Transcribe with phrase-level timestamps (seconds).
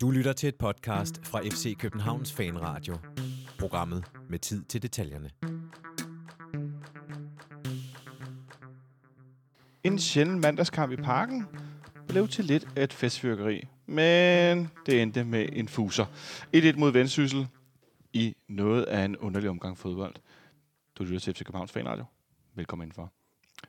[0.00, 2.96] Du lytter til et podcast fra FC Københavns Fanradio.
[3.58, 5.30] Programmet med tid til detaljerne.
[9.84, 11.46] En sjælden mandagskamp i parken
[12.08, 16.06] blev til lidt af et festfyrkeri, men det endte med en fuser.
[16.56, 17.46] 1-1 mod Vendsyssel
[18.12, 20.14] i noget af en underlig omgang fodbold.
[20.98, 22.04] Du lytter til FC Københavns Fanradio.
[22.54, 23.12] Velkommen indenfor.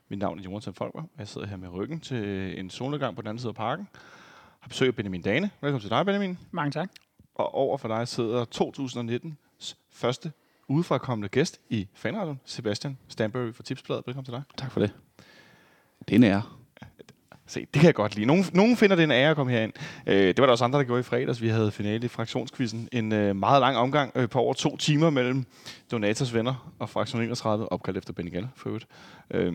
[0.08, 3.22] Mit navn er Jonathan Folker, og jeg sidder her med ryggen til en solnedgang på
[3.22, 3.88] den anden side af parken.
[4.60, 5.50] Har besøg af Benjamin Dane.
[5.60, 6.38] Velkommen til dig, Benjamin.
[6.50, 6.90] Mange tak.
[7.34, 10.32] Og over for dig sidder 2019's første
[10.68, 14.06] udefrakommende gæst i fanradioen, Sebastian Stanbury fra Tipsbladet.
[14.06, 14.42] Velkommen til dig.
[14.56, 14.92] Tak for det.
[16.08, 16.42] Det er en ære.
[17.46, 18.26] Se, det kan jeg godt lide.
[18.26, 19.72] Nogen, nogen finder det en ære at komme herind.
[20.06, 21.42] Øh, det var der også andre, der gjorde i fredags.
[21.42, 22.88] Vi havde finale i fraktionskvisten.
[22.92, 25.46] En øh, meget lang omgang øh, på over to timer mellem
[25.90, 28.86] Donators venner og fraktion 31, opkaldt efter Benny Gall, for øvrigt.
[29.30, 29.54] Øh,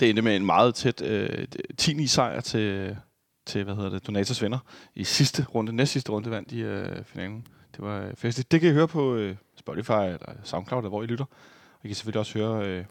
[0.00, 1.46] det endte med en meget tæt øh,
[1.78, 2.96] 10 sejr til,
[3.46, 4.58] til hvad hedder det, Donatas venner.
[4.94, 7.46] I sidste runde, næst sidste runde vandt i øh, finalen.
[7.76, 8.52] Det var øh, festligt.
[8.52, 11.24] Det kan I høre på øh, Spotify eller SoundCloud, eller hvor I lytter.
[11.74, 12.84] Og I kan selvfølgelig også høre øh,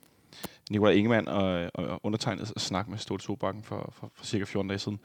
[0.72, 4.70] Nikolaj Ingemann og, og, og undertegnet snakke med Stolte Sobakken for, for, for cirka 14
[4.70, 5.00] dage siden.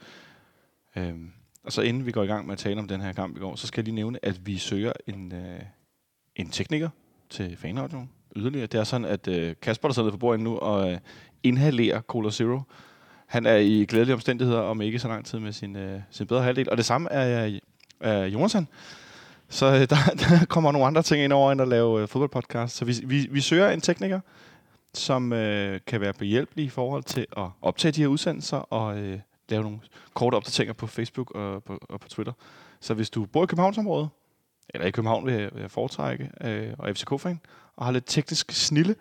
[0.95, 1.31] Øhm,
[1.63, 3.39] og så inden vi går i gang med at tale om den her kamp i
[3.39, 5.61] går, så skal jeg lige nævne, at vi søger en, øh,
[6.35, 6.89] en tekniker
[7.29, 8.67] til fanradioen yderligere.
[8.67, 10.97] Det er sådan, at øh, Kasper, der sidder på bordet nu og øh,
[11.43, 12.61] inhalerer Cola Zero,
[13.31, 16.43] han er i glædelige omstændigheder om ikke så lang tid med sin, øh, sin bedre
[16.43, 16.69] halvdel.
[16.69, 17.59] Og det samme er, øh,
[17.99, 18.67] er Jonathan.
[19.49, 22.75] Så øh, der, der kommer nogle andre ting ind over end at lave øh, fodboldpodcast.
[22.75, 24.19] Så vi, vi, vi søger en tekniker,
[24.93, 29.19] som øh, kan være behjælpelig i forhold til at optage de her udsendelser og øh,
[29.49, 29.79] lave nogle
[30.13, 32.33] korte opdateringer på Facebook og på, og på Twitter.
[32.79, 34.09] Så hvis du bor i Københavnsområdet,
[34.69, 37.39] eller i København vil jeg, vil jeg foretrække, øh, og FCK-fan,
[37.75, 38.95] og har lidt teknisk snille,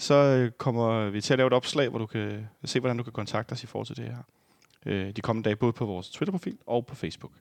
[0.00, 3.02] så øh, kommer vi til at lave et opslag, hvor du kan se, hvordan du
[3.02, 4.16] kan kontakte os i forhold til det her.
[4.86, 7.32] Øh, de kommende dage, både på vores Twitter-profil og på Facebook.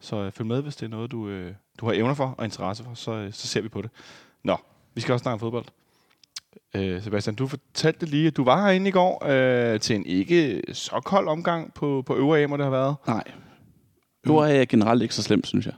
[0.00, 2.44] Så øh, følg med, hvis det er noget, du, øh, du har evner for og
[2.44, 3.90] interesse for, så, øh, så ser vi på det.
[4.44, 4.56] Nå,
[4.94, 5.64] vi skal også snakke om fodbold.
[6.74, 10.62] Øh, Sebastian, du fortalte lige, at du var herinde i går øh, til en ikke
[10.72, 12.96] så kold omgang på, på øvre må det har været.
[13.06, 13.24] Nej.
[14.26, 15.74] Øvre er generelt ikke så slemt, synes jeg.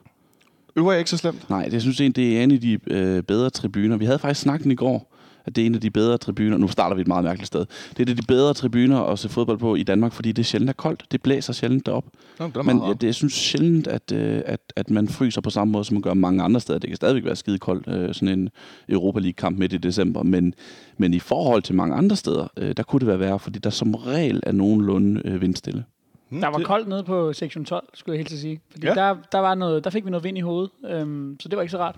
[0.76, 1.50] Øvre er ikke så slemt?
[1.50, 3.96] Nej, det synes jeg, det er en af de øh, bedre tribuner.
[3.96, 5.11] Vi havde faktisk snakken i går,
[5.44, 6.56] at det er en af de bedre tribuner.
[6.58, 7.60] Nu starter vi et meget mærkeligt sted.
[7.90, 10.42] Det er en af de bedre tribuner at se fodbold på i Danmark, fordi det
[10.42, 11.04] er sjældent er koldt.
[11.12, 12.04] Det blæser sjældent derop.
[12.38, 15.50] Det er Men ja, det, jeg synes sjældent, at, øh, at, at man fryser på
[15.50, 16.78] samme måde, som man gør mange andre steder.
[16.78, 18.48] Det kan stadigvæk være skide koldt, øh, sådan en
[18.88, 20.22] Europa League-kamp midt i december.
[20.22, 20.54] Men,
[20.96, 23.70] men i forhold til mange andre steder, øh, der kunne det være værre, fordi der
[23.70, 25.84] som regel er nogenlunde øh, vindstille.
[26.28, 28.60] Hmm, Der var det- koldt nede på sektion 12, skulle jeg helt til sige.
[28.70, 28.94] Fordi ja.
[28.94, 31.62] der, der, var noget, der fik vi noget vind i hovedet, øhm, så det var
[31.62, 31.96] ikke så rart.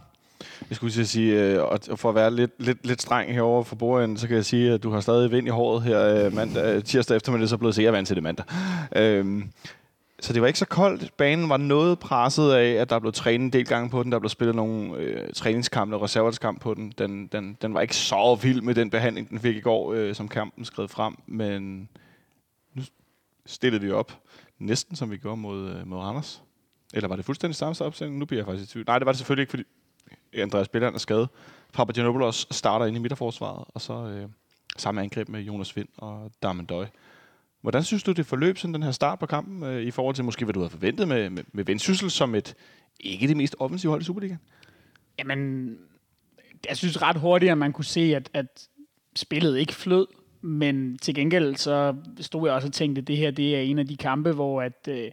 [0.68, 3.62] Jeg skulle til at sige, øh, og for at være lidt, lidt, lidt streng herover
[3.62, 6.34] for bordenden, så kan jeg sige, at du har stadig vind i håret her øh,
[6.34, 8.46] mandag, øh, tirsdag eftermiddag, så er blevet sikkert vant til det mandag.
[8.96, 9.50] Øhm,
[10.20, 11.16] så det var ikke så koldt.
[11.16, 14.12] Banen var noget presset af, at der blev trænet en del gange på den.
[14.12, 16.94] Der blev spillet nogle øh, træningskampe og reservelskamp på den.
[16.98, 17.56] Den, den.
[17.62, 20.64] den var ikke så vild med den behandling, den fik i går, øh, som kampen
[20.64, 21.14] skred frem.
[21.26, 21.88] Men
[22.74, 22.82] nu
[23.46, 24.12] stillede vi op
[24.58, 26.42] næsten, som vi gjorde mod, øh, mod Randers.
[26.94, 28.18] Eller var det fuldstændig samme opstilling?
[28.18, 28.86] Nu bliver jeg faktisk i tvivl.
[28.86, 29.64] Nej, det var det selvfølgelig ikke, fordi
[30.42, 31.28] Andreas Billand er skadet.
[31.72, 34.28] Papagenopoulos starter ind i midterforsvaret, og så øh,
[34.76, 36.86] samme angreb med Jonas Vind og Darmen Døj.
[37.60, 40.24] Hvordan synes du, det forløb sådan den her start på kampen, øh, i forhold til
[40.24, 42.54] måske, hvad du havde forventet med, med, med Vendsyssel som et
[43.00, 44.40] ikke det mest offensive hold i Superligaen?
[45.18, 45.70] Jamen,
[46.68, 48.68] jeg synes ret hurtigt, at man kunne se, at, at
[49.16, 50.06] spillet ikke flød.
[50.40, 53.78] Men til gengæld så stod jeg også og tænkte, at det her det er en
[53.78, 55.10] af de kampe, hvor at, øh,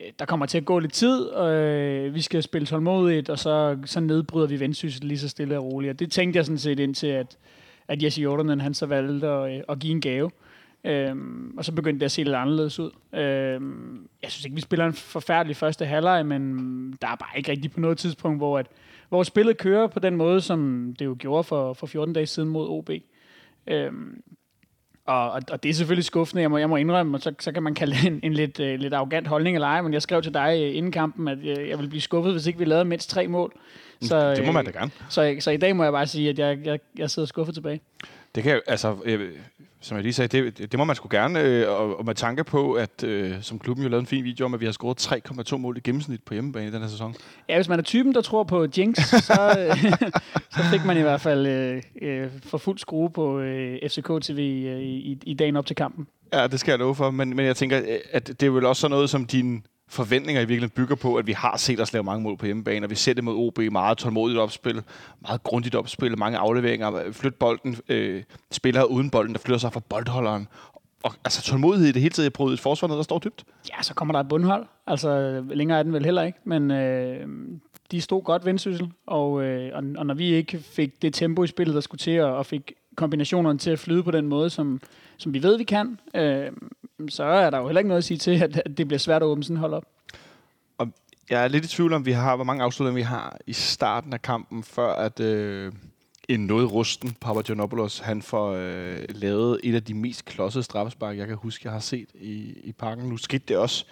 [0.00, 3.38] Øh, der kommer til at gå lidt tid, og øh, vi skal spille tålmodigt, og
[3.38, 5.90] så, så nedbryder vi vendsyssel lige så stille og roligt.
[5.90, 7.38] Og det tænkte jeg sådan set indtil, at,
[7.88, 10.30] at Jesse Jordanen han så valgte at, øh, at give en gave.
[10.84, 12.90] Øhm, og så begyndte det at se lidt anderledes ud.
[13.12, 16.42] Øhm, jeg synes ikke, vi spiller en forfærdelig første halvleg, men
[17.02, 18.66] der er bare ikke rigtig på noget tidspunkt, hvor, at,
[19.08, 22.48] hvor spillet kører på den måde, som det jo gjorde for, for 14 dage siden
[22.48, 22.90] mod OB.
[23.66, 24.22] Øhm,
[25.08, 27.52] og, og, og det er selvfølgelig skuffende, jeg må, jeg må indrømme, og så, så
[27.52, 30.02] kan man kalde det en, en lidt, uh, lidt arrogant holdning eller ej, men jeg
[30.02, 32.64] skrev til dig uh, inden kampen, at uh, jeg ville blive skuffet, hvis ikke vi
[32.64, 33.52] lavede mindst tre mål.
[34.02, 34.90] Så, det må øh, man da gerne.
[35.08, 37.80] Så, så i dag må jeg bare sige, at jeg, jeg, jeg sidder skuffet tilbage.
[38.34, 39.30] Det kan altså, øh,
[39.80, 42.44] som jeg lige sagde, det, det, må man sgu gerne, øh, og, og med tanke
[42.44, 45.12] på, at øh, som klubben jo lavede en fin video om, at vi har scoret
[45.52, 47.14] 3,2 mål i gennemsnit på hjemmebane i den her sæson.
[47.48, 49.92] Ja, hvis man er typen, der tror på Jinx, så, øh,
[50.56, 54.64] så fik man i hvert fald øh, øh, for fuld skrue på øh, FCK TV
[54.66, 56.06] øh, i, i dagen op til kampen.
[56.32, 58.66] Ja, det skal jeg love for, men, men jeg tænker, øh, at det er vel
[58.66, 61.92] også sådan noget, som dine forventninger i virkeligheden bygger på, at vi har set os
[61.92, 64.82] lave mange mål på hjemmebane, og vi ser det mod OB, meget tålmodigt opspil,
[65.20, 69.80] meget grundigt opspil, mange afleveringer, flyt bolden, øh, spillere uden bolden, der flytter sig fra
[69.88, 70.48] boldholderen,
[71.02, 72.24] og altså, tålmodighed i det hele taget.
[72.24, 73.44] Jeg prøvede et forsvar ned, der står dybt.
[73.70, 74.66] Ja, så kommer der et bundhold.
[74.86, 76.38] Altså, længere er den vel heller ikke.
[76.44, 77.26] Men øh,
[77.90, 81.46] de stod godt vendsyssel, og, øh, og, og når vi ikke fik det tempo i
[81.46, 84.80] spillet, der skulle til, og, og fik kombinationerne til at flyde på den måde, som,
[85.18, 86.52] som vi ved, vi kan, øh,
[87.08, 89.22] så er der jo heller ikke noget at sige til, at, at det bliver svært
[89.22, 89.84] at åbne sådan hold op.
[90.78, 90.88] Og
[91.30, 94.12] jeg er lidt i tvivl om, vi har, hvor mange afslutninger vi har i starten
[94.12, 95.72] af kampen, før at øh,
[96.28, 101.26] en noget rusten Papagiannopoulos, han får øh, lavet et af de mest klodsede straffespark, jeg
[101.26, 103.04] kan huske, jeg har set i, i parken.
[103.04, 103.84] Nu skete det også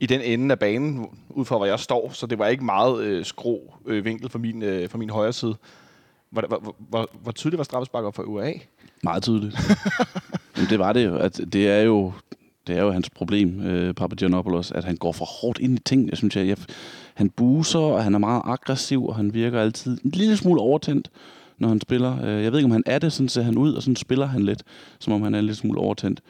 [0.00, 3.02] i den ende af banen, ud fra hvor jeg står, så det var ikke meget
[3.02, 5.56] øh, skrå øh, vinkel fra min, øh, fra min højre side.
[6.30, 8.52] Hvor, hvor, hvor, hvor tydeligt var straffespark op for UA?
[9.02, 9.56] Meget tydeligt.
[10.56, 11.16] Jamen, det var det jo.
[11.16, 12.12] At det er jo
[12.66, 16.10] det er jo hans problem, øh, Papagiannopoulos, at han går for hårdt ind i ting.
[16.10, 16.56] Jeg synes, jeg, jeg,
[17.14, 21.10] han buser, og han er meget aggressiv, og han virker altid en lille smule overtændt,
[21.58, 22.24] når han spiller.
[22.24, 24.26] Øh, jeg ved ikke, om han er det, sådan ser han ud, og sådan spiller
[24.26, 24.62] han lidt,
[24.98, 26.20] som om han er en lille smule overtændt.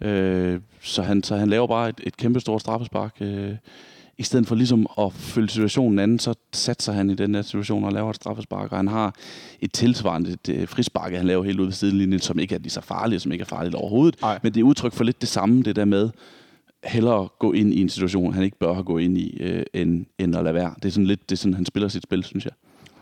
[0.00, 3.16] Øh, så, han, så han laver bare et, et kæmpe stort straffespark.
[3.20, 3.54] Øh,
[4.20, 7.84] i stedet for ligesom at følge situationen anden, så satser han i den her situation
[7.84, 8.72] og laver et straffespark.
[8.72, 9.14] Og han har
[9.60, 12.80] et tilsvarende et frispark, han laver helt ud ved sidelinjen, som ikke er lige så
[12.80, 14.16] farligt, som ikke er farligt overhovedet.
[14.22, 14.38] Ej.
[14.42, 16.10] Men det er udtryk for lidt det samme, det der med
[16.84, 20.06] hellere gå ind i en situation, han ikke bør have gået ind i, øh, end,
[20.18, 20.74] end at lade være.
[20.76, 22.52] Det er sådan lidt, det er sådan, han spiller sit spil, synes jeg.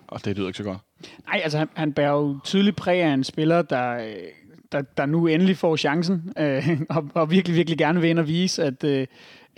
[0.09, 0.79] Og det lyder ikke så godt.
[1.27, 4.15] Nej, altså han, han bærer jo tydeligt præg af en spiller, der, øh,
[4.73, 8.29] der, der nu endelig får chancen, øh, og, og virkelig, virkelig gerne vil ind og
[8.29, 9.07] vise, at, øh,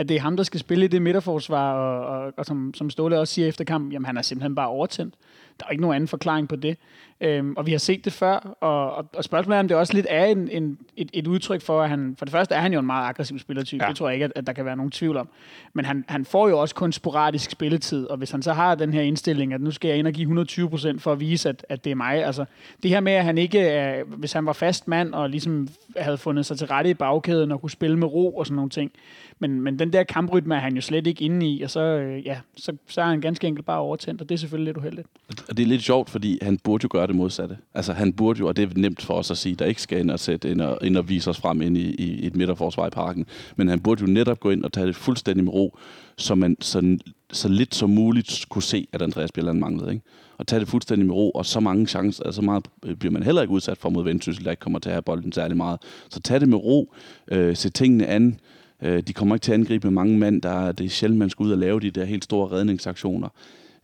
[0.01, 2.91] at det er ham, der skal spille i det midterforsvar, og, og, og som, som
[2.91, 5.15] Ståle også siger efter kampen, jamen han er simpelthen bare overtændt.
[5.61, 6.77] Der er ikke nogen anden forklaring på det.
[7.23, 9.95] Øhm, og vi har set det før, og, og, og spørgsmålet er, om det også
[9.95, 12.73] lidt er en, en, et, et udtryk for, at han, for det første er han
[12.73, 13.89] jo en meget aggressiv spillertype, ja.
[13.89, 15.29] det tror jeg ikke, at, at der kan være nogen tvivl om.
[15.73, 18.93] Men han, han får jo også kun sporadisk spilletid, og hvis han så har den
[18.93, 21.67] her indstilling, at nu skal jeg ind og give 120 procent for at vise, at,
[21.69, 22.45] at det er mig, altså
[22.83, 26.19] det her med, at han ikke, er, hvis han var fast mand, og ligesom havde
[26.19, 28.93] fundet sig til rette i bagkæden, og kunne spille med ro og sådan nogle ting,
[29.39, 32.27] men, men den der kamprytme er han jo slet ikke inde i, og så, øh,
[32.27, 35.09] ja, så, så er han ganske enkelt bare overtændt, og det er selvfølgelig lidt uheldigt.
[35.49, 37.57] Og det er lidt sjovt, fordi han burde jo gøre det modsatte.
[37.75, 39.99] Altså han burde jo, og det er nemt for os at sige, der ikke skal
[39.99, 42.87] ind og, sætte ind og, ind og vise os frem ind i, i et midterforsvar
[42.87, 43.27] i parken,
[43.57, 45.79] men han burde jo netop gå ind og tage det fuldstændig med ro,
[46.17, 46.99] så man så,
[47.33, 49.93] så lidt som muligt kunne se, at Andreas Bjelland manglede.
[49.93, 50.05] Ikke?
[50.39, 53.23] Og tage det fuldstændig med ro, og så mange chancer, altså meget øh, bliver man
[53.23, 55.79] heller ikke udsat for mod Vendsyssel, der ikke kommer til at have bolden særlig meget.
[56.11, 56.95] Så tag det med ro,
[57.31, 58.39] øh, se tingene an,
[58.83, 61.31] Øh, de kommer ikke til at angribe med mange mand, Der, det er sjældent, man
[61.31, 63.29] skal ud og lave de der helt store redningsaktioner.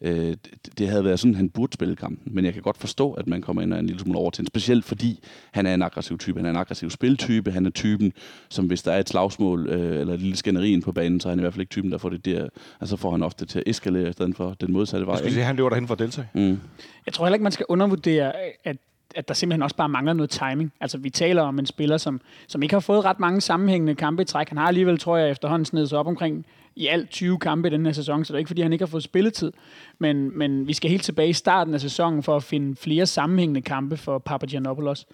[0.01, 0.37] Øh,
[0.79, 2.35] det, havde været sådan, han burde spille kampen.
[2.35, 4.49] Men jeg kan godt forstå, at man kommer ind og er en lille smule overtændt.
[4.49, 5.21] Specielt fordi
[5.53, 6.39] han er en aggressiv type.
[6.39, 7.51] Han er en aggressiv spiltype.
[7.51, 8.13] Han er typen,
[8.49, 11.31] som hvis der er et slagsmål øh, eller et lille skænderi på banen, så er
[11.31, 12.49] han i hvert fald ikke typen, der får det der.
[12.81, 15.13] Altså får han ofte til at eskalere i stedet for den modsatte vej.
[15.13, 16.29] Jeg skulle sige, han løber derhen for at deltage.
[16.35, 16.59] Mm.
[17.07, 18.33] Jeg tror heller ikke, man skal undervurdere,
[18.65, 18.77] at
[19.15, 20.73] at der simpelthen også bare mangler noget timing.
[20.81, 24.23] Altså, vi taler om en spiller, som, som ikke har fået ret mange sammenhængende kampe
[24.23, 24.49] i træk.
[24.49, 26.47] Han har alligevel, tror jeg, efterhånden snedet sig op omkring
[26.77, 28.83] i alt 20 kampe i den her sæson, så det er ikke, fordi han ikke
[28.83, 29.53] har fået spilletid.
[29.99, 33.61] Men, men vi skal helt tilbage i starten af sæsonen for at finde flere sammenhængende
[33.61, 35.07] kampe for Papagiannopoulos.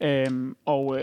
[0.00, 1.02] Øhm, og, øh,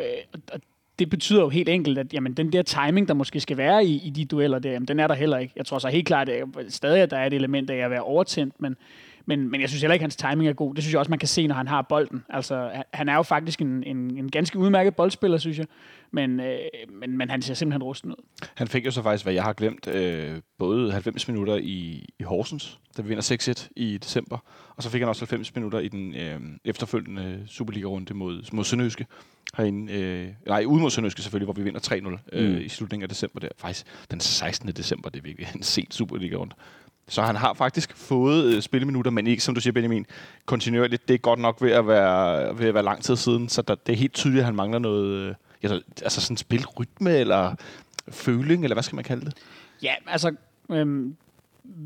[0.54, 0.60] og
[1.00, 4.02] det betyder jo helt enkelt, at jamen, den der timing, der måske skal være i,
[4.06, 5.54] i de dueller, der, jamen, den er der heller ikke.
[5.56, 8.02] Jeg tror så helt klart, at stadig at der er et element af at være
[8.02, 8.76] overtændt, men,
[9.26, 10.76] men, men jeg synes heller ikke, at hans timing er god.
[10.76, 12.24] Det synes jeg også, man kan se, når han har bolden.
[12.30, 15.66] Altså, han er jo faktisk en, en, en ganske udmærket boldspiller, synes jeg.
[16.16, 16.58] Men, øh,
[17.00, 18.48] men, men han ser simpelthen rusten ud.
[18.56, 22.24] Han fik jo så faktisk, hvad jeg har glemt, øh, både 90 minutter i, i
[22.24, 24.38] Horsens, da vi vinder 6-1 i december,
[24.76, 29.06] og så fik han også 90 minutter i den øh, efterfølgende Superliga-runde mod, mod Sønderjyske.
[29.58, 32.58] Herinde, øh, nej, ude mod Sønderjyske selvfølgelig, hvor vi vinder 3-0 øh, mm.
[32.58, 33.40] i slutningen af december.
[33.40, 33.48] Der.
[33.58, 34.70] Faktisk den 16.
[34.70, 36.56] december, det er virkelig en sent Superliga-runde.
[37.08, 40.06] Så han har faktisk fået øh, spilleminutter, men ikke, som du siger, Benjamin,
[40.46, 41.08] kontinuerligt.
[41.08, 43.76] Det er godt nok ved at være, ved at være lang tid siden, så der,
[43.76, 45.36] det er helt tydeligt, at han mangler noget, øh,
[45.72, 47.56] altså sådan spilrytme, eller
[48.10, 49.34] føling, eller hvad skal man kalde det?
[49.84, 50.36] Ja, altså,
[50.72, 51.16] øhm,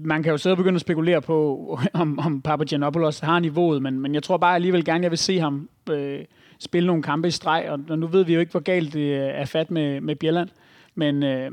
[0.03, 3.99] man kan jo sidde og begynde at spekulere på, om, om Papagiannopoulos har niveauet, men,
[3.99, 6.25] men jeg tror bare alligevel gerne, jeg vil se ham øh,
[6.59, 9.29] spille nogle kampe i streg, og nu ved vi jo ikke, hvor galt det øh,
[9.33, 10.49] er fat med, med Bjelland,
[10.95, 11.51] men, øh,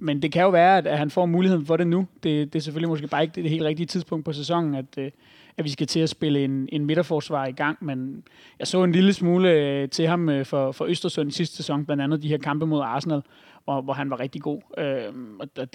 [0.00, 2.06] men det kan jo være, at, han får muligheden for det nu.
[2.22, 4.98] Det, det er selvfølgelig måske bare ikke det, det helt rigtige tidspunkt på sæsonen, at,
[4.98, 5.10] øh,
[5.58, 7.78] at vi skal til at spille en, en midterforsvar i gang.
[7.80, 8.22] Men
[8.58, 11.84] jeg så en lille smule øh, til ham øh, for, for Østersund i sidste sæson,
[11.84, 13.22] blandt andet de her kampe mod Arsenal,
[13.64, 14.60] hvor, hvor han var rigtig god.
[14.78, 15.72] Øhm, og det,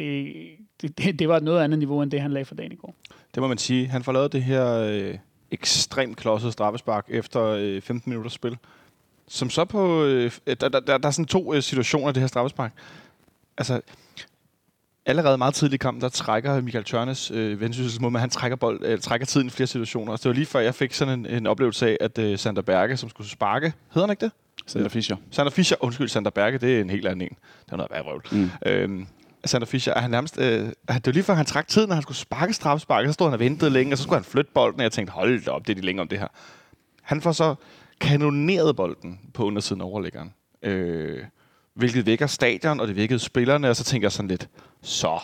[0.81, 2.95] det, det, var var noget andet niveau, end det han lagde for dagen i går.
[3.35, 3.87] Det må man sige.
[3.87, 5.17] Han får lavet det her øh,
[5.51, 8.57] ekstremt klodsede straffespark efter øh, 15 minutters spil.
[9.27, 10.03] Som så på...
[10.03, 12.73] Øh, øh, der, der, der, der er sådan to øh, situationer i det her straffespark.
[13.57, 13.81] Altså,
[15.05, 18.85] allerede meget tidligt i kampen, der trækker Michael Tørnes øh, vendsysselsmål, men han trækker, bold,
[18.85, 20.15] øh, trækker tiden i flere situationer.
[20.15, 22.61] Så det var lige før, jeg fik sådan en, en oplevelse af, at øh, Sander
[22.61, 24.31] Berge, som skulle sparke, hedder han ikke det?
[24.67, 25.15] Sander Fischer.
[25.31, 27.37] Sander Fischer, undskyld, Sander Berge, det er en helt anden en.
[27.65, 28.23] Det er noget værd vrøvl.
[28.31, 28.49] Mm.
[28.65, 29.07] Øhm,
[29.45, 32.01] Sander Fischer, er han nærmest, øh, det var lige før han trak tid, når han
[32.01, 34.79] skulle sparke straffespark, så stod han og ventede længe, og så skulle han flytte bolden,
[34.79, 36.27] og jeg tænkte, hold da op, det er de længe om det her.
[37.01, 37.55] Han får så
[37.99, 40.33] kanoneret bolden på undersiden af overlæggeren.
[40.63, 41.23] Øh,
[41.73, 44.49] hvilket vækker stadion, og det vækkede spillerne, og så tænker jeg sådan lidt,
[44.81, 45.19] så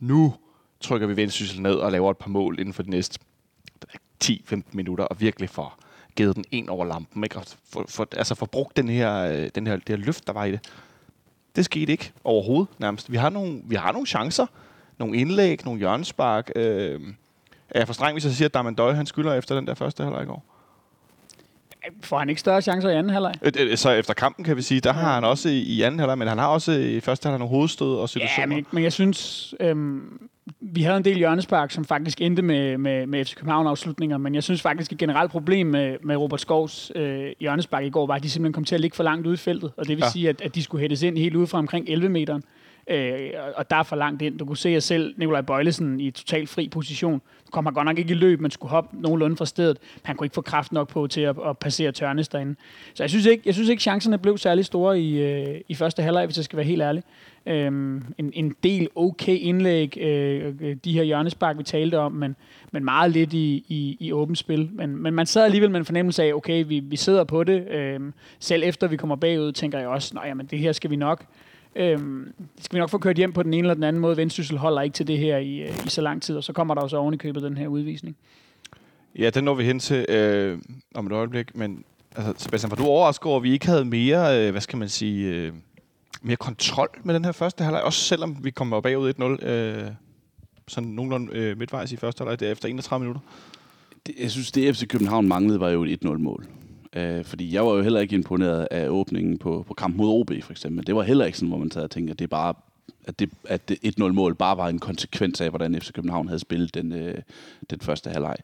[0.00, 0.34] nu
[0.80, 3.18] trykker vi Vendsyssel ned og laver et par mål inden for de næste
[4.24, 5.78] 10-15 minutter, og virkelig får
[6.16, 7.36] givet den ind over lampen, ikke?
[7.36, 10.32] Og for, for, altså for brugt den her, øh, den her, det her løft, der
[10.32, 10.60] var i det.
[11.56, 13.12] Det skete ikke overhovedet nærmest.
[13.12, 14.46] Vi har nogle, vi har nogle chancer,
[14.98, 16.50] nogle indlæg, nogle hjørnespark.
[16.56, 17.00] Øh,
[17.70, 20.04] er jeg for streng, hvis jeg siger, at Damandøj, han skylder efter den der første
[20.04, 20.44] halvleg i går?
[22.02, 23.34] Får han ikke større chancer i anden halvleg?
[23.42, 26.28] Øh, Så efter kampen kan vi sige, der har han også i, anden halvleg, men
[26.28, 28.40] han har også i første halvleg nogle hovedstød og situationer.
[28.42, 30.28] Ja, men, men jeg synes, øhm,
[30.60, 34.42] vi havde en del hjørnespark, som faktisk endte med, med, med FC København-afslutninger, men jeg
[34.42, 38.22] synes faktisk, et generelt problem med, med Robert Skovs øh, hjørnespark i går var, at
[38.22, 40.10] de simpelthen kom til at ligge for langt ude i feltet, og det vil Ja.
[40.10, 42.38] sige, at, at de skulle hættes ind helt ude fra omkring 11 meter.
[42.90, 44.38] Øh, og- der er for langt ind.
[44.38, 47.18] Du kunne se jer selv, Nikolaj Bøjlesen, i totalt fri position.
[47.46, 49.78] Du kom han godt nok ikke i løb, men skulle hoppe nogenlunde fra stedet.
[50.02, 52.54] Han kunne ikke få kraft nok på til at, at passere Tørnes derinde.
[52.94, 56.02] Så jeg synes ikke, jeg synes ikke chancerne blev særlig store i, øh, i første
[56.02, 57.02] halvleg, hvis jeg skal være helt ærlig.
[57.46, 62.36] Øhm, en, en del okay indlæg, øh, øh, de her hjørnespark, vi talte om, men,
[62.72, 64.68] men meget lidt i, i, i åbent spil.
[64.72, 67.68] Men, men man sad alligevel med en fornemmelse af, okay, vi, vi sidder på det.
[67.68, 70.96] Øhm, selv efter vi kommer bagud, tænker jeg også, nej, men det her skal vi
[70.96, 71.24] nok
[71.78, 74.16] Øhm, det skal vi nok få kørt hjem på den ene eller den anden måde.
[74.16, 76.74] Vendsyssel holder ikke til det her i, øh, i så lang tid, og så kommer
[76.74, 78.16] der jo så oven i købet den her udvisning.
[79.18, 80.58] Ja, den når vi hen til øh,
[80.94, 81.84] om et øjeblik, men
[82.16, 84.88] altså, Sebastian, var du overrasket over, at vi ikke havde mere, øh, hvad skal man
[84.88, 85.52] sige, øh,
[86.22, 89.90] mere kontrol med den her første halvleg, også selvom vi kommer bagud 1-0, øh,
[90.68, 93.20] sådan nogenlunde øh, midtvejs i første halvleg, efter 31 minutter?
[94.06, 96.46] Det, jeg synes, det FC København manglede, var jo et 1-0-mål.
[96.96, 100.30] Øh, fordi jeg var jo heller ikke imponeret af åbningen på, på kamp mod OB,
[100.42, 100.86] for eksempel.
[100.86, 102.54] Det var heller ikke sådan, hvor man sad og tænkte, at det er bare
[103.08, 106.74] at, det, at det 1-0-mål bare var en konsekvens af, hvordan FC København havde spillet
[106.74, 107.14] den, øh,
[107.70, 108.36] den første halvleg.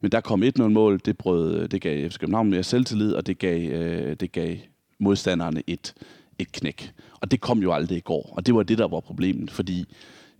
[0.00, 3.70] Men der kom 1-0-mål, det, brød, det gav FC København mere selvtillid, og det gav,
[3.70, 4.56] øh, det gav
[4.98, 5.94] modstanderne et,
[6.38, 6.92] et knæk.
[7.20, 9.84] Og det kom jo aldrig i går, og det var det, der var problemet, fordi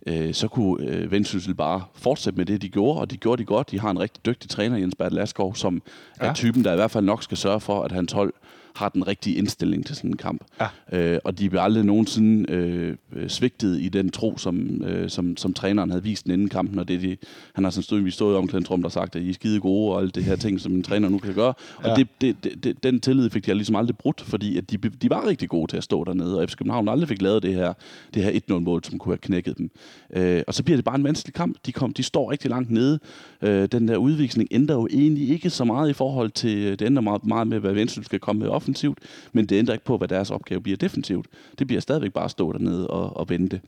[0.07, 3.47] øh, så kunne øh, Vendsyssel bare fortsætte med det, de gjorde, og de gjorde det
[3.47, 3.71] godt.
[3.71, 5.81] De har en rigtig dygtig træner, Jens Bert Laskov, som
[6.21, 6.25] ja.
[6.25, 8.33] Er typen, der i hvert fald nok skal sørge for, at hans hold
[8.75, 10.43] har den rigtige indstilling til sådan en kamp.
[10.91, 10.97] Ja.
[10.99, 15.37] Øh, og de blev aldrig nogensinde øh, øh, svigtet i den tro, som, øh, som,
[15.37, 16.79] som træneren havde vist den inden kampen.
[16.79, 17.17] Og det, de,
[17.53, 19.93] han har sådan stået, vi stod i omklædningsrum, der sagt, at I er skide gode
[19.95, 21.53] og alt det her ting, som en træner nu kan gøre.
[21.77, 21.95] Og Ja.
[21.95, 22.07] det,
[22.43, 25.49] det, det, den tillid fik de ligesom aldrig brudt, fordi at de, de var rigtig
[25.49, 26.39] gode til at stå dernede.
[26.39, 27.73] Og FC København aldrig fik lavet det her,
[28.13, 29.71] det her 1-0-mål, som kunne have knækket dem.
[30.15, 31.57] Øh, og så bliver det bare en vanskelig kamp.
[31.65, 32.99] De, kom, de står rigtig langt nede.
[33.41, 37.01] Øh, den der udvisning ændrer jo egentlig ikke så meget i forhold til, det ændrer
[37.01, 38.99] meget, meget med, hvad Vendsyssel skal komme med offensivt,
[39.33, 41.25] men det ændrer ikke på, hvad deres opgave bliver defensivt.
[41.59, 43.61] Det bliver stadigvæk bare at stå dernede og, og vente.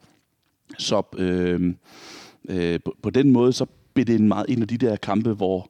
[0.78, 1.74] Så øh,
[2.50, 5.34] øh, på, på den måde, så bliver det en, meget, en af de der kampe,
[5.34, 5.70] hvor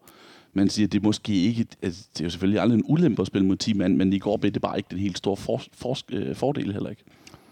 [0.53, 3.22] man siger, at det er måske ikke, altså, det er jo selvfølgelig aldrig en ulempe
[3.22, 5.38] at spille mod 10 mand, men i går blev det bare ikke den helt store
[5.38, 7.03] for, for, øh, fordel heller ikke.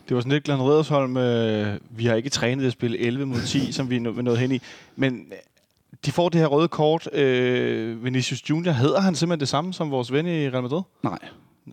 [0.10, 3.38] Det var sådan lidt Glenn Redersholm, øh, vi har ikke trænet at spille 11 mod
[3.48, 4.60] 10, som vi er nå- nået hen i.
[4.96, 5.38] Men øh,
[6.06, 7.13] de får det her røde kort.
[7.13, 10.82] Øh, Vinicius Junior, hedder han simpelthen det samme som vores ven i Real Madrid?
[11.03, 11.20] Nej.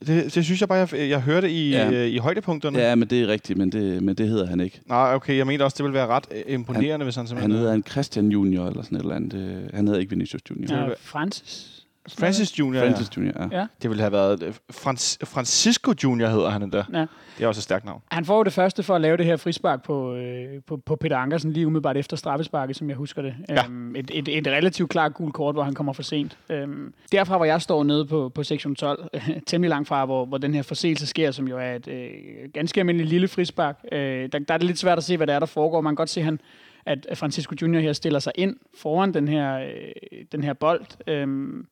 [0.07, 1.91] Det, det synes jeg bare, jeg, jeg hørte i, Ja.
[1.91, 1.93] ja.
[1.93, 2.79] øh, i højdepunkterne.
[2.79, 4.81] Ja, men det er rigtigt, men det, men det hedder han ikke.
[4.87, 7.27] Nej, okay, jeg mener også, det ville være ret øh, imponerende, han, hvis han Han
[7.29, 7.53] simpelthen...
[7.59, 9.35] hedder en Christian Junior eller sådan et eller andet.
[9.35, 10.77] Øh, Han hedder ikke Vinicius Junior.
[10.77, 11.80] Ja, Francis.
[12.19, 13.21] Francis Junior, Francis ja.
[13.21, 13.59] Junior, ja.
[13.61, 13.67] Ja.
[13.83, 14.43] Det ville have været...
[14.43, 16.85] øh, Frans, Francisco Junior hedder han endda.
[16.93, 17.07] Ja.
[17.39, 18.03] Det er også et stærkt navn.
[18.11, 20.97] Han får jo det første for at lave det her frispark på, øh, på, på
[20.97, 23.35] Peter Ankersen, lige umiddelbart efter straffesparket, som jeg husker det.
[23.49, 23.65] Ja.
[23.65, 26.39] Øhm, et, et, et relativt klart gult kort, hvor han kommer for sent.
[26.49, 29.09] Øhm, derfra, hvor jeg står nede på, på sektion 12,
[29.47, 32.11] temmelig langt fra, hvor, hvor den her forseelse sker, som jo er et øh,
[32.55, 33.79] ganske almindeligt lille frispark.
[33.93, 35.81] Øh, der, der er det lidt svært at se, hvad det er, der foregår.
[35.81, 36.41] Man kan godt se, han,
[36.87, 40.85] at at Francisco Junior her stiller sig ind foran den her, øh, den her bold.
[41.07, 41.67] Øhm,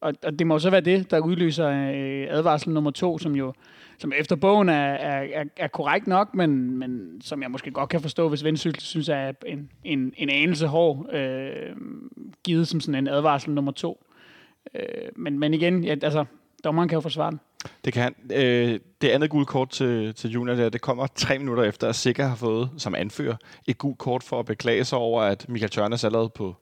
[0.00, 3.52] og, og det må så være det, der udløser øh, advarsel nummer to, som jo
[4.00, 7.88] som efter bogen er, er, er, er korrekt nok, men, men som jeg måske godt
[7.88, 11.76] kan forstå, hvis Vendsyssel synes er en, en, en anelse hård, øh,
[12.44, 14.06] givet som sådan en advarsel nummer to.
[14.74, 14.82] Øh,
[15.16, 16.24] men, men igen, ja, altså,
[16.64, 17.40] dommeren kan jo forsvare den.
[17.84, 18.14] Det kan han.
[18.34, 21.94] Øh, det andet gule kort til, til Junior, der, det kommer tre minutter efter, at
[21.94, 25.70] Sikker har fået, som anfører, et gult kort for at beklage sig over, at Michael
[25.70, 26.56] Tørnes allerede på,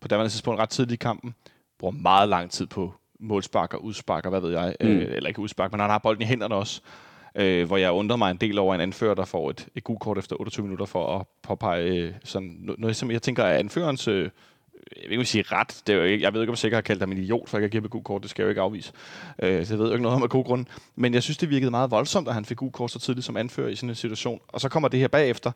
[0.00, 1.34] på daværende tidspunkt ret tidligt i kampen,
[1.80, 4.76] bruger meget lang tid på målspark og udspark og hvad ved jeg.
[4.80, 4.88] Mm.
[4.88, 6.80] Øh, eller ikke udspark, men han har bolden i hænderne også.
[7.34, 10.00] Øh, hvor jeg undrer mig en del over en anfører, der får et, et gult
[10.00, 14.08] kort efter 28 minutter for at påpege øh, sådan noget, som jeg tænker er anførens
[14.08, 14.30] øh,
[14.96, 15.82] jeg vil ikke sige ret.
[15.86, 17.48] Det er jo ikke, jeg ved ikke, om jeg sikkert har kaldt ham en idiot,
[17.48, 18.22] for ikke at give gul kort.
[18.22, 18.92] Det skal jeg jo ikke afvise.
[19.42, 20.66] Øh, så jeg ved jo ikke noget om af god grund.
[20.96, 23.36] Men jeg synes, det virkede meget voldsomt, at han fik gul kort så tidligt som
[23.36, 24.40] anfører i sådan en situation.
[24.48, 25.52] Og så kommer det her bagefter.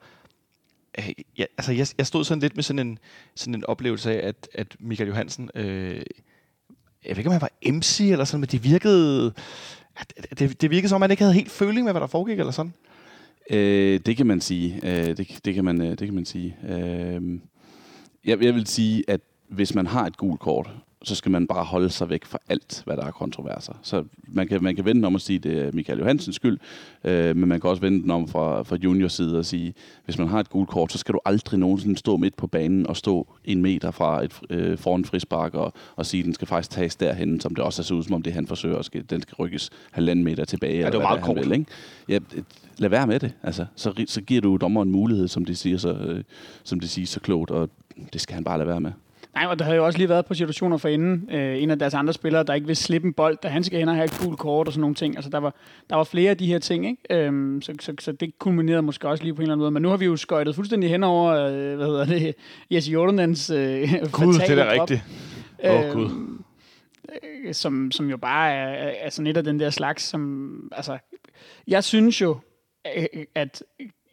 [0.99, 2.99] Øh, ja, altså, jeg, jeg stod sådan lidt med sådan en,
[3.35, 5.51] sådan en oplevelse af, at, at Michael Johansen...
[5.55, 6.03] Øh,
[7.05, 9.33] jeg ved ikke, om han var MC eller sådan, men det virkede...
[10.39, 12.53] Det, det virkede som, om han ikke havde helt føling med, hvad der foregik, eller
[12.53, 12.73] sådan.
[13.51, 14.81] Øh, det kan man sige.
[14.83, 16.57] Øh, det, det, kan man, øh, det kan man sige.
[16.69, 17.41] Øh,
[18.25, 20.71] jeg, jeg vil sige, at hvis man har et gult kort,
[21.05, 23.73] så skal man bare holde sig væk fra alt, hvad der er kontroverser.
[23.83, 26.59] Så man kan, man kan vende om at sige, at det er Michael Johansens skyld,
[27.05, 30.19] øh, men man kan også vende den om fra, fra juniors side og sige, hvis
[30.19, 32.97] man har et gult kort, så skal du aldrig nogensinde stå midt på banen og
[32.97, 36.71] stå en meter fra et, øh, foran frispark og, og sige, at den skal faktisk
[36.71, 39.35] tages derhen, som det også ser ud som om det han forsøger, skal, den skal
[39.35, 40.79] rykkes halvanden meter tilbage.
[40.79, 41.37] Ja, det var meget kort.
[41.37, 41.67] Vil, ikke?
[42.09, 42.19] Ja,
[42.79, 43.33] lad være med det.
[43.43, 46.25] Altså, så, så giver du dommeren mulighed, som de siger så, øh,
[46.65, 47.71] som de siger så klogt, og
[48.13, 48.93] det skal han bare lade være med.
[49.35, 51.31] Nej, og der havde jo også lige været på situationer for inden.
[51.31, 53.79] Øh, en af deres andre spillere, der ikke vil slippe en bold, da han skal
[53.79, 55.17] hen og have et cool kort og sådan nogle ting.
[55.17, 55.55] Altså, der var,
[55.91, 57.03] der var flere af de her ting, ikke?
[57.11, 59.71] Øhm, så, så, så, det kulminerede måske også lige på en eller anden måde.
[59.71, 62.35] Men nu har vi jo skøjtet fuldstændig hen over, øh, hvad hedder det,
[62.71, 65.03] Jesse Jordanens øh, Gud, det er da rigtigt.
[65.65, 66.39] Åh, oh, Gud.
[67.47, 70.73] Øh, som, som jo bare er, er sådan et af den der slags, som...
[70.73, 70.99] Altså,
[71.67, 72.37] jeg synes jo,
[72.97, 73.63] øh, at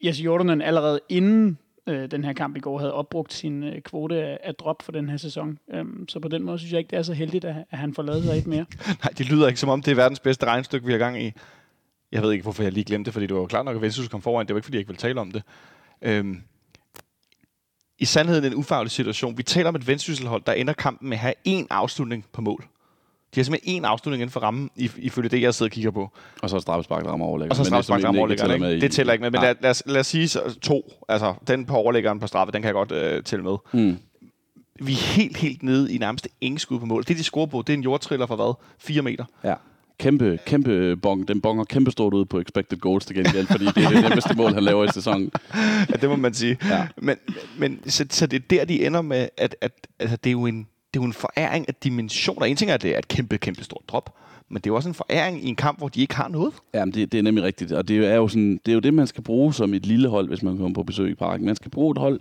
[0.03, 1.57] Jesse Jordanen allerede inden
[1.88, 4.91] øh, den her kamp i går havde opbrugt sin øh, kvote af, af drop for
[4.91, 5.59] den her sæson.
[5.73, 7.93] Øhm, så på den måde synes jeg ikke, det er så heldigt, at, at han
[7.93, 8.65] får lavet sig et mere.
[9.03, 11.33] Nej, det lyder ikke som om, det er verdens bedste regnstykke, vi har gang i.
[12.11, 14.11] Jeg ved ikke, hvorfor jeg lige glemte det, fordi det var klart nok, at Vendsyssel
[14.11, 14.47] kom foran.
[14.47, 15.43] Det var ikke, fordi jeg ikke ville tale om det.
[16.01, 16.41] Øhm,
[18.00, 19.38] I sandheden en ufaglig situation.
[19.38, 22.65] Vi taler om et Vendsysselhold, der ender kampen med at have én afslutning på mål.
[23.35, 26.09] De har simpelthen én afslutning inden for rammen, ifølge det, jeg sidder og kigger på.
[26.41, 27.51] Og så straffespark, der rammer overlægger.
[27.51, 28.53] Og så straffespark, der rammer overlægger.
[28.53, 28.81] Ikke?
[28.81, 30.93] Det tæller ikke med, men lad, lad, os, lad os sige så, to.
[31.09, 33.55] Altså, den på overlæggeren på straffe, den kan jeg godt øh, tælle med.
[33.73, 33.97] Mm.
[34.81, 37.03] Vi er helt, helt nede i nærmest ingen skud på mål.
[37.03, 38.53] Det, de scorer på, det er en jordtriller for hvad?
[38.79, 39.25] 4 meter.
[39.43, 39.53] Ja
[40.01, 41.27] kæmpe, kæmpe bong.
[41.27, 44.33] Den bonger kæmpe stort ud på expected goals til gengæld, fordi det er det nemmeste
[44.35, 45.31] mål, han laver i sæsonen.
[45.89, 46.57] Ja, det må man sige.
[46.65, 46.88] Ja.
[46.97, 47.17] Men,
[47.57, 50.45] men så, så det er der, de ender med, at, at altså, det er jo
[50.45, 52.45] en det er jo en foræring af dimensioner.
[52.45, 54.15] En ting er, at det er et kæmpe, kæmpe stort drop,
[54.49, 56.54] men det er jo også en foræring i en kamp, hvor de ikke har noget.
[56.73, 57.71] Ja, det, det er nemlig rigtigt.
[57.71, 60.08] Og det er, jo sådan, det er jo det, man skal bruge som et lille
[60.08, 61.45] hold, hvis man kommer på besøg i parken.
[61.45, 62.19] Man skal bruge et hold,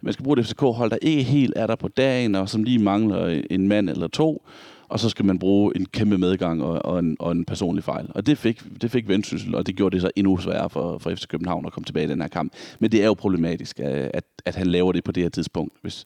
[0.00, 2.78] man skal bruge et FCK-hold, der ikke helt er der på dagen, og som lige
[2.78, 4.46] mangler en mand eller to,
[4.92, 8.06] og så skal man bruge en kæmpe medgang og, og, en, og en personlig fejl.
[8.14, 11.14] Og det fik, det fik Vendsyssel, og det gjorde det så endnu sværere for, for
[11.14, 12.52] FC København at komme tilbage i den her kamp.
[12.78, 15.74] Men det er jo problematisk, at, at han laver det på det her tidspunkt.
[15.82, 16.04] Hvis,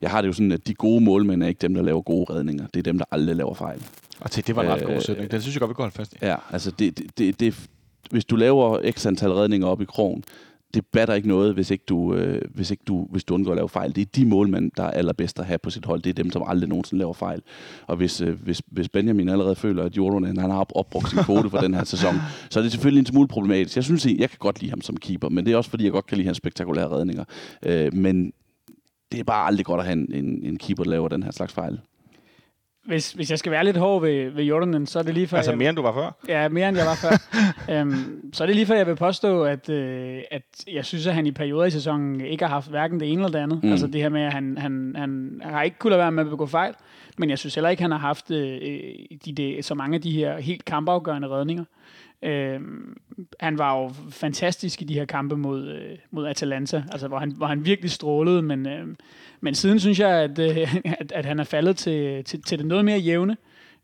[0.00, 2.34] jeg har det jo sådan, at de gode målmænd er ikke dem, der laver gode
[2.34, 2.66] redninger.
[2.66, 3.82] Det er dem, der aldrig laver fejl.
[4.20, 5.30] Og til, det var en ret god øh, sætning.
[5.30, 6.16] Den synes jeg godt, vi går holde fast i.
[6.22, 7.68] Ja, altså det, det, det, det,
[8.10, 10.24] hvis du laver x antal redninger op i krogen,
[10.74, 13.56] det batter ikke noget, hvis ikke, du, øh, hvis, ikke du, hvis du undgår at
[13.56, 13.94] lave fejl.
[13.94, 16.02] Det er de målmænd, der er allerbedst at have på sit hold.
[16.02, 17.42] Det er dem, som aldrig nogensinde laver fejl.
[17.86, 21.50] Og hvis, øh, hvis, hvis Benjamin allerede føler, at Jordan han har opbrugt sin kvote
[21.50, 22.14] for den her sæson,
[22.50, 23.76] så er det selvfølgelig en smule problematisk.
[23.76, 25.92] Jeg synes, jeg kan godt lide ham som keeper, men det er også fordi, jeg
[25.92, 27.24] godt kan lide hans spektakulære redninger.
[27.66, 28.32] Øh, men
[29.12, 31.30] det er bare aldrig godt at have en, en, en keeper, der laver den her
[31.30, 31.80] slags fejl.
[32.84, 35.36] Hvis, hvis jeg skal være lidt hård ved, ved Jordan, så er det lige før...
[35.36, 36.10] Altså jeg, mere end du var før?
[36.28, 37.10] Ja, mere end jeg var før.
[37.80, 40.42] øhm, så er det lige før, jeg vil påstå, at, øh, at
[40.72, 43.38] jeg synes, at han i perioder i sæsonen ikke har haft hverken det ene eller
[43.38, 43.64] det andet.
[43.64, 43.70] Mm.
[43.70, 46.46] Altså det her med, at han, han, han har ikke kunnet være med at begå
[46.46, 46.74] fejl,
[47.18, 48.60] men jeg synes heller ikke, at han har haft øh,
[49.24, 51.64] de, de, så mange af de her helt kampafgørende redninger.
[52.22, 52.60] Øh,
[53.40, 57.30] han var jo fantastisk i de her kampe mod, øh, mod Atalanta, altså hvor han,
[57.36, 58.86] hvor han virkelig strålede, men, øh,
[59.44, 62.66] men siden synes jeg, at, øh, at, at han er faldet til, til, til det
[62.66, 63.36] noget mere jævne.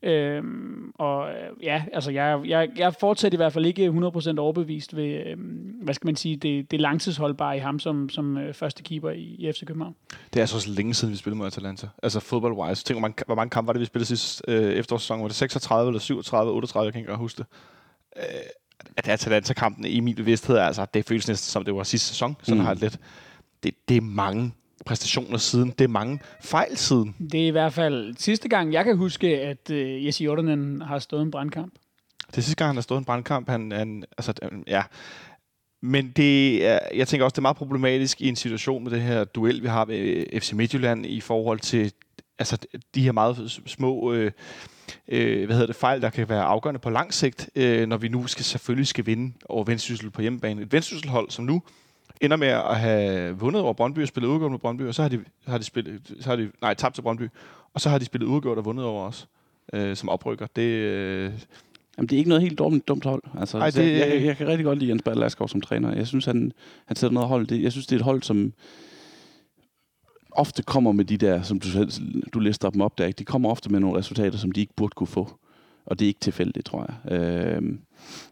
[0.03, 4.97] Øhm, og øh, ja, altså jeg, jeg, jeg fortsætter i hvert fald ikke 100% overbevist
[4.97, 5.37] ved, øh,
[5.83, 9.37] hvad skal man sige, det, det langtidsholdbare i ham som, som øh, første keeper i,
[9.39, 9.95] i FC København.
[10.35, 11.89] Det er så, så længe siden, vi spillede mod Atalanta.
[12.03, 12.85] Altså fodbold-wise.
[12.85, 15.21] Tænk, hvor mange, hvor mange kampe var det, vi spillede sidste øh, efterårssæson?
[15.21, 16.85] Var det 36 eller 37, 38?
[16.85, 17.47] Jeg kan ikke huske det
[18.17, 18.23] øh,
[18.97, 22.55] at Atalanta-kampen i min bevidsthed, altså det føles næsten som det var sidste sæson, så
[22.55, 22.61] mm.
[22.61, 22.99] har det lidt.
[23.63, 24.53] Det, det er mange
[24.87, 25.75] præstationer siden.
[25.79, 27.15] Det er mange fejl siden.
[27.33, 30.99] Det er i hvert fald sidste gang, jeg kan huske, at uh, Jesse Jordanen har
[30.99, 31.75] stået en brandkamp.
[32.27, 33.49] Det er sidste gang, han har stået en brandkamp.
[33.49, 34.35] Han, han, altså,
[34.67, 34.83] ja.
[35.83, 39.01] Men det er, jeg tænker også, det er meget problematisk i en situation med det
[39.01, 41.93] her duel, vi har ved FC Midtjylland i forhold til
[42.39, 42.59] altså,
[42.95, 44.33] de her meget små øh,
[45.09, 48.09] øh, hvad hedder det, fejl, der kan være afgørende på lang sigt, øh, når vi
[48.09, 50.63] nu skal selvfølgelig skal vinde over Vendsyssel på hjemmebane.
[50.63, 51.63] Et Vendsysselhold, som nu
[52.21, 55.09] ender med at have vundet over Brøndby og spillet udgjort med Brøndby, og så har
[55.09, 57.29] de, har de spillet, så har de, nej, tabt til Brøndby,
[57.75, 59.29] og så har de spillet udgjort og vundet over os
[59.73, 60.47] øh, som oprykker.
[60.57, 61.33] Det, øh,
[61.99, 63.23] Jamen, det er ikke noget helt dumt, dumt hold.
[63.39, 65.97] Altså, Ej, det, jeg, jeg, jeg, kan rigtig godt lide Jens Bertel som træner.
[65.97, 66.53] Jeg synes, han,
[66.87, 67.47] han sætter noget hold.
[67.47, 68.53] Det, jeg synes, det er et hold, som
[70.33, 71.69] ofte kommer med de der, som du,
[72.33, 73.19] du lister dem op der, ikke?
[73.19, 75.39] de kommer ofte med nogle resultater, som de ikke burde kunne få.
[75.87, 77.13] Og det er ikke tilfældigt, tror jeg.
[77.13, 77.63] Øh,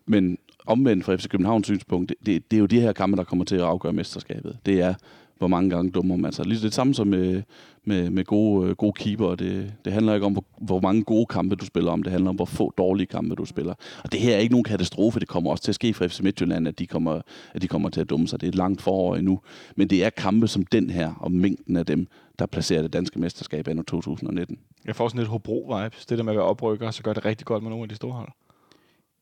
[0.06, 3.24] men omvendt fra FC Københavns synspunkt, det, det, det er jo de her kampe, der
[3.24, 4.58] kommer til at afgøre mesterskabet.
[4.66, 4.94] Det er,
[5.38, 6.46] hvor mange gange dummer man sig.
[6.46, 7.42] Lige det samme som med,
[7.84, 9.34] med, med gode, øh, gode keeper.
[9.34, 12.02] Det, det handler ikke om, hvor, hvor mange gode kampe du spiller om.
[12.02, 13.74] Det handler om, hvor få dårlige kampe du spiller.
[14.04, 15.20] Og det her er ikke nogen katastrofe.
[15.20, 17.20] Det kommer også til at ske for FC Midtjylland, at de kommer,
[17.54, 18.40] at de kommer til at dumme sig.
[18.40, 19.40] Det er et langt forår endnu.
[19.76, 22.06] Men det er kampe som den her, og mængden af dem,
[22.38, 24.58] der placerer det danske mesterskab endnu 2019.
[24.84, 26.04] Jeg får sådan lidt Hobro-vibes.
[26.08, 27.88] Det der med at være oprykker, og så gør det rigtig godt med nogle af
[27.88, 28.28] de store hold.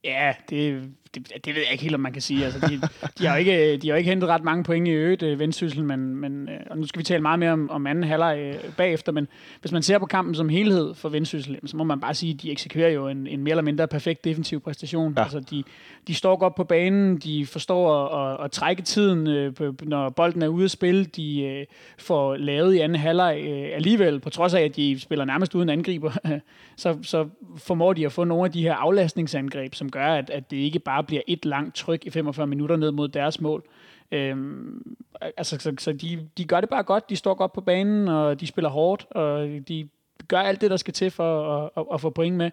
[0.05, 2.45] Ja, det, det, det ved jeg ikke helt, om man kan sige.
[2.45, 2.81] Altså, de,
[3.19, 5.39] de, har jo ikke, de har jo ikke hentet ret mange point i øget øh,
[5.39, 8.39] vendsyssel, men, men, øh, og nu skal vi tale meget mere om, om anden halvleg
[8.39, 9.29] øh, bagefter, men
[9.61, 12.43] hvis man ser på kampen som helhed for vendsyssel, så må man bare sige, at
[12.43, 15.15] de eksekverer jo en, en mere eller mindre perfekt defensiv præstation.
[15.17, 15.23] Ja.
[15.23, 15.65] Altså, de,
[16.07, 19.53] de står godt på banen, de forstår at, at, at trække tiden, øh,
[19.83, 21.67] når bolden er ude at spille, de øh,
[21.99, 25.69] får lavet i anden halvleg øh, alligevel, på trods af, at de spiller nærmest uden
[25.69, 26.13] angriber,
[26.77, 30.51] så, så formår de at få nogle af de her aflastningsangreb, som gør, at, at
[30.51, 33.65] det ikke bare bliver et langt tryk i 45 minutter ned mod deres mål.
[34.13, 38.09] Øhm, altså, så, så de, de gør det bare godt, de står godt på banen,
[38.09, 39.89] og de spiller hårdt, og de
[40.29, 42.51] gør alt det, der skal til for at, at, at få point med.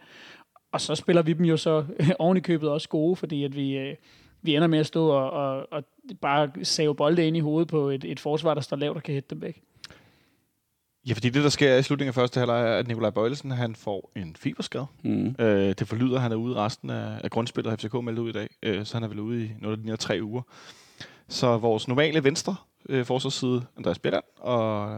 [0.71, 1.85] Og så spiller vi dem jo så
[2.19, 3.95] oven i købet også gode, fordi at vi, øh,
[4.41, 5.83] vi ender med at stå og, og, og
[6.21, 9.13] bare save bolde ind i hovedet på et, et forsvar, der står lavt og kan
[9.13, 9.61] hætte dem væk.
[11.07, 13.75] Ja, fordi det, der sker i slutningen af første halvleg, er, at Nikolaj Bøjlesen han
[13.75, 14.85] får en fiberskade.
[15.03, 15.35] Mm.
[15.39, 18.29] Øh, det forlyder, at han er ude resten af, af grundspillet, har FCK meldt ud
[18.29, 18.49] i dag.
[18.63, 20.41] Øh, så han er vel ude i noget, der ligner tre uger.
[21.27, 22.55] Så vores normale venstre
[22.89, 24.89] øh, forsvarsside, Andreas Bjelland og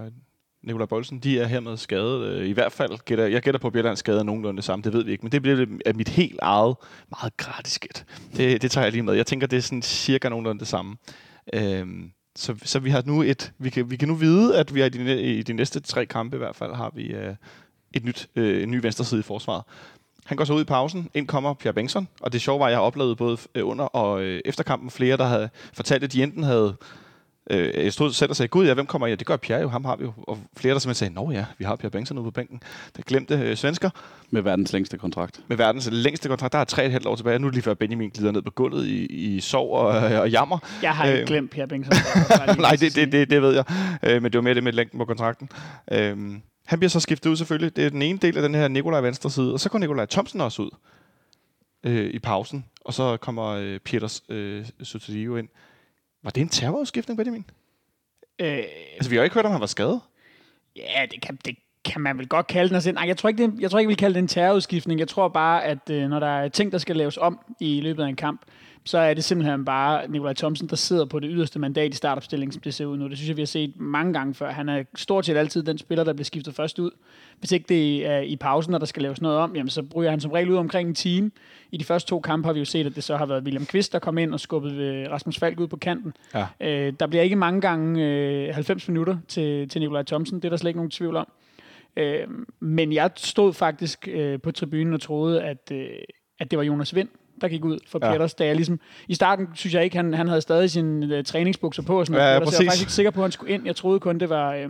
[0.63, 2.25] Nikolaj Bøjlesen, de er hermed skadet.
[2.25, 4.83] Øh, I hvert fald, gætter, jeg gætter på, at Bjelland skade er nogenlunde det samme.
[4.83, 6.75] Det ved vi ikke, men det bliver af mit helt eget,
[7.19, 8.05] meget gratis gæt.
[8.37, 9.13] Det, det tager jeg lige med.
[9.13, 10.95] Jeg tænker, det er sådan cirka nogenlunde det samme.
[11.53, 11.87] Øh,
[12.35, 14.87] så, så vi har nu et, vi kan, vi kan nu vide, at vi har
[14.87, 17.35] i de, i de næste tre kampe i hvert fald, har vi øh,
[17.93, 19.63] et nyt, øh, en ny venstre side i forsvaret.
[20.25, 21.09] Han går så ud i pausen.
[21.13, 22.07] Ind kommer Pierre Bengtsson.
[22.21, 25.17] Og det sjove var, at jeg har oplevet både under og øh, efter kampen flere,
[25.17, 26.75] der havde fortalt, at de enten havde...
[27.51, 29.07] Øh, jeg stod selv og sagde, gud ja, hvem kommer?
[29.07, 30.13] Ja, det gør Pierre jo, ham har vi jo.
[30.17, 32.61] Og flere, der simpelthen sagde, nå ja, vi har Pierre Bengtsson ude på bænken.
[32.97, 33.89] Der glemte øh, svensker
[34.29, 35.39] Med verdens længste kontrakt.
[35.47, 36.53] med verdens længste kontrakt.
[36.53, 37.39] Der er tre et halvt år tilbage.
[37.39, 40.29] Nu er det lige før Benjamin glider ned på gulvet i, i sov og, og
[40.29, 40.57] jammer.
[40.81, 41.95] Jeg har ikke Øh, glemt Per Bengtsson.
[42.59, 43.63] Nej, det, det, det, det ved jeg.
[44.03, 45.49] Øh, men det var mere det med længden på kontrakten.
[45.91, 47.75] Øhm, han bliver så skiftet ud selvfølgelig.
[47.75, 49.53] Det er den ene del af den her Nikolaj venstre side.
[49.53, 50.69] Og så går Nikolaj Thomsen også ud
[51.83, 52.65] øh, i pausen.
[52.85, 55.47] Og så kommer øh, Peters øh, Sotelio ind.
[56.25, 57.45] Var det en terrorudskiftning, Benjamin?
[58.39, 58.63] Øh,
[58.95, 60.01] Altså, vi har jo ikke hørt, om han var skadet.
[60.75, 62.75] Ja, det kan, det kan man vel godt kalde den.
[62.75, 64.99] Altså, nej, jeg tror ikke, det, jeg tror ikke, vi vil kalde det en terrorudskiftning.
[64.99, 68.03] Jeg tror bare, at øh, når der er ting, der skal laves om i løbet
[68.03, 68.41] af en kamp,
[68.85, 72.51] så er det simpelthen bare Nikolaj Thomsen, der sidder på det yderste mandat i startopstillingen,
[72.53, 73.07] som det ser ud nu.
[73.07, 74.51] Det synes jeg, vi har set mange gange før.
[74.51, 76.91] Han er stort set altid den spiller, der bliver skiftet først ud.
[77.39, 80.09] Hvis ikke det er i pausen, når der skal laves noget om, jamen, så ryger
[80.09, 81.31] han som regel ud omkring en time.
[81.71, 83.65] I de første to kampe har vi jo set, at det så har været William
[83.65, 86.13] Kvist, der kom ind og skubbede Rasmus Falk ud på kanten.
[86.33, 86.45] Ja.
[86.59, 90.37] Øh, der bliver ikke mange gange øh, 90 minutter til, til Nikolaj Thomsen.
[90.37, 91.27] Det er der slet ikke nogen tvivl om.
[91.97, 92.27] Øh,
[92.59, 95.89] men jeg stod faktisk øh, på tribunen og troede, at, øh,
[96.39, 97.09] at det var Jonas Vind,
[97.41, 98.11] der gik ud for Ja.
[98.11, 98.79] Peters, da jeg ligesom...
[99.07, 101.99] I starten synes jeg ikke, han, han havde stadig sine øh, træningsbukser på.
[101.99, 102.29] og Sådan Ja, noget.
[102.31, 102.57] ja, er jeg præcis.
[102.65, 103.65] faktisk ikke sikker på, at han skulle ind.
[103.65, 104.53] Jeg troede kun, det var...
[104.53, 104.69] Øh,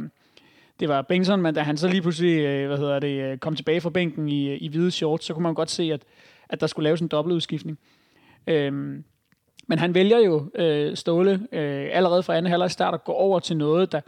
[0.79, 3.55] det var Bengtsson, men da han så lige pludselig øh, hvad hedder det, øh, kom
[3.55, 6.01] tilbage fra bænken i, i hvide shorts, så kunne man godt se, at,
[6.49, 7.77] at der skulle laves en dobbeltudskiftning.
[8.47, 9.03] Øhm,
[9.67, 13.39] men han vælger jo øh, Ståle øh, allerede fra anden halvleg start at gå over
[13.39, 14.01] til noget, der,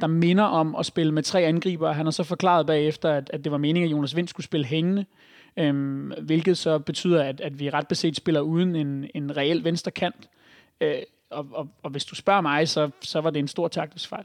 [0.00, 1.92] der minder om at spille med tre angriber.
[1.92, 4.66] Han har så forklaret bagefter, at, at det var meningen, at Jonas Vind skulle spille
[4.66, 5.04] hængende,
[5.60, 9.90] øhm, hvilket så betyder, at, at vi ret beset spiller uden en, en reel venstre
[9.90, 10.28] kant.
[10.80, 10.94] Øh,
[11.30, 14.24] og, og, og hvis du spørger mig, så, så var det en stor taktisk fejl.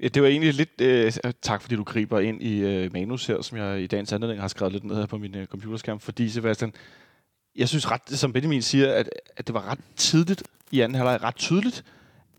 [0.00, 0.80] Ja, det var egentlig lidt...
[0.80, 4.40] Øh, tak, fordi du griber ind i øh, manus her, som jeg i dagens anledning
[4.40, 6.00] har skrevet lidt ned her på min øh, computerskærm.
[6.00, 6.72] Fordi, Sebastian,
[7.56, 11.22] jeg synes ret, som Benjamin siger, at, at det var ret tidligt i anden halvleg,
[11.22, 11.84] ret tydeligt,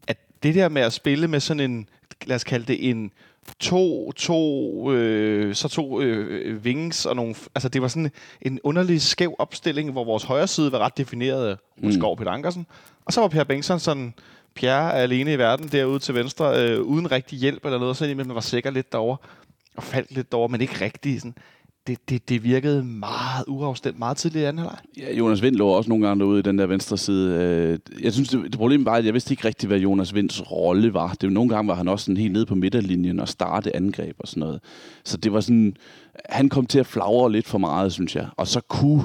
[0.08, 1.90] at det der med at spille med sådan en,
[2.26, 3.12] lad os kalde det en
[3.60, 9.02] to, to, øh, så to øh, wings og nogle, altså det var sådan en underlig
[9.02, 12.16] skæv opstilling, hvor vores højre side var ret defineret af mm.
[12.18, 12.68] Peter Ankersen,
[13.06, 14.14] og så var Per Bengtsson sådan,
[14.56, 18.06] Pierre er alene i verden derude til venstre, øh, uden rigtig hjælp eller noget, så
[18.06, 19.18] indimellem var sikker lidt derovre
[19.78, 21.36] og faldt lidt derovre, men ikke rigtig sådan.
[21.88, 24.78] Det, det, det virkede meget uafstemt, meget tidligt i anden halvleg.
[24.98, 27.34] Ja, Jonas Vind lå også nogle gange derude i den der venstre side.
[27.34, 30.52] Øh, jeg synes, det, det problem var, at jeg vidste ikke rigtigt, hvad Jonas Vinds
[30.52, 31.14] rolle var.
[31.22, 34.28] Det, nogle gange var han også sådan helt nede på midterlinjen og starte angreb og
[34.28, 34.60] sådan noget.
[35.04, 35.76] Så det var sådan,
[36.26, 38.28] han kom til at flagre lidt for meget, synes jeg.
[38.38, 39.04] Og så kunne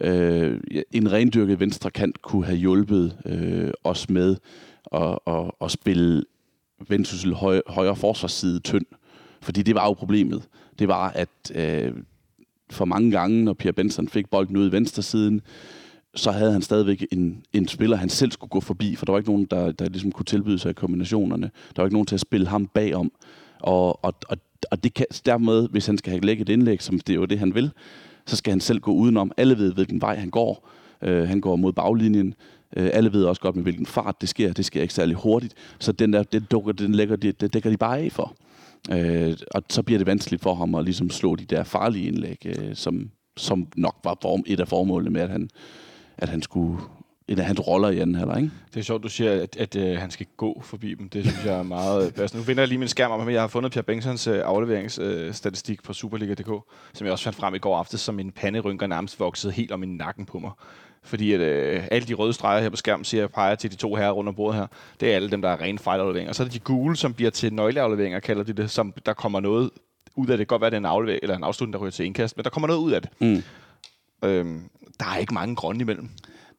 [0.00, 0.60] øh,
[0.92, 4.36] en rendyrket venstre kant kunne have hjulpet øh, os med
[4.92, 6.22] at, at, at spille
[6.88, 8.86] Vendsyssel høj, højre forsvarsside tynd.
[9.42, 10.42] Fordi det var jo problemet.
[10.80, 11.92] Det var, at øh,
[12.70, 15.40] for mange gange, når Pierre Benson fik bolden ud i venstre siden,
[16.14, 19.18] så havde han stadigvæk en, en spiller, han selv skulle gå forbi, for der var
[19.18, 21.50] ikke nogen, der, der ligesom kunne tilbyde sig i kombinationerne.
[21.76, 23.12] Der var ikke nogen til at spille ham bagom.
[23.60, 24.36] Og, og, og,
[24.70, 27.24] og det kan, dermed, hvis han skal have lægget et indlæg, som det er jo
[27.24, 27.70] det, han vil,
[28.26, 29.32] så skal han selv gå udenom.
[29.36, 30.68] Alle ved, hvilken vej han går.
[31.02, 32.34] Øh, han går mod baglinjen.
[32.76, 34.52] Øh, alle ved også godt, med hvilken fart det sker.
[34.52, 35.54] Det sker ikke særlig hurtigt.
[35.78, 38.36] Så den der, det, dukker, den lægger, det, det dækker de bare af for.
[38.92, 42.46] Øh, og så bliver det vanskeligt for ham at ligesom slå de der farlige indlæg,
[42.46, 45.50] øh, som, som nok var form, et af formålene med, at han,
[46.18, 46.80] at han skulle
[47.28, 48.50] en af hans roller i anden halvleg, ikke?
[48.74, 51.08] Det er sjovt, du siger, at, at, at han skal gå forbi dem.
[51.08, 52.42] Det synes jeg er meget passende.
[52.42, 55.78] Nu vinder jeg lige min skærm om, at jeg har fundet Pierre Bengtsons øh, afleveringsstatistik
[55.80, 56.50] øh, på Superliga.dk,
[56.94, 59.82] som jeg også fandt frem i går aftes, som min panderynker nærmest voksede helt om
[59.82, 60.50] i nakken på mig.
[61.02, 63.76] Fordi at, øh, alle de røde streger her på skærmen siger, jeg peger til de
[63.76, 64.66] to herrer rundt om bordet her.
[65.00, 66.28] Det er alle dem, der er rene fejlafleveringer.
[66.28, 69.12] Og så er det de gule, som bliver til nøgleafleveringer, kalder de det, som der
[69.12, 69.70] kommer noget
[70.14, 70.38] ud af det.
[70.38, 72.06] Det kan godt være, at det er en, aflevering, eller en afslutning, der ryger til
[72.06, 73.10] indkast, men der kommer noget ud af det.
[73.20, 73.42] Mm.
[74.28, 76.08] Øhm, der er ikke mange grønne imellem.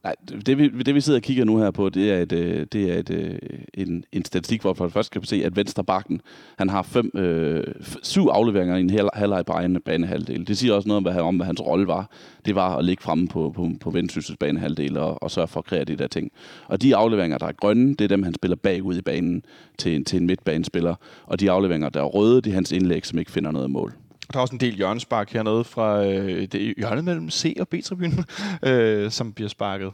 [0.03, 2.65] Nej, det vi, det vi sidder og kigger nu her på, det er, et, øh,
[2.71, 3.39] det er et, øh,
[3.73, 6.21] en, en statistik, hvor for først kan se, at venstre bakken,
[6.57, 7.63] han har fem, øh,
[8.03, 10.47] syv afleveringer i en hel, halvleg på egen banehalvdel.
[10.47, 12.09] Det siger også noget om, hvad, om, hvad hans rolle var.
[12.45, 15.65] Det var at ligge fremme på, på, på Vendsyssels banehalvdel og, og sørge for at
[15.65, 16.31] kreere de der ting.
[16.67, 19.43] Og de afleveringer, der er grønne, det er dem, han spiller bagud i banen
[19.77, 20.95] til, til en midtbanespiller.
[21.25, 23.93] Og de afleveringer, der er røde, det er hans indlæg, som ikke finder noget mål.
[24.31, 28.25] Der er også en del hjørnespark hernede fra øh, det hjørne mellem C og B-tribunen,
[28.69, 29.91] øh, som bliver sparket.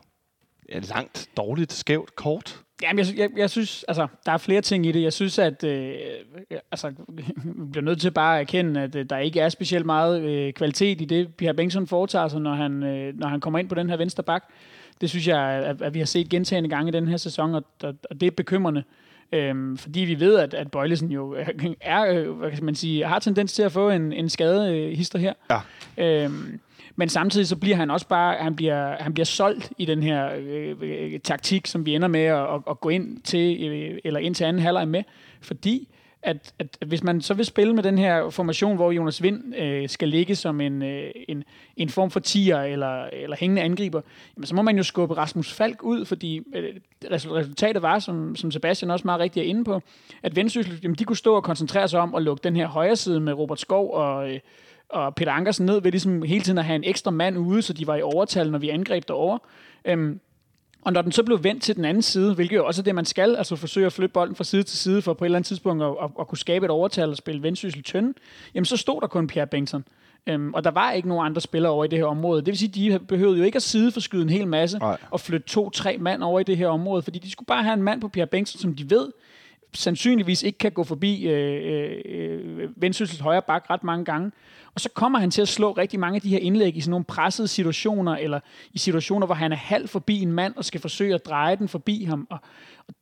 [0.69, 2.63] Ja, langt, dårligt, skævt, kort.
[2.83, 5.03] Jamen, jeg, jeg, jeg synes, altså, der er flere ting i det.
[5.03, 5.93] Jeg synes, at øh,
[6.71, 7.23] altså, vi
[7.71, 11.01] bliver nødt til bare at erkende, at øh, der ikke er specielt meget øh, kvalitet
[11.01, 13.89] i det, Pierre Bengtsson foretager sig, når han, øh, når han kommer ind på den
[13.89, 14.43] her venstre bak.
[15.01, 17.63] Det synes jeg, at, at vi har set gentagende gange i den her sæson, og,
[17.83, 18.83] og, og det er bekymrende.
[19.31, 21.35] Øhm, fordi vi ved, at, at Bøjlesen jo
[21.81, 24.97] er, øh, hvad kan man sige, har tendens til at få en, en skade øh,
[24.97, 25.33] hister her.
[25.49, 26.23] Ja.
[26.23, 26.59] Øhm,
[26.95, 30.29] men samtidig så bliver han også bare, han bliver, han bliver solgt i den her
[30.37, 34.19] øh, øh, taktik, som vi ender med at, at, at gå ind til, øh, eller
[34.19, 35.03] ind til anden halvleg med,
[35.41, 35.87] fordi
[36.23, 39.89] at, at hvis man så vil spille med den her formation, hvor Jonas Vind øh,
[39.89, 41.43] skal ligge som en, øh, en,
[41.77, 44.01] en form for tiger eller, eller hængende angriber,
[44.37, 46.75] jamen, så må man jo skubbe Rasmus Falk ud, fordi øh,
[47.11, 49.81] resultatet var, som, som Sebastian også meget rigtigt er inde på,
[50.23, 52.95] at Vendsyssel, jamen, de kunne stå og koncentrere sig om at lukke den her højre
[52.95, 54.39] side med Robert Skov og, øh,
[54.89, 57.73] og Peter Ankersen ned ved ligesom hele tiden at have en ekstra mand ude, så
[57.73, 59.39] de var i overtal, når vi angreb derovre.
[59.85, 60.19] Øhm,
[60.81, 62.95] og når den så blev vendt til den anden side, hvilket jo også er det,
[62.95, 65.37] man skal, altså forsøge at flytte bolden fra side til side, for på et eller
[65.37, 68.13] andet tidspunkt at, at, at kunne skabe et overtal og spille vendsyssel tynde,
[68.55, 69.83] jamen så stod der kun Pierre Bengtsson.
[70.27, 72.41] Øhm, og der var ikke nogen andre spillere over i det her område.
[72.41, 74.97] Det vil sige, de behøvede jo ikke at sideforskyde en hel masse Nej.
[75.11, 77.83] og flytte to-tre mand over i det her område, fordi de skulle bare have en
[77.83, 79.07] mand på Pierre Bengtsson, som de ved
[79.77, 84.31] sandsynligvis ikke kan gå forbi øh, øh, øh, Vendsyssels højre bak ret mange gange.
[84.73, 86.91] Og så kommer han til at slå rigtig mange af de her indlæg i sådan
[86.91, 88.39] nogle pressede situationer, eller
[88.73, 91.67] i situationer, hvor han er halv forbi en mand og skal forsøge at dreje den
[91.67, 92.27] forbi ham.
[92.29, 92.39] Og,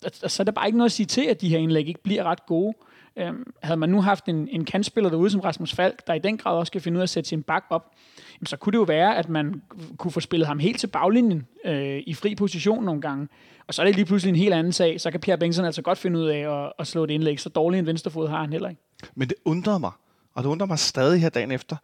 [0.05, 1.87] og, og så er der bare ikke noget at sige til, at de her indlæg
[1.87, 2.73] ikke bliver ret gode.
[3.17, 6.37] Øhm, havde man nu haft en, en kantspiller derude som Rasmus Falk, der i den
[6.37, 7.91] grad også skal finde ud af at sætte sin bak op,
[8.39, 9.61] jamen, så kunne det jo være, at man
[9.97, 13.27] kunne få spillet ham helt til baglinjen øh, i fri position nogle gange.
[13.67, 15.01] Og så er det lige pludselig en helt anden sag.
[15.01, 17.39] Så kan Pierre Bengtsson altså godt finde ud af at, at slå et indlæg.
[17.39, 18.81] Så dårlig en venstrefod har han heller ikke.
[19.15, 19.91] Men det undrer mig,
[20.33, 21.75] og det undrer mig stadig her dagen efter,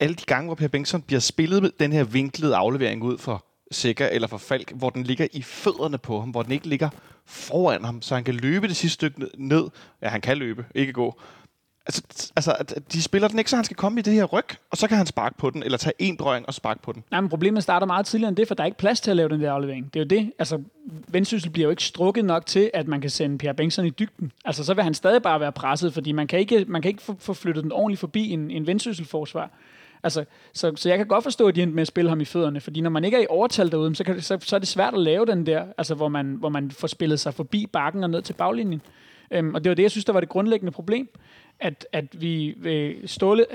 [0.00, 3.44] alle de gange, hvor Per Bengtsson bliver spillet med den her vinklede aflevering ud for
[3.70, 6.88] Sikker eller for Falk, hvor den ligger i fødderne på ham, hvor den ikke ligger
[7.26, 9.68] foran ham, så han kan løbe det sidste stykke ned.
[10.02, 11.20] Ja, han kan løbe, ikke gå.
[11.88, 12.02] Altså,
[12.36, 14.88] altså, de spiller den ikke, så han skal komme i det her ryg, og så
[14.88, 17.04] kan han sparke på den, eller tage en drøjning og sparke på den.
[17.10, 19.16] Nej, men problemet starter meget tidligere end det, for der er ikke plads til at
[19.16, 19.94] lave den der aflevering.
[19.94, 20.32] Det er jo det.
[20.38, 20.62] Altså,
[21.08, 24.32] Vendsyssel bliver jo ikke strukket nok til, at man kan sende Pierre Bengtsson i dybden.
[24.44, 27.02] Altså, så vil han stadig bare være presset, fordi man kan ikke, man kan ikke
[27.02, 29.50] få, få flyttet den ordentligt forbi en, en Vendsyssel-forsvar.
[30.02, 32.60] Altså, så, så jeg kan godt forstå, at de med at spille ham i fødderne,
[32.60, 34.94] fordi når man ikke er i overtal derude, så, kan, så, så er det svært
[34.94, 38.10] at lave den der, altså, hvor, man, hvor man får spillet sig forbi bakken og
[38.10, 38.82] ned til baglinjen.
[39.30, 41.08] Øhm, og det var det, jeg synes, der var det grundlæggende problem
[41.60, 43.46] at, at vi ved Ståle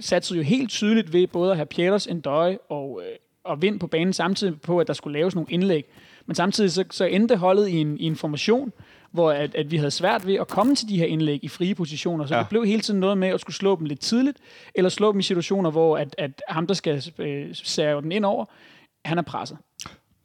[0.00, 3.86] satte jo helt tydeligt ved både at have Pieters, Endøje og, øh, og Vind på
[3.86, 5.84] banen samtidig på, at der skulle laves nogle indlæg.
[6.26, 8.72] Men samtidig så, så endte holdet i en, i en formation,
[9.10, 11.74] hvor at, at vi havde svært ved at komme til de her indlæg i frie
[11.74, 12.26] positioner.
[12.26, 12.40] Så ja.
[12.40, 14.38] det blev hele tiden noget med at skulle slå dem lidt tidligt,
[14.74, 18.24] eller slå dem i situationer, hvor at, at ham, der skal øh, sære den ind
[18.24, 18.44] over,
[19.04, 19.58] han er presset.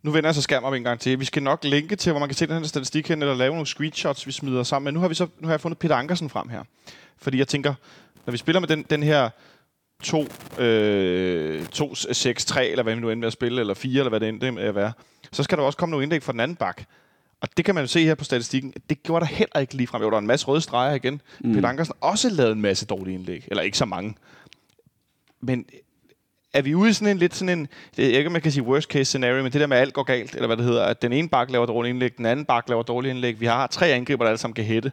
[0.04, 1.20] Nu vender jeg så skærm op en gang til.
[1.20, 3.52] Vi skal nok linke til, hvor man kan se den her statistik hen, eller lave
[3.52, 4.86] nogle screenshots, vi smider sammen.
[4.86, 6.64] Men nu har, vi så, nu har jeg fundet Peter Ankersen frem her.
[7.18, 7.74] Fordi jeg tænker,
[8.26, 9.30] når vi spiller med den, den her
[10.04, 10.28] 2,
[10.60, 14.10] øh, 2 6, 3, eller hvad vi nu end med at spille, eller 4, eller
[14.10, 14.92] hvad det end er at være,
[15.32, 16.84] så skal der også komme nogle indlæg fra den anden bak.
[17.42, 18.74] Og det kan man jo se her på statistikken.
[18.90, 20.02] Det gjorde der heller ikke lige frem.
[20.02, 21.22] Jo, der var en masse røde streger igen.
[21.40, 21.54] Mm.
[21.54, 23.44] Peter Ankersen også lavet en masse dårlige indlæg.
[23.48, 24.16] Eller ikke så mange.
[25.42, 25.66] Men
[26.54, 28.64] er vi ude i sådan en lidt sådan en, det ved ikke, man kan sige
[28.64, 30.86] worst case scenario, men det der med, at alt går galt, eller hvad det hedder,
[30.86, 33.40] at den ene bak laver dårlige indlæg, den anden bak laver dårlige indlæg.
[33.40, 34.92] Vi har tre angriber, der alle sammen kan hætte.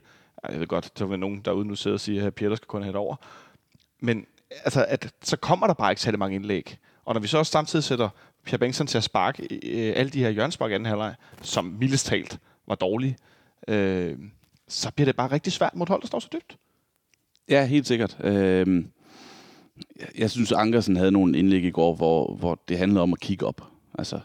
[0.51, 2.83] Jeg ved godt, der vil nogen derude nu sidder og siger, at Peter skal kun
[2.83, 3.17] hætte over.
[4.01, 4.27] Men
[4.65, 6.79] altså, at, så kommer der bare ikke særlig mange indlæg.
[7.05, 8.09] Og når vi så også samtidig sætter
[8.45, 12.07] Pierre Bengtsson til at sparke øh, alle de her hjørnspark i anden halvleg, som mildest
[12.07, 13.17] talt var dårlige,
[13.69, 14.19] øh,
[14.69, 16.57] så bliver det bare rigtig svært mod hold, der står så dybt.
[17.49, 18.17] Ja, helt sikkert.
[18.25, 18.85] Øh,
[20.19, 23.47] jeg synes, Ankersen havde nogle indlæg i går, hvor, hvor det handlede om at kigge
[23.47, 23.61] op.
[23.99, 24.21] Altså,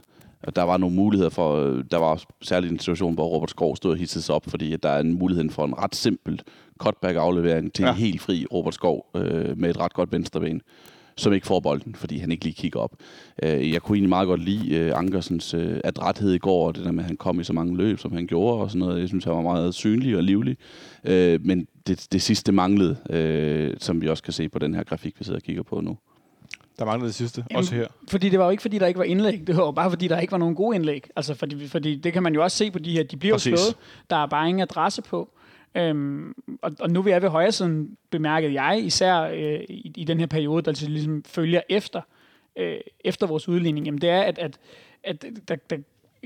[0.55, 3.91] der var nogle muligheder for, øh, der var særligt en situation, hvor Robert Skov stod
[3.91, 6.41] og hissede sig op, fordi der er en mulighed for en ret simpel
[6.77, 7.89] cutback-aflevering til ja.
[7.89, 10.61] en helt fri Robert Skov øh, med et ret godt venstreben
[11.19, 12.95] som ikke får bolden, fordi han ikke lige kigger op.
[13.43, 16.85] Øh, jeg kunne egentlig meget godt lide øh, Ankersens øh, adræthed i går, og det
[16.85, 18.99] der med, at han kom i så mange løb, som han gjorde, og sådan noget.
[18.99, 20.57] Jeg synes, han var meget synlig og livlig.
[21.03, 24.83] Øh, men det, det sidste manglede, øh, som vi også kan se på den her
[24.83, 25.97] grafik, vi sidder og kigger på nu.
[26.79, 27.87] Der manglede det sidste, Jamen, også her.
[28.07, 29.47] Fordi det var jo ikke, fordi der ikke var indlæg.
[29.47, 31.07] Det var bare, fordi der ikke var nogen gode indlæg.
[31.15, 33.03] Altså, fordi, fordi det kan man jo også se på de her.
[33.03, 33.75] De bliver jo slået.
[34.09, 35.29] Der er bare ingen adresse på.
[35.75, 40.03] Øhm, og, og nu vil jeg ved højre siden, bemærket jeg, især øh, i, i
[40.03, 42.01] den her periode, der ligesom følger efter,
[42.55, 44.59] øh, efter vores udligning, jamen det er, at, at,
[45.03, 45.77] at der, der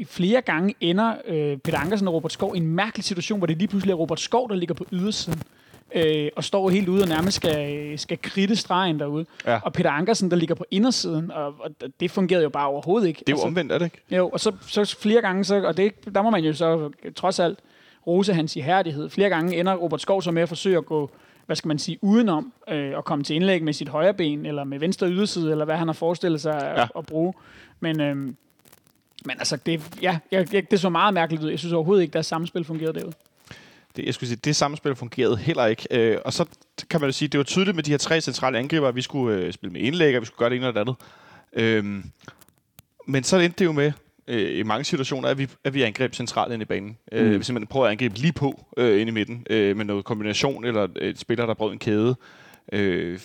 [0.05, 3.57] flere gange ender øh, Peter Ankersen og Robert Skov i en mærkelig situation, hvor det
[3.57, 5.41] lige pludselig er Robert Skov, der ligger på ydersiden
[5.95, 9.25] øh, og står helt ude og nærmest skal, skal kridte stregen derude.
[9.45, 9.59] Ja.
[9.63, 13.19] Og Peter Ankersen, der ligger på indersiden, og, og det fungerede jo bare overhovedet ikke.
[13.19, 14.01] Det er jo altså, omvendt, er det ikke?
[14.11, 17.39] Jo, og så, så flere gange, så, og det, der må man jo så trods
[17.39, 17.59] alt
[18.07, 19.09] rose hans ihærdighed.
[19.09, 21.11] Flere gange ender Robert Skov så med at forsøge at gå
[21.45, 24.63] hvad skal man sige, udenom øh, at komme til indlæg med sit højre ben, eller
[24.63, 26.83] med venstre yderside, eller hvad han har forestillet sig ja.
[26.83, 27.33] at, at bruge.
[27.79, 28.15] Men, øh,
[29.25, 31.49] men altså, det, ja, jeg, det så meget mærkeligt ud.
[31.49, 33.13] Jeg synes overhovedet ikke, at deres samspil fungerede derude.
[33.95, 35.87] Det, jeg skulle sige, det samspil fungerede heller ikke.
[35.91, 36.45] Øh, og så
[36.89, 39.01] kan man jo sige, det var tydeligt med de her tre centrale angriber, at vi
[39.01, 40.95] skulle øh, spille med indlæg, og vi skulle gøre det ene eller det andet.
[41.53, 42.03] Øh,
[43.07, 43.91] men så endte det jo med,
[44.27, 46.97] øh, i mange situationer, at vi, at vi angreb centralt ind i banen.
[47.11, 47.31] Øh, mm.
[47.31, 50.05] Øh, vi simpelthen prøver at angribe lige på øh, ind i midten, øh, med noget
[50.05, 52.15] kombination, eller et spiller, der brød en kæde.
[52.73, 53.19] Øh,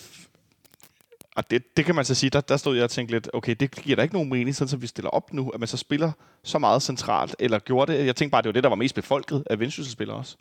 [1.35, 3.55] og det, det kan man så sige, der, der stod jeg og tænkte lidt, okay,
[3.59, 5.77] det giver da ikke nogen mening, sådan som vi stiller op nu, at man så
[5.77, 6.11] spiller
[6.43, 8.95] så meget centralt, eller gjorde det, jeg tænkte bare, det var det, der var mest
[8.95, 10.37] befolket af vendsysselsspillere også.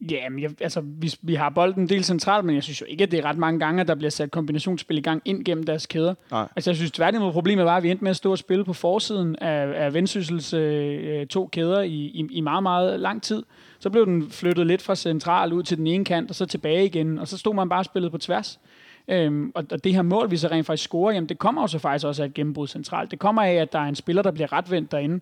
[0.00, 2.86] Ja, men jeg, altså, vi, vi har bolden en del centralt, men jeg synes jo
[2.86, 5.44] ikke, at det er ret mange gange, at der bliver sat kombinationsspil i gang ind
[5.44, 6.14] gennem deres kæder.
[6.30, 6.48] Nej.
[6.56, 8.72] Altså, jeg synes tværtimod, problemet var, at vi endte med at stå og spille på
[8.72, 13.42] forsiden af, af Vendsyssels øh, to kæder i, i, i meget, meget lang tid.
[13.78, 16.84] Så blev den flyttet lidt fra central ud til den ene kant, og så tilbage
[16.84, 18.60] igen, og så stod man bare spillet på tværs.
[19.08, 21.66] Øhm, og, og det her mål, vi så rent faktisk scorer, jamen det kommer jo
[21.66, 23.10] så faktisk også af et gennembrud centralt.
[23.10, 25.20] Det kommer af, at der er en spiller, der bliver retvendt derinde,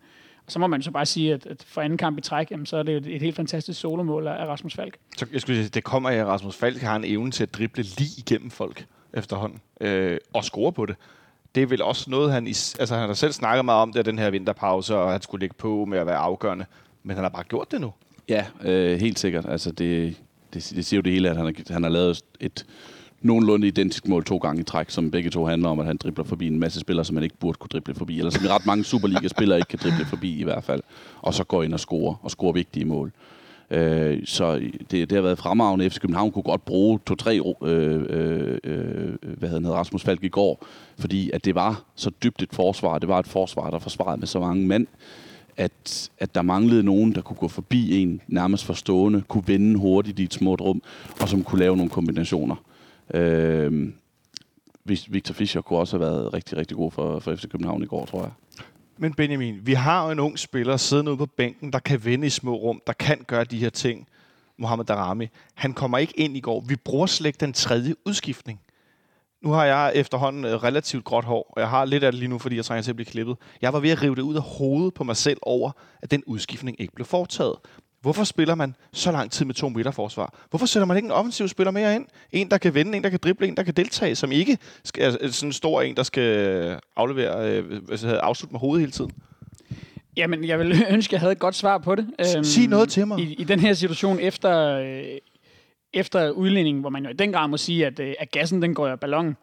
[0.48, 2.76] så må man så bare sige, at, at for anden kamp i træk, jamen, så
[2.76, 4.96] er det et, et helt fantastisk solomål af Rasmus Falk.
[5.16, 7.54] Så jeg skulle sige, det kommer af, at Rasmus Falk har en evne til at
[7.54, 10.96] drible lige igennem folk efterhånden, øh, og score på det.
[11.54, 14.06] Det er vel også noget, han, is, altså han har selv snakket meget om, det
[14.06, 16.64] den her vinterpause, og han skulle ligge på med at være afgørende.
[17.02, 17.92] Men han har bare gjort det nu.
[18.28, 19.46] Ja, øh, helt sikkert.
[19.48, 20.16] Altså det,
[20.54, 22.66] det, det siger jo det hele, at han har, han har lavet et
[23.26, 26.24] nogenlunde identisk mål to gange i træk, som begge to handler om, at han dribler
[26.24, 28.66] forbi en masse spillere, som han ikke burde kunne drible forbi, eller som i ret
[28.66, 30.82] mange Superliga-spillere ikke kan drible forbi i hvert fald,
[31.22, 33.12] og så går ind og scorer, og scorer vigtige mål.
[33.70, 34.56] Øh, så
[34.90, 35.90] det, det har været fremragende.
[35.90, 40.66] FC København kunne godt bruge to-tre øh, øh, øh, hvad hedder Rasmus Falk i går,
[40.98, 42.98] fordi at det var så dybt et forsvar.
[42.98, 44.86] Det var et forsvar, der forsvarede med så mange mænd,
[45.56, 50.18] at, at der manglede nogen, der kunne gå forbi en nærmest forstående, kunne vende hurtigt
[50.18, 50.82] i et småt rum,
[51.20, 52.56] og som kunne lave nogle kombinationer.
[53.14, 53.92] Øh,
[54.84, 58.06] Victor Fischer kunne også have været rigtig, rigtig god for, for FC København i går,
[58.06, 58.30] tror jeg.
[58.98, 62.26] Men Benjamin, vi har jo en ung spiller siddende ude på bænken, der kan vende
[62.26, 64.08] i små rum, der kan gøre de her ting.
[64.58, 65.28] Mohamed Darami.
[65.54, 66.60] Han kommer ikke ind i går.
[66.60, 68.60] Vi bruger slet ikke den tredje udskiftning.
[69.42, 72.28] Nu har jeg efterhånden øh, relativt gråt hår, og jeg har lidt af det lige
[72.28, 73.36] nu, fordi jeg trænger til at blive klippet.
[73.62, 75.70] Jeg var ved at rive det ud af hovedet på mig selv over,
[76.02, 77.56] at den udskiftning ikke blev foretaget.
[78.06, 80.34] Hvorfor spiller man så lang tid med to midterforsvar?
[80.50, 82.06] Hvorfor sætter man ikke en offensiv spiller mere ind?
[82.32, 85.04] En, der kan vende, en, der kan drible, en, der kan deltage, som ikke skal,
[85.20, 89.10] er sådan en stor en, der skal aflevere, øh, afslutte med hovedet hele tiden.
[90.16, 92.06] Jamen, jeg vil ønske, at jeg havde et godt svar på det.
[92.22, 93.18] Sig øhm, noget til mig.
[93.18, 95.18] I, I den her situation efter, øh,
[95.94, 98.74] efter udligningen, hvor man jo i den grad må sige, at, øh, at gassen den
[98.74, 99.36] går af ballonen,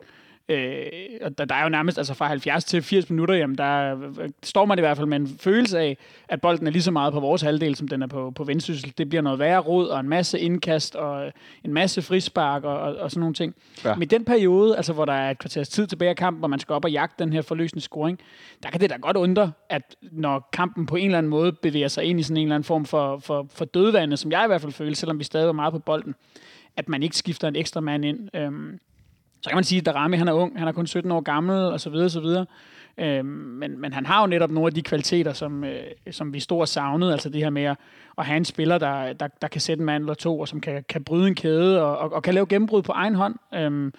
[0.49, 0.85] Øh,
[1.21, 3.97] og der, der er jo nærmest altså fra 70 til 80 minutter, jamen der
[4.43, 7.13] står man i hvert fald med en følelse af, at bolden er lige så meget
[7.13, 8.93] på vores halvdel, som den er på, på vendsyssel.
[8.97, 11.31] Det bliver noget værre råd, og en masse indkast, og
[11.63, 13.55] en masse frispark, og, og, og sådan nogle ting.
[13.85, 13.95] Ja.
[13.95, 16.47] Men i den periode, altså hvor der er et kvarters tid tilbage af kampen, hvor
[16.47, 18.19] man skal op og jagte den her forløsende scoring,
[18.63, 21.87] der kan det da godt undre, at når kampen på en eller anden måde bevæger
[21.87, 24.47] sig ind i sådan en eller anden form for, for, for dødvande, som jeg i
[24.47, 26.15] hvert fald føler, selvom vi stadig var meget på bolden,
[26.77, 28.35] at man ikke skifter en ekstra mand ind.
[28.35, 28.79] Øhm,
[29.43, 31.55] så kan man sige, at Darami han er ung, han er kun 17 år gammel,
[31.55, 32.45] og så videre, så videre.
[32.97, 35.81] Øh, men, men han har jo netop nogle af de kvaliteter, som, øh,
[36.11, 37.77] som vi stort savnede, altså det her med at,
[38.17, 40.61] at have en spiller, der, der, der kan sætte en mand eller to, og som
[40.61, 43.35] kan, kan bryde en kæde, og, og, og kan lave gennembrud på egen hånd.
[43.53, 43.91] Øh,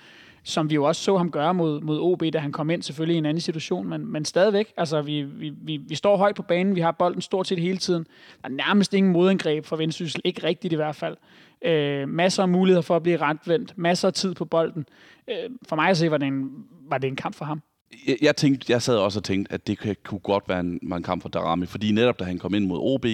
[0.44, 3.14] som vi jo også så ham gøre mod, mod OB, da han kom ind selvfølgelig
[3.14, 6.42] i en anden situation, men, men stadigvæk, altså vi, vi, vi, vi står højt på
[6.42, 8.06] banen, vi har bolden stort set hele tiden.
[8.42, 11.16] Der er nærmest ingen modangreb for Vendsyssel, ikke rigtigt i hvert fald.
[11.64, 14.86] Øh, masser af muligheder for at blive retvendt, masser af tid på bolden.
[15.30, 16.50] Øh, for mig at se, var det en,
[16.88, 17.62] var det en kamp for ham
[18.06, 20.96] jeg, jeg, tænkte, jeg sad også og tænkte, at det kunne godt være en, var
[20.96, 23.06] en kamp for Darami, fordi netop da han kom ind mod OB,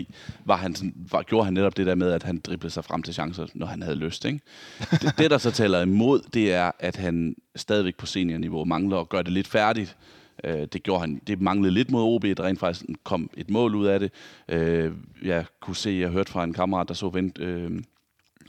[0.44, 3.02] var han sådan, var, gjorde han netop det der med, at han driblede sig frem
[3.02, 4.24] til chancer, når han havde lyst.
[4.24, 4.40] Ikke?
[4.90, 9.08] det, det, der så taler imod, det er, at han stadigvæk på seniorniveau mangler at
[9.08, 9.96] gøre det lidt færdigt.
[10.44, 13.74] Øh, det gjorde han, det manglede lidt mod OB, der rent faktisk kom et mål
[13.74, 14.12] ud af det.
[14.48, 17.70] Øh, jeg kunne se, jeg hørte fra en kammerat, der så vent, øh,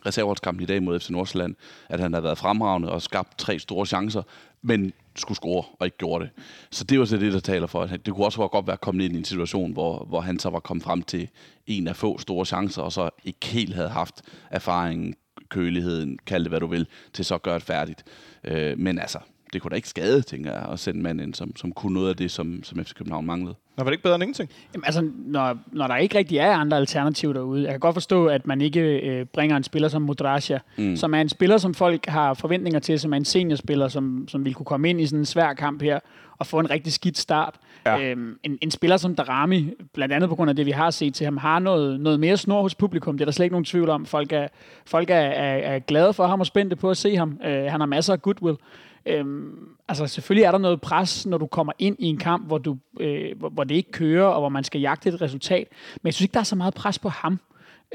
[0.05, 1.55] reserveholdskampen i dag mod FC Nordsjælland,
[1.89, 4.21] at han havde været fremragende og skabt tre store chancer,
[4.61, 6.31] men skulle score og ikke gjorde det.
[6.71, 7.85] Så det var så det, der taler for.
[7.85, 10.59] Det kunne også godt være kommet ind i en situation, hvor, hvor han så var
[10.59, 11.29] kommet frem til
[11.67, 14.21] en af få store chancer, og så ikke helt havde haft
[14.51, 15.15] erfaringen,
[15.49, 18.03] køligheden, kald det hvad du vil, til så at gøre det færdigt.
[18.43, 19.19] Øh, men altså,
[19.53, 21.93] det kunne da ikke skade, tænker jeg, at sende en mand ind, som, som kunne
[21.93, 23.55] noget af det, som, som FC København manglede.
[23.77, 24.49] Nå, var det ikke bedre end ingenting?
[24.73, 28.25] Jamen, altså, når, når der ikke rigtig er andre alternativer derude, jeg kan godt forstå,
[28.25, 30.95] at man ikke øh, bringer en spiller som Modrasja, mm.
[30.95, 34.45] som er en spiller, som folk har forventninger til, som er en seniorspiller, som, som
[34.45, 35.99] vil kunne komme ind i sådan en svær kamp her,
[36.41, 37.55] og få en rigtig skidt start.
[37.85, 38.01] Ja.
[38.01, 41.13] Øhm, en, en spiller som Darami, blandt andet på grund af det, vi har set
[41.13, 43.17] til ham, har noget, noget mere snor hos publikum.
[43.17, 44.05] Det er der slet ikke nogen tvivl om.
[44.05, 44.47] Folk er,
[44.85, 47.39] folk er, er, er glade for ham og spændte på at se ham.
[47.45, 48.57] Øh, han har masser af goodwill.
[49.05, 52.57] Øhm, altså selvfølgelig er der noget pres, når du kommer ind i en kamp, hvor,
[52.57, 55.67] du, øh, hvor, hvor det ikke kører, og hvor man skal jagte et resultat.
[55.95, 57.39] Men jeg synes ikke, der er så meget pres på ham,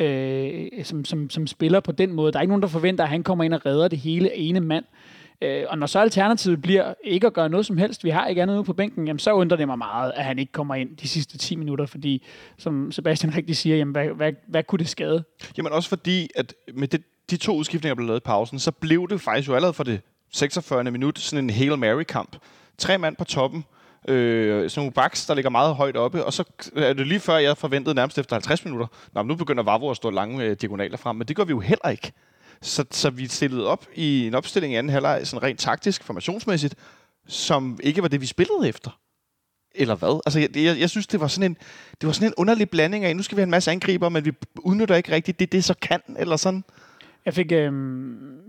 [0.00, 2.32] øh, som, som, som spiller på den måde.
[2.32, 4.60] Der er ikke nogen, der forventer, at han kommer ind og redder det hele ene
[4.60, 4.84] mand.
[5.42, 8.42] Øh, og når så alternativet bliver ikke at gøre noget som helst, vi har ikke
[8.42, 10.96] andet ude på bænken, jamen så undrer det mig meget, at han ikke kommer ind
[10.96, 12.22] de sidste 10 minutter, fordi
[12.58, 15.24] som Sebastian rigtig siger, jamen hvad, hvad, hvad kunne det skade?
[15.56, 18.70] Jamen også fordi, at med det, de to udskiftninger, der blev lavet i pausen, så
[18.70, 20.00] blev det faktisk jo allerede for det
[20.32, 20.90] 46.
[20.90, 22.36] minut sådan en Hail Mary-kamp.
[22.78, 23.64] Tre mand på toppen,
[24.08, 26.44] øh, sådan nogle baks, der ligger meget højt oppe, og så
[26.76, 28.86] er det lige før, jeg forventede nærmest efter 50 minutter.
[29.12, 31.60] Nå, nu begynder Vavro at stå lange øh, diagonaler frem, men det gør vi jo
[31.60, 32.12] heller ikke.
[32.62, 36.74] Så, så vi stillede op i en opstilling i anden halvleg, sådan rent taktisk, formationsmæssigt,
[37.28, 38.90] som ikke var det, vi spillede efter.
[39.74, 40.20] Eller hvad?
[40.26, 41.56] Altså, jeg, jeg, jeg synes, det var, sådan en,
[42.00, 44.24] det var sådan en underlig blanding af, nu skal vi have en masse angriber, men
[44.24, 46.64] vi udnytter ikke rigtigt det, det så kan, eller sådan.
[47.26, 47.72] Jeg fik øh,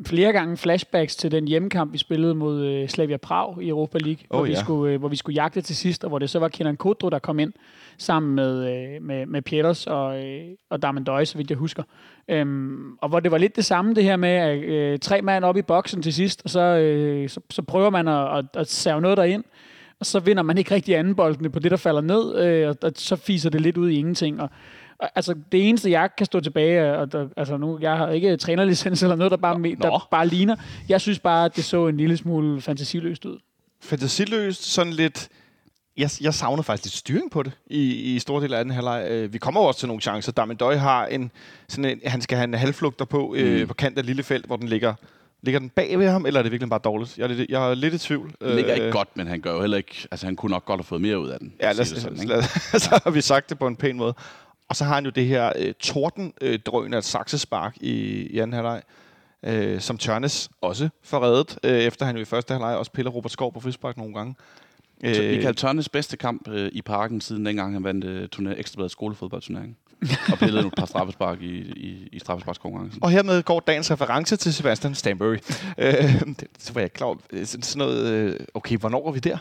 [0.05, 4.23] flere gange flashbacks til den hjemmekamp, vi spillede mod øh, Slavia Prag i Europa League,
[4.29, 4.51] oh, hvor, ja.
[4.51, 6.77] vi skulle, øh, hvor vi skulle jagte til sidst, og hvor det så var Kenan
[6.77, 7.53] Kodro, der kom ind
[7.97, 11.83] sammen med, øh, med, med Pieters og, øh, og Damendøj, så vidt jeg husker.
[12.27, 15.45] Øhm, og hvor det var lidt det samme, det her med at øh, tre mand
[15.45, 18.69] op i boksen til sidst, og så, øh, så, så prøver man at, at, at
[18.69, 19.43] save noget derind,
[19.99, 22.75] og så vinder man ikke rigtig anden boldene på det, der falder ned, øh, og,
[22.81, 24.41] og så fiser det lidt ud i ingenting.
[24.41, 24.49] Og,
[24.99, 29.03] altså, det eneste, jeg kan stå tilbage, og der, altså nu, jeg har ikke trænerlicens
[29.03, 29.75] eller noget, der bare, Nå.
[29.81, 30.55] der bare ligner.
[30.89, 33.39] Jeg synes bare, at det så en lille smule fantasiløst ud.
[33.81, 35.29] Fantasiløst, sådan lidt...
[35.97, 39.07] Jeg, jeg savner faktisk lidt styring på det i, i store dele af den halvleg.
[39.09, 40.31] Øh, vi kommer også til nogle chancer.
[40.31, 41.31] Damien Døj har en,
[41.67, 43.67] sådan en, han skal have en halvflugter på, øh, mm.
[43.67, 44.93] på kant af lille felt, hvor den ligger
[45.41, 47.17] Ligger den bag ved ham, eller er det virkelig bare dårligt?
[47.17, 48.33] Jeg er lidt, jeg er lidt i tvivl.
[48.41, 50.07] Det ligger ikke øh, godt, men han gør jo heller ikke...
[50.11, 51.53] Altså, han kunne nok godt have fået mere ud af den.
[51.61, 52.43] Ja, lad, sådan, lad,
[52.79, 54.13] så har vi sagt det på en pæn måde.
[54.69, 57.93] Og så har han jo det her øh, tordendrøn af et saksespark i,
[58.29, 58.81] i anden halvleg,
[59.43, 63.31] øh, som Tørnes også forredet, øh, efter han jo i første halvleg også piller Robert
[63.31, 64.35] Skov på frispark nogle gange.
[65.03, 68.91] Så Michael Tørnes bedste kamp øh, i parken, siden dengang han vandt øh, turné, Ekstrabladet
[68.91, 69.77] skolefodboldturnering.
[70.31, 73.03] og pillede et par straffespark i, i, i straffesparkskonkurrencen.
[73.03, 75.37] Og hermed går dagens reference til Sebastian Stanbury.
[75.77, 75.93] øh,
[76.39, 79.37] det, så var jeg klar sådan noget, øh, okay, hvornår var vi der?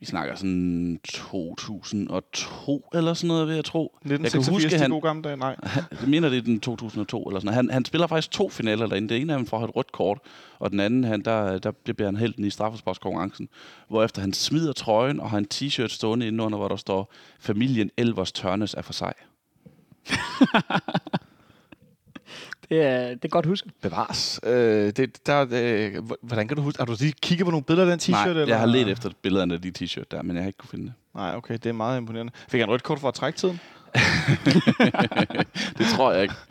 [0.00, 3.84] Vi snakker sådan 2002 eller sådan noget, vil jeg tro.
[3.84, 5.56] 1986, jeg kan huske, han, gamle dage, nej.
[6.00, 9.08] Jeg mener, det er den 2002 eller sådan Han, han spiller faktisk to finaler derinde.
[9.08, 10.18] Det ene af dem får et rødt kort,
[10.58, 13.48] og den anden, han, der, der bliver han helten i straffesparkskonkurrencen,
[14.04, 18.32] efter han smider trøjen og har en t-shirt stående indenunder, hvor der står, familien Elvers
[18.32, 19.12] Tørnes er for sig.
[22.68, 23.72] Det er, det er godt husket.
[23.82, 24.40] Bevares.
[24.42, 26.78] Øh, det, der, øh, hvordan kan du huske?
[26.80, 28.24] Har du lige kigget på nogle billeder af den t-shirt?
[28.24, 28.46] Nej, eller?
[28.46, 30.84] jeg har let efter billederne af de t-shirt der, men jeg har ikke kunne finde
[30.84, 30.92] det.
[31.14, 32.32] Nej, okay, det er meget imponerende.
[32.48, 33.60] Fik han rødt kort for at trække tiden?
[35.78, 36.34] Det tror jeg ikke.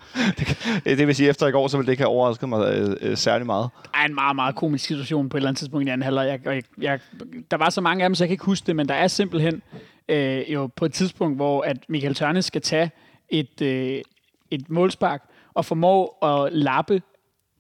[0.86, 2.96] Øh, Det vil sige, efter i går, så ville det ikke have overrasket mig øh,
[3.02, 3.70] øh, særlig meget.
[3.84, 6.28] Der er en meget, meget komisk situation på et eller andet tidspunkt i anden halvleg.
[6.28, 7.00] Jeg, jeg, jeg,
[7.52, 9.08] der var så mange af dem, så jeg kan ikke huske det, men der er
[9.08, 9.62] simpelthen
[10.10, 12.92] øh, jo på et tidspunkt, hvor at Michael Tørne skal tage
[13.30, 14.02] et, øh,
[14.52, 15.24] et målspark
[15.56, 17.02] og formår at lappe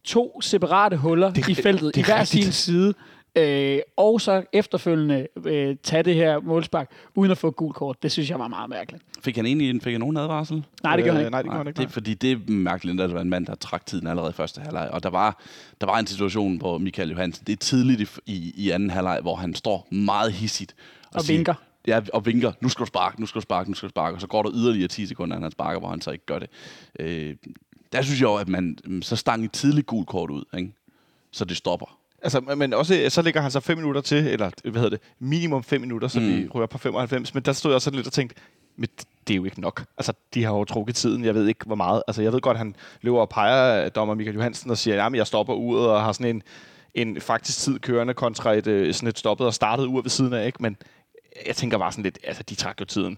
[0.03, 2.43] to separate huller Det- i feltet det i er hver rigtigt.
[2.43, 2.93] sin side.
[3.37, 8.03] Øh, og så efterfølgende øh, tage det her målspark uden at få et gult kort.
[8.03, 9.03] Det synes jeg var meget mærkeligt.
[9.23, 10.65] Fik han egentlig fik han nogen advarsel?
[10.83, 11.31] Nej, det gør han Øh, ikke.
[11.31, 11.81] Nej, det gjorde han ikke.
[11.81, 14.33] det, fordi det er mærkeligt, at der var en mand, der trak tiden allerede i
[14.33, 14.89] første halvleg.
[14.91, 15.41] Og der var,
[15.81, 19.19] der var en situation, hvor Michael Johansen, det er tidligt i, i, i anden halvleg,
[19.21, 20.75] hvor han står meget hissigt.
[21.15, 21.53] Og vinker.
[21.87, 22.51] Ja, og vinker.
[22.61, 24.15] Nu skal du sparke, nu skal du sparke, nu skal du sparke.
[24.17, 26.39] Og så går der yderligere 10 sekunder, inden han sparker, hvor han så ikke gør
[26.39, 26.49] det.
[26.99, 27.35] Øh,
[27.95, 30.73] der synes jeg jo, at man mm, så stang et tidligt gult kort ud, ikke?
[31.31, 31.97] så det stopper.
[32.21, 35.63] Altså, men også, så ligger han så fem minutter til, eller hvad hedder det, minimum
[35.63, 36.27] fem minutter, så mm.
[36.27, 37.33] vi ryger på 95.
[37.33, 38.35] Men der stod jeg også lidt og tænkte,
[38.75, 38.89] men
[39.27, 39.85] det er jo ikke nok.
[39.97, 41.25] Altså, de har jo trukket tiden.
[41.25, 42.03] Jeg ved ikke, hvor meget.
[42.07, 45.15] Altså, jeg ved godt, han løber og peger af dommer Michael Johansen og siger, at
[45.15, 46.43] jeg stopper uret og har sådan en,
[46.93, 50.33] en faktisk tid kørende kontra et, øh, sådan et stoppet og startet ur ved siden
[50.33, 50.45] af.
[50.45, 50.61] Ikke?
[50.61, 50.77] Men
[51.47, 53.17] jeg tænker bare sådan lidt, altså, de trak jo tiden.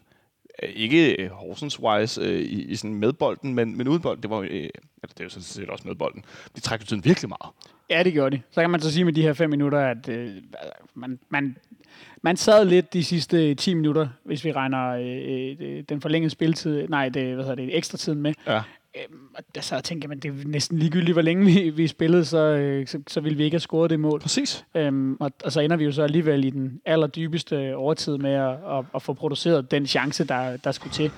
[0.63, 4.29] Øh, Ikke øh, Horsens-wise øh, i, i sådan med bolden, men, men uden bolden, det
[4.29, 4.49] var øh,
[5.03, 6.25] altså, det er jo sådan set også med bolden.
[6.55, 7.53] De trak jo tiden virkelig meget.
[7.89, 8.41] Ja, det gjorde de.
[8.51, 10.33] Så kan man så sige med de her fem minutter, at øh,
[10.93, 11.57] man, man,
[12.21, 16.87] man sad lidt de sidste 10 minutter, hvis vi regner øh, øh, den forlængede spilletid,
[16.87, 18.33] nej, det, hvad hedder det, ekstra tiden med.
[18.47, 18.61] Ja.
[18.95, 21.87] Øhm, og der så tænker jeg, men det er næsten ligegyldigt, hvor længe vi, vi
[21.87, 24.19] spillede, så, øh, så, så ville vi ikke have scoret det mål.
[24.19, 24.65] Præcis.
[24.75, 28.49] Øhm, og, og så ender vi jo så alligevel i den allerdybeste overtid med at,
[28.49, 31.11] at, at få produceret den chance, der, der skulle til.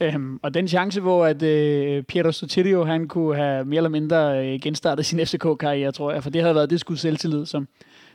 [0.00, 4.46] Øhm, og den chance, hvor at øh, Piero Sotilio, han kunne have mere eller mindre
[4.46, 7.68] øh, genstartet sin FCK-karriere, tror jeg, for det havde været det skud selvtillid, som,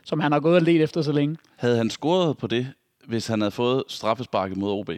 [0.04, 1.36] som han har gået og let efter så længe.
[1.56, 2.66] Havde han scoret på det,
[3.06, 4.90] hvis han havde fået straffesparket mod OB?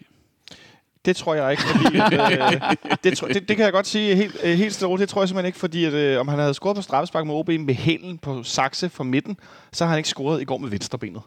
[1.05, 1.97] Det tror jeg ikke, fordi...
[1.97, 2.61] øh,
[3.05, 5.01] det, tror, det, det kan jeg godt sige helt, øh, helt stille og roligt.
[5.01, 7.35] Det tror jeg simpelthen ikke, fordi at, øh, om han havde scoret på straffespark med
[7.35, 9.37] OB med hælen på sakse fra midten,
[9.73, 11.23] så har han ikke scoret i går med venstrebenet.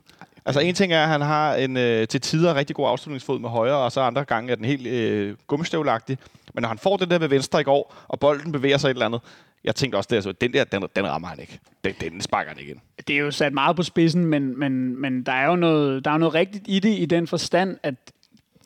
[0.45, 3.49] Altså en ting er, at han har en øh, til tider rigtig god afslutningsfod med
[3.49, 6.17] højre, og så andre gange er den helt øh, gummistøvlagtig.
[6.53, 8.93] Men når han får den der med venstre i går, og bolden bevæger sig et
[8.93, 9.21] eller andet,
[9.63, 11.59] jeg tænkte også, det, altså, den der, den, den rammer han ikke.
[11.83, 12.79] Den, den sparker han ikke ind.
[13.07, 16.11] Det er jo sat meget på spidsen, men, men, men der er jo noget, der
[16.11, 17.95] er jo noget rigtigt i det, i den forstand, at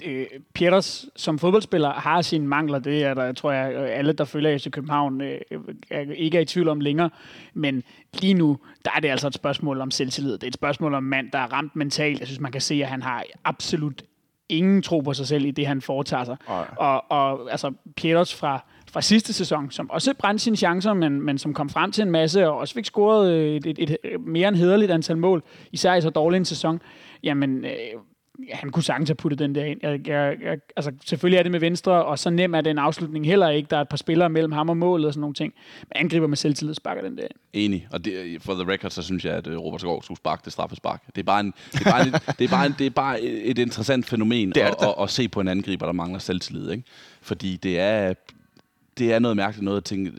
[0.05, 2.79] øh, Pieters som fodboldspiller har sine mangler.
[2.79, 5.41] Det er der, tror jeg, øh, alle, der følger FC København, øh,
[5.89, 7.09] er, ikke er i tvivl om længere.
[7.53, 7.83] Men
[8.13, 10.33] lige nu, der er det altså et spørgsmål om selvtillid.
[10.33, 12.19] Det er et spørgsmål om mand, der er ramt mentalt.
[12.19, 14.03] Jeg synes, man kan se, at han har absolut
[14.49, 16.37] ingen tro på sig selv i det, han foretager sig.
[16.77, 21.37] Og, og altså, Pieters fra, fra sidste sæson, som også brændte sine chancer, men, men
[21.37, 24.47] som kom frem til en masse, og også fik scoret øh, et, et, et mere
[24.47, 26.81] end hederligt antal mål, især i så dårlig en sæson,
[27.23, 27.71] jamen, øh,
[28.53, 29.79] han kunne sagtens have puttet den der ind.
[29.83, 33.25] Jeg, jeg, jeg, altså, selvfølgelig er det med venstre, og så nem er den afslutning
[33.25, 33.67] heller ikke.
[33.69, 35.53] Der er et par spillere mellem ham og målet og sådan nogle ting.
[35.81, 37.31] Men angriber med selvtillid sparker den der ind.
[37.53, 37.87] Enig.
[37.91, 40.53] Og det, for the record, så synes jeg, at øh, Robert Skov skulle sparke det
[40.53, 41.01] straffespark.
[41.15, 43.21] Det er bare, en, det er bare, en, det er bare, en, det er bare
[43.21, 44.87] et interessant fænomen Det er at, det da.
[44.87, 46.71] at, at, se på en angriber, der mangler selvtillid.
[46.71, 46.83] Ikke?
[47.21, 48.13] Fordi det er,
[48.97, 50.11] det er noget mærkeligt noget at tænke,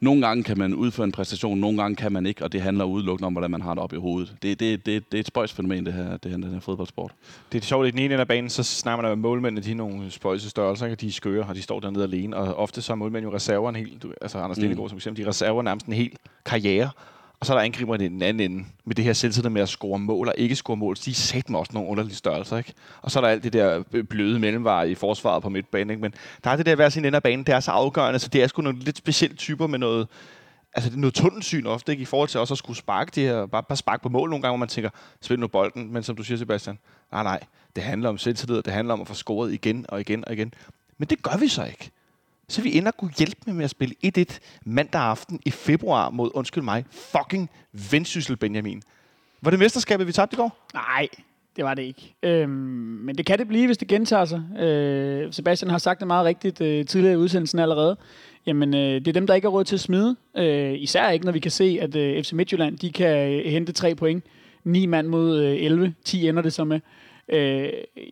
[0.00, 2.84] nogle gange kan man udføre en præstation, nogle gange kan man ikke, og det handler
[2.84, 4.34] udelukkende om, hvordan man har det op i hovedet.
[4.42, 7.12] Det, det, det, det er et spøjsfænomen, det her, det her, den her fodboldsport.
[7.52, 9.64] Det er sjovt, at i den ene ende af banen, så snakker man om målmændene,
[9.66, 10.96] de er nogle spøjse størrelser, ikke?
[10.96, 12.36] de er skøre, og de står dernede alene.
[12.36, 15.22] Og ofte så er målmænd jo reserver en hel, du, altså Anders Lindegård som eksempel,
[15.22, 16.12] de er reserver nærmest en hel
[16.44, 16.90] karriere.
[17.40, 19.68] Og så er der angriberne i den anden ende, med det her selvtillid med at
[19.68, 20.96] score mål og ikke score mål.
[21.04, 22.72] De er sat også nogle underlige størrelser, ikke?
[23.02, 26.02] Og så er der alt det der bløde mellemvare i forsvaret på midtbanen, ikke?
[26.02, 26.14] Men
[26.44, 28.42] der er det der hver sin ende af banen, det er så afgørende, så det
[28.42, 30.08] er sgu nogle lidt specielle typer med noget,
[30.74, 32.02] altså det er noget tunnelsyn ofte, ikke?
[32.02, 34.42] I forhold til også at skulle sparke det her, bare, bare sparke på mål nogle
[34.42, 36.78] gange, hvor man tænker, spil nu bolden, men som du siger, Sebastian,
[37.12, 37.40] nej, nej,
[37.76, 40.54] det handler om selvtillid, det handler om at få scoret igen og igen og igen.
[40.98, 41.90] Men det gør vi så ikke.
[42.48, 46.30] Så vi ender kunne hjælpe med, med at spille 1-1 mandag aften i februar mod,
[46.34, 47.50] undskyld mig, fucking
[47.90, 48.82] Vendsyssel, Benjamin.
[49.42, 50.68] Var det mesterskabet, vi tabte i går?
[50.74, 51.08] Nej,
[51.56, 52.14] det var det ikke.
[52.22, 54.42] Øhm, men det kan det blive, hvis det gentager sig.
[54.58, 57.96] Øh, Sebastian har sagt det meget rigtigt øh, tidligere i udsendelsen allerede.
[58.46, 60.16] Jamen, øh, det er dem, der ikke har råd til at smide.
[60.36, 63.72] Øh, især ikke, når vi kan se, at øh, FC Midtjylland de kan øh, hente
[63.72, 64.24] tre point.
[64.64, 65.94] 9 mand mod øh, 11.
[66.04, 66.80] 10 ender det så med
[67.28, 67.68] øh,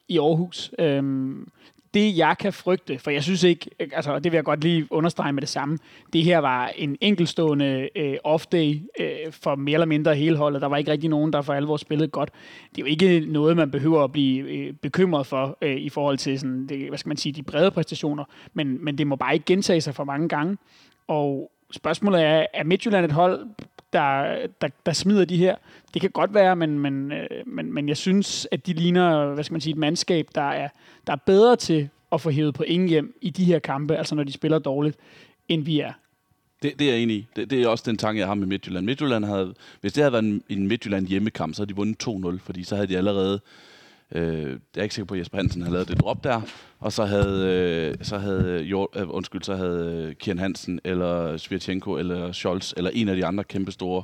[0.08, 0.70] i Aarhus.
[0.78, 1.02] Øh,
[1.96, 4.64] det, jeg kan frygte, for jeg synes ikke, øh, altså og det vil jeg godt
[4.64, 5.78] lige understrege med det samme,
[6.12, 10.62] det her var en enkelstående øh, off-day øh, for mere eller mindre hele holdet.
[10.62, 12.30] Der var ikke rigtig nogen, der for alvor spillede godt.
[12.70, 16.18] Det er jo ikke noget, man behøver at blive øh, bekymret for øh, i forhold
[16.18, 18.24] til sådan, det, hvad skal man sige, de brede præstationer,
[18.54, 20.56] men, men det må bare ikke gentage sig for mange gange.
[21.08, 23.46] Og spørgsmålet er, er Midtjylland et hold,
[23.92, 25.56] der, der, der smider de her?
[25.94, 29.44] Det kan godt være, men, men, øh, men, men jeg synes, at de ligner hvad
[29.44, 30.68] skal man sige, et mandskab, der er,
[31.06, 34.24] der er bedre til at få hævet ingen hjem i de her kampe, altså når
[34.24, 34.96] de spiller dårligt,
[35.48, 35.92] end vi er.
[36.62, 37.26] Det, det er jeg enig i.
[37.36, 38.86] Det, det er også den tanke, jeg har med Midtjylland.
[38.86, 42.38] Midtjylland havde, hvis det havde været en, en Midtjylland hjemmekamp, så havde de vundet 2-0,
[42.38, 43.40] fordi så havde de allerede
[44.12, 46.40] Øh, jeg er ikke sikker på, at Jesper Hansen havde lavet det drop der,
[46.80, 47.48] og så havde,
[47.98, 52.72] øh, så havde, øh, øh undskyld, så havde øh, Kian Hansen, eller Svirtjenko, eller Scholz,
[52.76, 54.02] eller en af de andre kæmpe store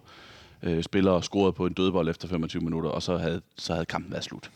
[0.63, 4.13] øh, spillere scoret på en dødbold efter 25 minutter, og så havde, så havde kampen
[4.13, 4.51] været slut.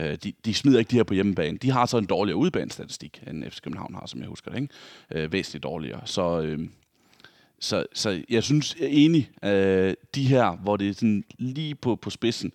[0.00, 1.58] Øh, de, de smider ikke de her på hjemmebane.
[1.58, 4.60] De har så en dårligere udebanestatistik, end FC København har, som jeg husker det.
[4.60, 4.74] Ikke?
[5.10, 6.00] Øh, væsentligt dårligere.
[6.04, 6.68] Så, øh,
[7.60, 11.74] så, så jeg synes, jeg er enig, øh, de her, hvor det er sådan lige
[11.74, 12.52] på, på spidsen,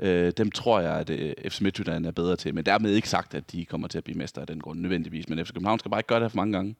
[0.00, 2.54] Øh, dem tror jeg, at øh, FC Midtjylland er bedre til.
[2.54, 5.28] Men dermed ikke sagt, at de kommer til at blive mester af den grund nødvendigvis.
[5.28, 6.74] Men FC København skal bare ikke gøre det for mange gange.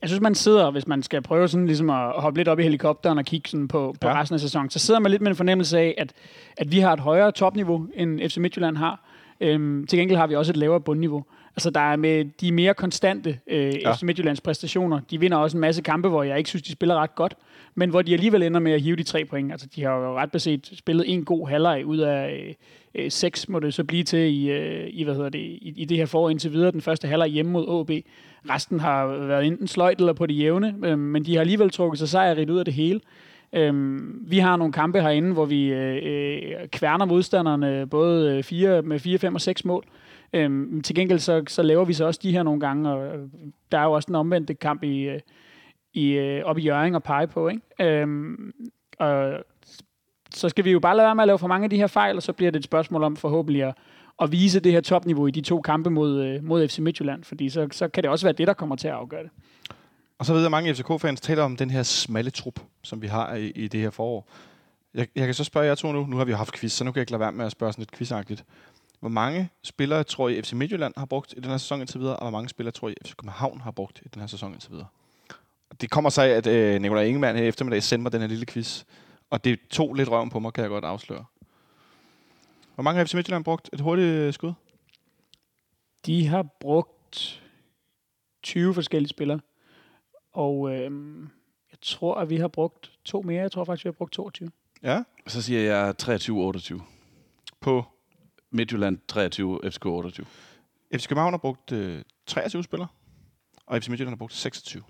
[0.00, 2.62] Jeg synes, man sidder, hvis man skal prøve sådan ligesom at hoppe lidt op i
[2.62, 4.20] helikopteren og kigge sådan på, på ja.
[4.20, 6.12] resten af sæsonen, så sidder man lidt med en fornemmelse af, at,
[6.56, 9.08] at vi har et højere topniveau, end FC Midtjylland har.
[9.40, 11.24] Øhm, til gengæld har vi også et lavere bundniveau.
[11.56, 13.94] Altså, der er med de mere konstante øh, ja.
[13.94, 15.00] FC Midtjyllands præstationer.
[15.10, 17.34] De vinder også en masse kampe, hvor jeg ikke synes, de spiller ret godt
[17.74, 19.52] men hvor de alligevel ender med at hive de tre point.
[19.52, 22.56] Altså, de har jo ret beset spillet en god halvleg ud af
[22.94, 25.84] øh, seks, må det så blive til i, øh, i, hvad hedder det, i, i
[25.84, 26.70] det her forår indtil videre.
[26.70, 28.04] Den første halvleg hjemme mod AB.
[28.50, 31.98] Resten har været enten sløjt eller på det jævne, øh, men de har alligevel trukket
[31.98, 33.00] sig sejrigt ud af det hele.
[33.52, 38.82] Øhm, vi har nogle kampe herinde, hvor vi øh, øh kværner modstanderne både øh, fire,
[38.82, 39.84] med 4, 5 og 6 mål.
[40.32, 43.28] Øhm, til gengæld så, så laver vi så også de her nogle gange, og øh,
[43.72, 45.20] der er jo også en omvendt kamp i, øh,
[45.94, 47.48] i, øh, op i Jøring og pege på.
[47.48, 47.62] Ikke?
[47.80, 48.52] Øhm,
[48.98, 49.44] og
[50.34, 51.86] så skal vi jo bare lade være med at lave for mange af de her
[51.86, 53.74] fejl, og så bliver det et spørgsmål om forhåbentlig at,
[54.22, 57.68] at vise det her topniveau i de to kampe mod, mod FC Midtjylland, fordi så,
[57.72, 59.30] så kan det også være det, der kommer til at afgøre det.
[60.18, 63.06] Og så ved jeg, at mange FCK-fans taler om den her smalle trup, som vi
[63.06, 64.28] har i, i det her forår.
[64.94, 66.06] Jeg, jeg kan så spørge jer to nu.
[66.06, 67.52] Nu har vi jo haft quiz, så nu kan jeg ikke lade være med at
[67.52, 68.44] spørge sådan lidt quizagtigt.
[69.02, 72.16] Hvor mange spillere tror I FC Midtjylland har brugt i den her sæson indtil videre,
[72.16, 74.70] og hvor mange spillere tror I FC København har brugt i den her sæson indtil
[74.70, 74.86] videre?
[75.80, 78.46] det kommer så af, at øh, Nikolaj Ingemann her eftermiddag sendte mig den her lille
[78.46, 78.84] quiz.
[79.30, 81.24] Og det tog lidt røven på mig, kan jeg godt afsløre.
[82.74, 84.52] Hvor mange har FC Midtjylland brugt et hurtigt øh, skud?
[86.06, 87.42] De har brugt
[88.42, 89.40] 20 forskellige spillere.
[90.32, 90.90] Og øh,
[91.70, 93.42] jeg tror, at vi har brugt to mere.
[93.42, 94.50] Jeg tror faktisk, vi har brugt 22.
[94.82, 95.02] Ja.
[95.26, 96.82] Så siger jeg 23-28.
[97.60, 97.91] På?
[98.52, 100.26] Midtjylland 23, FCK 28.
[100.94, 102.88] FC København har brugt øh, 23 spillere,
[103.66, 104.82] og FC Midtjylland har brugt 26.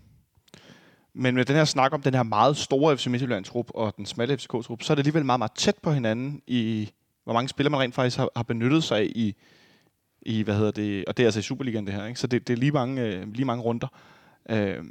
[1.15, 4.37] Men med den her snak om den her meget store FC Midtjylland-trup og den smalle
[4.37, 6.91] FCK-trup, så er det alligevel meget, meget tæt på hinanden i,
[7.25, 9.35] hvor mange spillere man rent faktisk har, har benyttet sig af i,
[10.23, 12.21] i, hvad hedder det, og det er altså i Superligaen det her, ikke?
[12.21, 13.89] så det, det er lige mange, øh, lige mange runder.
[14.51, 14.85] Øh,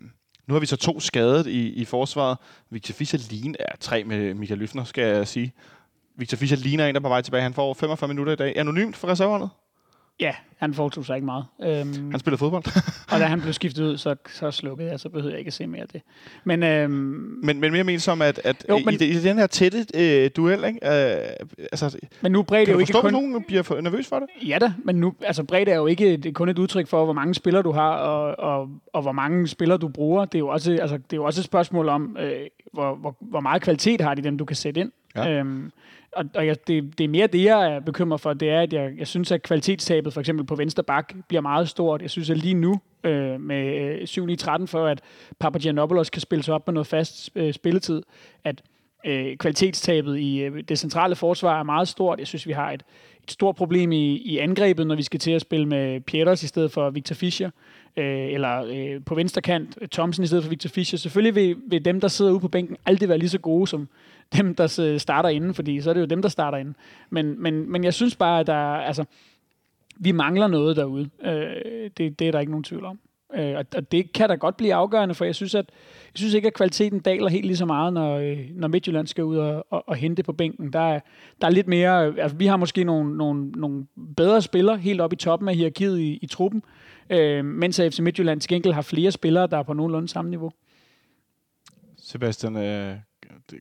[0.47, 2.37] nu har vi så to skadet i, i forsvaret.
[2.69, 5.53] Victor Fischer ligner er tre med Michael Løfner, skal jeg sige.
[6.15, 7.43] Victor Fischer ligner en, der er på vej tilbage.
[7.43, 8.57] Han får 45 minutter i dag.
[8.57, 9.49] Anonymt for reserveholdet?
[10.21, 11.45] Ja, han foretog sig ikke meget.
[11.63, 12.63] Øhm, han spiller fodbold.
[13.13, 15.53] og da han blev skiftet ud, så, så slukkede jeg, så behøvede jeg ikke at
[15.53, 16.01] se mere af det.
[16.43, 16.91] Men, øhm,
[17.43, 20.29] men, men mere menes som, at, at jo, men, i, i, den her tætte øh,
[20.35, 20.79] duel, ikke?
[20.83, 23.11] Øh, altså, men nu Brede jo ikke kun...
[23.11, 24.27] nogen bliver for, nervøs for det?
[24.47, 27.03] Ja da, men nu, altså Brede er jo ikke det er kun et udtryk for,
[27.03, 30.25] hvor mange spillere du har, og, og, og hvor mange spillere du bruger.
[30.25, 32.33] Det er jo også, altså, det er jo også et spørgsmål om, øh,
[32.73, 34.91] hvor, hvor, hvor meget kvalitet har de dem, du kan sætte ind.
[35.15, 35.29] Ja.
[35.29, 35.71] Øhm,
[36.15, 38.73] og, og jeg, det, det er mere det, jeg er bekymret for, det er, at
[38.73, 42.01] jeg, jeg synes, at kvalitetstabet for eksempel på venstre bak bliver meget stort.
[42.01, 45.01] Jeg synes, at lige nu øh, med øh, 7-9-13 for, at
[45.39, 48.01] Papagiannopoulos kan spille sig op med noget fast øh, spilletid,
[48.43, 48.61] at
[49.05, 52.19] øh, kvalitetstabet i øh, det centrale forsvar er meget stort.
[52.19, 52.83] Jeg synes, vi har et,
[53.23, 56.47] et stort problem i, i angrebet, når vi skal til at spille med Pieters i
[56.47, 57.49] stedet for Victor Fischer,
[57.97, 60.97] øh, eller øh, på venstre kant Thomsen i stedet for Victor Fischer.
[60.97, 63.87] Selvfølgelig vil, vil dem, der sidder ude på bænken, aldrig være lige så gode som,
[64.37, 66.75] dem, der starter inden, fordi så er det jo dem, der starter inden.
[67.09, 69.05] Men, men, men jeg synes bare, at der, altså,
[69.97, 71.09] vi mangler noget derude.
[71.23, 72.99] Øh, det, det er der ikke nogen tvivl om.
[73.33, 75.65] Øh, og, og det kan da godt blive afgørende, for jeg synes, at,
[76.13, 79.23] jeg synes ikke, at kvaliteten daler helt lige så meget, når, øh, når Midtjylland skal
[79.23, 80.73] ud og, og, og hente på bænken.
[80.73, 80.99] Der er,
[81.41, 82.07] der er lidt mere...
[82.07, 83.85] Øh, altså, vi har måske nogle, nogle, nogle
[84.17, 86.63] bedre spillere helt oppe i toppen af hierarkiet i, i truppen,
[87.09, 90.51] øh, mens FC Midtjylland til gengæld har flere spillere, der er på nogenlunde samme niveau.
[91.97, 92.95] Sebastian, øh,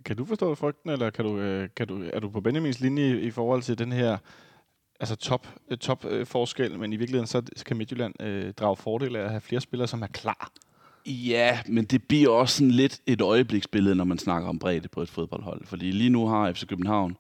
[0.05, 3.21] kan du forstå frygten, eller kan du, øh, kan du, er du på Benjamins linje
[3.21, 4.19] i, forhold til den her
[5.01, 9.17] altså top, øh, top øh, forskel, men i virkeligheden så kan Midtjylland øh, drage fordel
[9.17, 10.53] af at have flere spillere, som er klar.
[11.07, 15.03] Ja, men det bliver også sådan lidt et øjebliksbillede, når man snakker om bredde på
[15.03, 15.67] et fodboldhold.
[15.67, 17.17] Fordi lige nu har FC København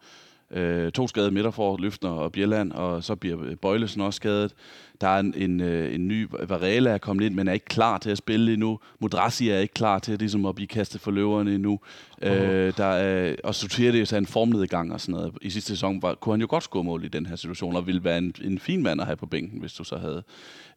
[0.51, 4.55] øh, to skadede midterfor, Løftner og Bjelland, og så bliver Bøjlesen også skadet.
[5.01, 7.99] Der er en, en, øh, en ny Varela er kommet ind, men er ikke klar
[7.99, 8.79] til at spille endnu.
[9.01, 11.81] Modrassi er ikke klar til ligesom at blive kastet for løverne endnu.
[12.23, 12.31] Uh.
[12.31, 15.33] Øh, der er, og det så en formnedgang og sådan noget.
[15.43, 17.87] I sidste sæson var, kunne han jo godt score mål i den her situation, og
[17.87, 20.23] ville være en, en fin mand at have på bænken, hvis du så havde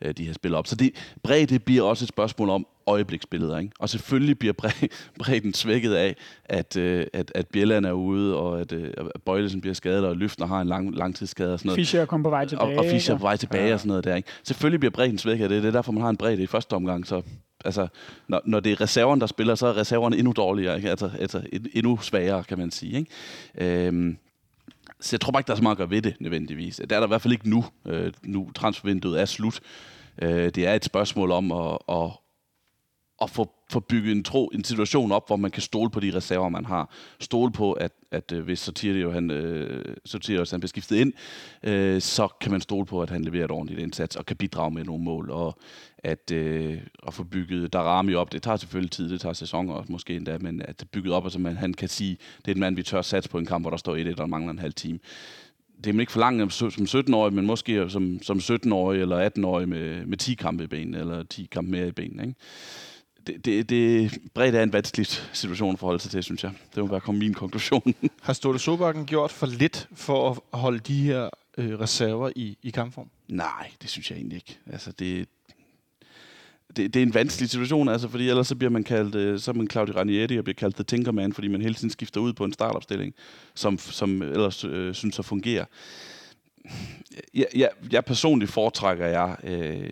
[0.02, 0.68] øh, de her spillere op.
[0.68, 3.58] Så det, bredde bliver også et spørgsmål om øjebliksbilleder.
[3.58, 3.72] Ikke?
[3.80, 4.54] Og selvfølgelig bliver
[5.20, 6.16] bredden svækket af,
[6.46, 10.16] at, øh, at, at Bjelland er ude, og at, øh, at Bøjlesen bliver skadet, og
[10.16, 11.78] Løfner har en lang, langtidsskade og sådan noget.
[11.78, 12.80] Fischer kommer på vej tilbage.
[12.80, 13.74] Og, og Fischer er på vej tilbage ja.
[13.74, 14.13] og sådan noget der.
[14.18, 14.30] Ikke?
[14.44, 15.64] Selvfølgelig bliver bredden svækket det.
[15.64, 17.08] Det er derfor, man har en bredde i første omgang.
[17.08, 17.22] Så
[17.66, 17.88] altså,
[18.28, 20.76] når, når det er reserverne, der spiller, så er reserverne endnu dårligere.
[20.76, 20.90] Ikke?
[20.90, 21.42] Altså, altså
[21.74, 22.98] endnu svagere, kan man sige.
[22.98, 23.88] Ikke?
[23.88, 24.18] Øhm,
[25.00, 26.76] så jeg tror bare ikke, der er så meget at gøre ved det, nødvendigvis.
[26.76, 27.66] Det er der i hvert fald ikke nu.
[27.88, 29.60] Øh, nu transfervinduet er slut.
[30.22, 32.12] Øh, det er et spørgsmål om at, at,
[33.24, 36.16] at få, få bygget en, tro, en situation op, hvor man kan stole på de
[36.16, 36.90] reserver, man har.
[37.20, 41.14] Stole på, at, at øh, hvis jo, han, øh, Sotirio, han bliver skiftet ind,
[41.64, 44.72] øh, så kan man stole på, at han leverer et ordentligt indsats og kan bidrage
[44.72, 45.30] med nogle mål.
[45.32, 45.58] Og
[45.98, 49.92] at, øh, at få bygget Darami op, det tager selvfølgelig tid, det tager sæsoner også
[49.92, 52.56] måske endda, men at det bygget op, og så man, han kan sige, det er
[52.56, 54.60] en mand, vi tør satse på en kamp, hvor der står 1-1 og mangler en
[54.60, 55.00] halv time
[55.84, 59.70] det er man ikke for langt som 17-årig, men måske som, som 17-årig eller 18-årig
[59.70, 62.24] med, med 10 kampe i benene, eller 10 kampe mere i benene.
[62.24, 62.40] Ikke?
[63.28, 66.52] Det, det, det bredt er en vanskelig situation at forholde sig til, synes jeg.
[66.76, 67.96] Det må være komme min konklusion.
[68.22, 72.70] Har Ståle Sobakken gjort for lidt for at holde de her øh, reserver i, i
[72.70, 73.10] kampform?
[73.28, 74.60] Nej, det synes jeg egentlig ikke.
[74.72, 75.28] Altså, det,
[76.76, 79.52] det, det er en vanskelig situation, altså, fordi ellers så bliver man kaldt, øh, så
[79.52, 82.34] er man Claudio Ranieri og bliver kaldt The Tinkerman, fordi man hele tiden skifter ud
[82.34, 83.14] på en startopstilling,
[83.56, 85.66] som, som ellers øh, synes at fungere.
[87.34, 89.90] Jeg, jeg, jeg personligt foretrækker jeg, øh,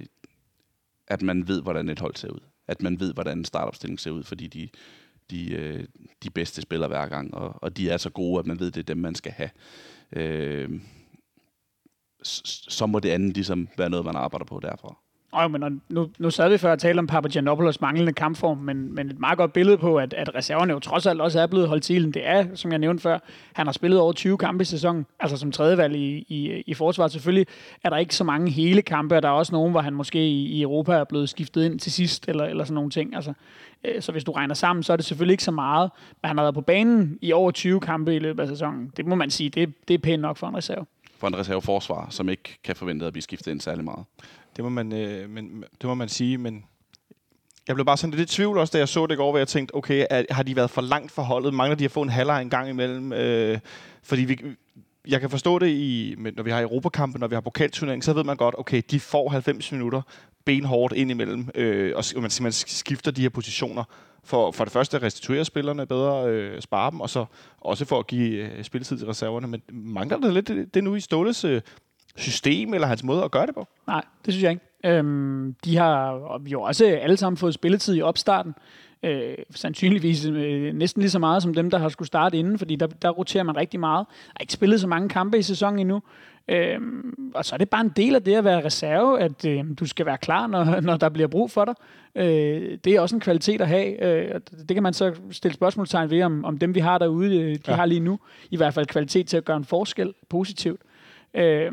[1.08, 2.40] at man ved, hvordan et hold ser ud.
[2.72, 4.70] At man ved, hvordan en startopstilling ser ud, fordi de,
[5.30, 5.88] de, øh,
[6.24, 8.80] de bedste spiller hver gang, og, og de er så gode, at man ved, det
[8.80, 9.50] er dem, man skal have.
[10.16, 10.82] Øh,
[12.24, 14.98] så må det andet ligesom være noget, man arbejder på derfra.
[15.32, 19.10] Og men nu, nu sad vi før og talte om Papagianopoulos manglende kampform, men, men
[19.10, 21.84] et meget godt billede på, at, at reserverne jo trods alt også er blevet holdt
[21.84, 22.14] til.
[22.14, 23.20] Det er, som jeg nævnte før,
[23.54, 27.12] han har spillet over 20 kampe i sæsonen, altså som tredjevalg i, i, i forsvaret.
[27.12, 27.48] Selvfølgelig
[27.84, 30.28] er der ikke så mange hele kampe, og der er også nogen, hvor han måske
[30.28, 33.16] i, i Europa er blevet skiftet ind til sidst, eller, eller sådan nogle ting.
[33.16, 33.34] Altså,
[33.84, 36.38] øh, så hvis du regner sammen, så er det selvfølgelig ikke så meget, men han
[36.38, 38.92] har været på banen i over 20 kampe i løbet af sæsonen.
[38.98, 40.86] Det må man sige, det, det er pænt nok for en reserve.
[41.18, 44.06] For en reserveforsvar, som ikke kan forvente at blive skiftet ind særlig meget.
[44.56, 46.66] Det må man, øh, men, det må man sige, men
[47.68, 49.38] jeg blev bare sådan lidt i tvivl også, da jeg så det i går, hvor
[49.38, 51.54] jeg tænkte, okay, er, har de været for langt for holdet?
[51.54, 53.14] Mangler de at få en halvleg en gang imellem?
[53.14, 53.60] Øh,
[54.04, 54.40] fordi vi,
[55.08, 58.24] jeg kan forstå det, i, når vi har Europakampen, når vi har pokalturnering, så ved
[58.24, 60.02] man godt, okay, de får 90 minutter
[60.46, 63.84] benhårdt ind imellem, øh, og man simpelthen skifter de her positioner
[64.24, 67.26] for, for det første at restituere spillerne bedre, øh, spare dem, og så
[67.62, 69.48] også for at give øh, spilletid til reserverne.
[69.48, 71.62] Men mangler det lidt det, det nu i Ståles øh,
[72.18, 73.68] system eller hans måde at gøre det på?
[73.88, 74.66] Nej, det synes jeg ikke.
[74.86, 78.54] Øhm, de har jo også alle sammen fået spilletid i opstarten.
[79.04, 82.76] Øh, sandsynligvis øh, næsten lige så meget som dem, der har skulle starte inden, fordi
[82.76, 84.06] der, der roterer man rigtig meget.
[84.10, 86.02] Jeg har ikke spillet så mange kampe i sæsonen endnu.
[86.48, 89.64] Øhm, og så er det bare en del af det at være reserve, at øh,
[89.80, 91.76] du skal være klar, når, når der bliver brug for dig.
[92.16, 94.04] Øh, det er også en kvalitet at have.
[94.04, 94.40] Øh,
[94.70, 97.60] det kan man så stille spørgsmålstegn ved, om, om dem vi har derude, øh, de
[97.68, 97.76] ja.
[97.76, 98.20] har lige nu,
[98.52, 100.82] i hvert fald kvalitet til at gøre en forskel positivt.
[101.34, 101.72] Øh,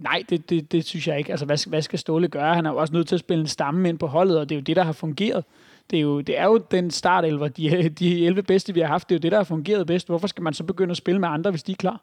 [0.00, 1.30] nej, det, det, det synes jeg ikke.
[1.30, 2.54] Altså, hvad, hvad skal Ståle gøre?
[2.54, 4.54] Han er jo også nødt til at spille en stamme ind på holdet, og det
[4.54, 5.44] er jo det, der har fungeret.
[5.90, 9.08] Det er jo, det er jo den startelver, de, de 11 bedste, vi har haft,
[9.08, 10.06] det er jo det, der har fungeret bedst.
[10.06, 12.00] Hvorfor skal man så begynde at spille med andre, hvis de er klar?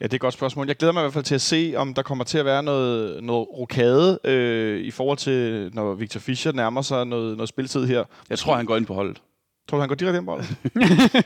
[0.00, 0.66] Ja, det er et godt spørgsmål.
[0.66, 2.62] Jeg glæder mig i hvert fald til at se, om der kommer til at være
[2.62, 7.86] noget, noget rokade øh, i forhold til, når Victor Fischer nærmer sig noget, noget spilletid
[7.86, 8.04] her.
[8.30, 9.22] Jeg tror, han går ind på holdet.
[9.68, 10.36] Tror du, han går direkte ind på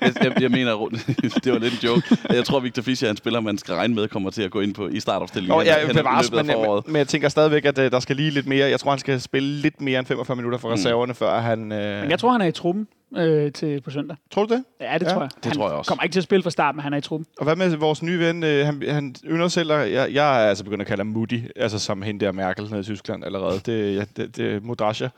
[0.01, 0.88] jeg, jeg, jeg, mener,
[1.45, 2.16] det var lidt en joke.
[2.30, 4.61] Jeg tror, Victor Fischer er en spiller, man skal regne med, kommer til at gå
[4.61, 5.59] ind på i startopstillingen.
[5.59, 8.47] Oh, ja, bevares, men, men, men, jeg tænker stadigvæk, at uh, der skal lige lidt
[8.47, 8.68] mere.
[8.68, 10.72] Jeg tror, han skal spille lidt mere end 45 minutter for mm.
[10.72, 11.14] reserverne, mm.
[11.14, 11.62] før han...
[11.62, 11.78] Uh...
[11.78, 14.16] Men jeg tror, han er i truppen øh, til på søndag.
[14.30, 14.64] Tror du det?
[14.80, 15.12] Ja, det ja.
[15.12, 15.30] tror jeg.
[15.36, 15.88] Det han tror jeg også.
[15.88, 17.26] kommer ikke til at spille fra start, men han er i truppen.
[17.38, 18.43] Og hvad med vores nye ven?
[18.43, 21.78] Øh, han, han ynder selv, jeg, jeg er altså begyndt at kalde ham Moody, altså
[21.78, 23.61] som hende der Merkel nede i Tyskland allerede.
[23.66, 25.09] Det, ja, det, det er Modrasja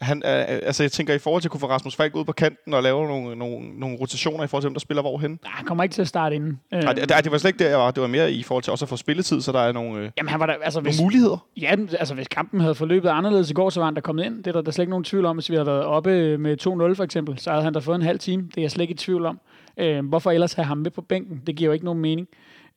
[0.00, 2.32] han, er, altså jeg tænker i forhold til at kunne få Rasmus Falk ud på
[2.32, 5.30] kanten og lave nogle, nogle, nogle rotationer i forhold til, hvem der spiller hvorhen.
[5.30, 6.60] Nej, han kommer ikke til at starte inden.
[6.70, 7.90] Nej, det, det, var slet ikke der, jeg var.
[7.90, 10.10] Det var mere i forhold til også at få spilletid, så der er nogle, øh,
[10.18, 11.46] Jamen, han var der, altså, nogle hvis, muligheder.
[11.56, 14.38] Ja, altså hvis kampen havde forløbet anderledes i går, så var han der kommet ind.
[14.38, 15.36] Det er der, der er slet ikke nogen tvivl om.
[15.36, 18.02] Hvis vi havde været oppe med 2-0 for eksempel, så havde han der fået en
[18.02, 18.42] halv time.
[18.42, 19.40] Det er jeg slet ikke i tvivl om.
[19.76, 21.42] Øh, hvorfor ellers have ham med på bænken?
[21.46, 22.28] Det giver jo ikke nogen mening.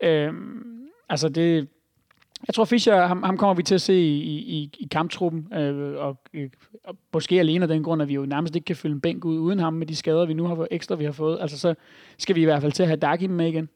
[0.03, 0.33] Øh,
[1.09, 1.67] altså det,
[2.47, 5.97] Jeg tror, Fischer, ham, ham kommer vi til at se i, i, i kamptruppen, øh,
[5.97, 6.49] og, øh,
[6.83, 9.25] og måske alene af den grund, at vi jo nærmest ikke kan fylde en bænk
[9.25, 11.41] ud uden ham med de skader, vi nu har fået, ekstra vi har fået.
[11.41, 11.75] Altså, så
[12.17, 13.69] skal vi i hvert fald til at have Dakim med igen.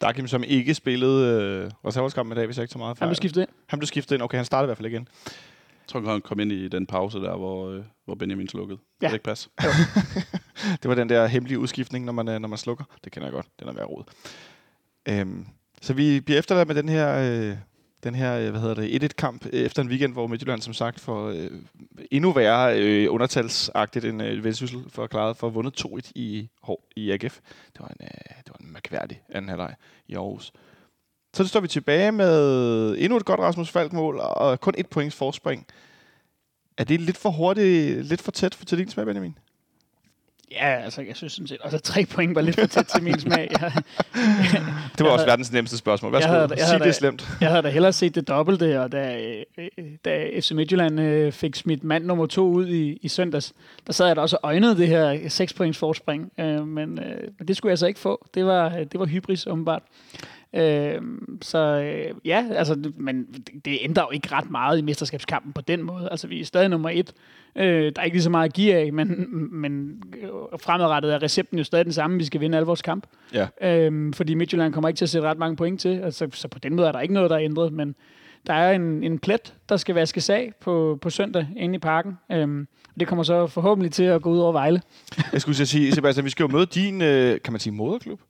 [0.00, 3.08] Dakim, som ikke spillede øh, reserveskampen i dag, hvis jeg ikke så meget Han fejl.
[3.08, 3.48] blev skiftet ind.
[3.66, 4.22] Han blev skiftet ind.
[4.22, 5.08] Okay, han startede i hvert fald igen.
[5.26, 8.78] Jeg tror, han kom ind i den pause der, hvor, øh, hvor Benjamin slukkede.
[9.02, 9.06] Ja.
[9.06, 9.08] Ja.
[9.08, 9.48] Det ikke passe?
[10.82, 12.84] Det var den der hemmelige udskiftning, når man, øh, når man slukker.
[13.04, 13.46] Det kender jeg godt.
[13.60, 14.04] Den er værd rod.
[15.08, 15.46] Øhm,
[15.82, 17.56] så vi bliver efterladt med den her, øh,
[18.04, 21.00] den her øh, hvad hedder det, 1-1-kamp øh, efter en weekend, hvor Midtjylland som sagt
[21.00, 21.50] får øh,
[22.10, 26.48] endnu værre øh, undertalsagtigt end øh, Vendsyssel for at klare for at vundet 2-1 i,
[26.62, 27.38] Hår- i AGF.
[27.72, 28.08] Det var en, øh,
[28.44, 29.74] det var en mærkværdig anden halvleg
[30.08, 30.52] i Aarhus.
[31.34, 35.66] Så står vi tilbage med endnu et godt Rasmus Falk-mål og kun et points forspring.
[36.78, 39.38] Er det lidt for hurtigt, lidt for tæt for til din smag, Benjamin?
[40.52, 43.20] Ja, altså, jeg synes sådan set, altså tre point var lidt for tæt til min
[43.20, 43.48] smag.
[43.60, 43.72] Jeg, Det
[44.14, 46.12] var Jeg også havde- verdens nemmeste spørgsmål.
[46.12, 47.28] Værsgo, jeg havde- jeg sig havde det slemt.
[47.40, 49.20] jeg havde da hellere set det dobbelte, og da,
[49.58, 49.64] øh,
[50.04, 53.52] da FC Midtjylland øh, fik smidt mand nummer to ud i, i søndags,
[53.86, 57.28] der sad jeg da også og øjnede det her 6 points forspring, øh, men, øh,
[57.38, 58.26] men det skulle jeg så ikke få.
[58.34, 59.82] Det var, det var hybris, åbenbart.
[60.54, 61.00] Øh,
[61.42, 65.60] så øh, ja, altså, men det, det ændrer jo ikke ret meget i mesterskabskampen på
[65.60, 66.08] den måde.
[66.10, 67.12] Altså, vi er stadig nummer et.
[67.56, 70.28] Øh, der er ikke lige så meget at give af, men, men øh,
[70.60, 72.18] fremadrettet er recepten jo stadig den samme.
[72.18, 73.06] Vi skal vinde alle vores kamp.
[73.34, 73.46] Ja.
[73.62, 75.98] Øhm, fordi Midtjylland kommer ikke til at sætte ret mange point til.
[75.98, 77.94] Altså, så på den måde er der ikke noget, der er ændret, men
[78.46, 82.18] der er en, en plet, der skal vaskes af på, på søndag inde i parken.
[82.32, 84.82] Øhm, og det kommer så forhåbentlig til at gå ud over Vejle.
[85.32, 88.20] Jeg skulle sige, Sebastian, vi skal jo møde din, øh, kan man sige, moderklub?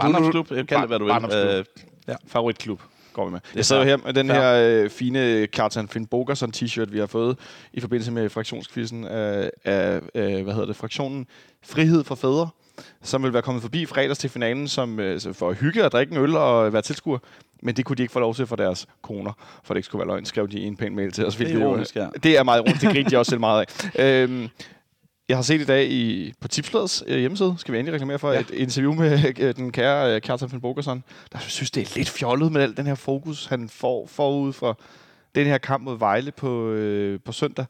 [0.00, 1.14] Barndomsklub, jeg kan det, hvad du vil.
[1.58, 1.64] Øh,
[2.08, 2.14] Ja.
[2.26, 3.40] Favoritklub går vi med.
[3.54, 7.38] Jeg sidder her med den her øh, fine Kjartan Finn Bogerson t-shirt, vi har fået
[7.72, 11.26] i forbindelse med fraktionskvisten af, af øh, hvad hedder det, fraktionen
[11.66, 12.48] Frihed for Fædre,
[13.02, 16.12] som vil være kommet forbi fredags til finalen som, øh, for at hygge og drikke
[16.12, 17.18] en øl og være tilskuer.
[17.62, 19.32] Men det kunne de ikke få lov til for deres koner,
[19.64, 21.36] for det ikke skulle være løgn, skrev de i en pæn mail til os.
[21.36, 22.06] Det er ironisk, ja.
[22.22, 24.22] Det er meget ironisk, det grinte de også selv meget af.
[24.22, 24.48] Øhm,
[25.28, 28.32] jeg har set i dag i, på Tipsbladets øh, hjemmeside, skal vi endelig reklamere for,
[28.32, 28.40] ja.
[28.40, 32.08] et interview med øh, den kære øh, Kjartan Finn Bogerson, der synes, det er lidt
[32.08, 34.80] fjollet med al den her fokus, han får forud for
[35.34, 37.66] den her kamp mod Vejle på, øh, på søndag.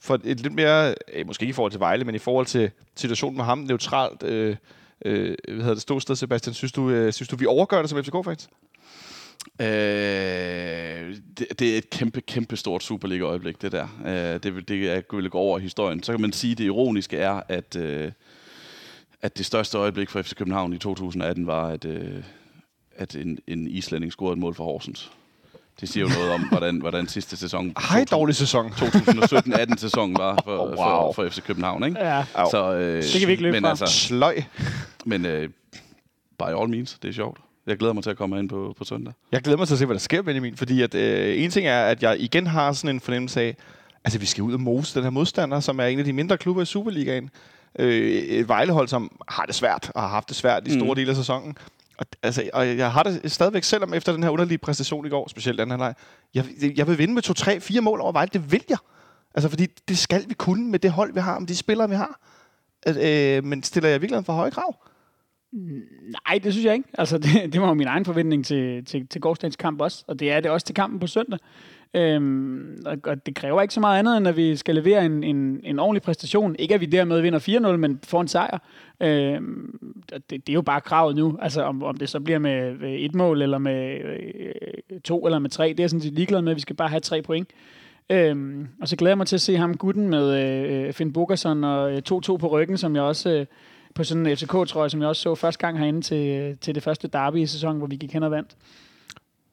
[0.00, 2.70] For et lidt mere, øh, måske ikke i forhold til Vejle, men i forhold til
[2.96, 4.56] situationen med ham, neutralt, øh,
[5.04, 8.04] øh, hvad hedder det, ståsted, Sebastian, synes du, øh, synes du, vi overgør det som
[8.04, 8.48] FCK-fans?
[9.60, 13.88] Øh, det, det er et kæmpe, kæmpe stort Superliga-øjeblik, det der.
[14.06, 16.02] Øh, det, det er, vil gå over i historien.
[16.02, 18.12] Så kan man sige, at det ironiske er, at, øh,
[19.22, 22.22] at det største øjeblik for FC København i 2018 var, at, øh,
[22.96, 25.10] at en, en islænding scorede et mål for Horsens.
[25.80, 27.72] Det siger jo noget om, hvordan, hvordan sidste sæson...
[27.90, 28.66] Hej, dårlig sæson.
[28.70, 30.76] 2017-18 sæsonen var for, Oh, wow.
[30.76, 32.00] for, for FC København, ikke?
[32.00, 32.24] Ja.
[32.50, 33.70] Så, øh, Det kan vi ikke løbe men fra.
[33.70, 34.42] Altså, Sløj.
[35.04, 35.48] men øh,
[36.38, 37.38] by all means, det er sjovt.
[37.66, 39.14] Jeg glæder mig til at komme ind på, på søndag.
[39.32, 40.56] Jeg glæder mig til at se, hvad der sker, Benjamin.
[40.56, 43.56] Fordi at, øh, en ting er, at jeg igen har sådan en fornemmelse af,
[44.04, 46.38] altså vi skal ud og mose den her modstander, som er en af de mindre
[46.38, 47.30] klubber i Superligaen.
[47.78, 50.94] Øh, et Vejlehold, som har det svært, og har haft det svært i store Mm.
[50.94, 51.56] dele af sæsonen.
[51.98, 55.28] Og, altså, og jeg har det stadigvæk, selvom efter den her underlige præstation i går,
[55.28, 55.94] specielt den her leg,
[56.34, 56.44] jeg,
[56.76, 58.30] jeg vil vinde med to, tre, fire mål over Vejle.
[58.32, 58.78] Det vil jeg.
[59.34, 61.94] Altså, fordi det skal vi kunne med det hold, vi har, med de spillere, vi
[61.94, 62.20] har.
[62.82, 62.96] At,
[63.38, 64.76] øh, men stiller jeg virkelig for høje krav?
[65.52, 66.88] Nej, det synes jeg ikke.
[66.98, 70.20] Altså, det, det var jo min egen forventning til, til, til gårdsdagens kamp også, og
[70.20, 71.38] det er det også til kampen på søndag.
[71.94, 75.24] Øhm, og- og det kræver ikke så meget andet, end at vi skal levere en,
[75.24, 76.56] en, en ordentlig præstation.
[76.58, 78.58] Ikke at vi dermed vinder 4-0, men får en sejr.
[79.00, 79.78] Øhm,
[80.12, 81.38] det, det er jo bare kravet nu.
[81.42, 85.50] Altså, om, om det så bliver med et mål, eller med øh, to, eller med
[85.50, 86.54] tre, det er jeg sådan set ligeglad med.
[86.54, 87.48] Vi skal bare have tre point.
[88.10, 90.40] Øhm, og så glæder jeg mig til at se ham gutten med
[90.86, 93.30] øh, Finn Bogerson og øh, 2-2 på ryggen, som jeg også...
[93.30, 93.46] Øh,
[93.96, 97.08] på sådan en FCK-trøje, som jeg også så første gang herinde til, til det første
[97.08, 98.56] derby i sæsonen, hvor vi gik hen og vandt.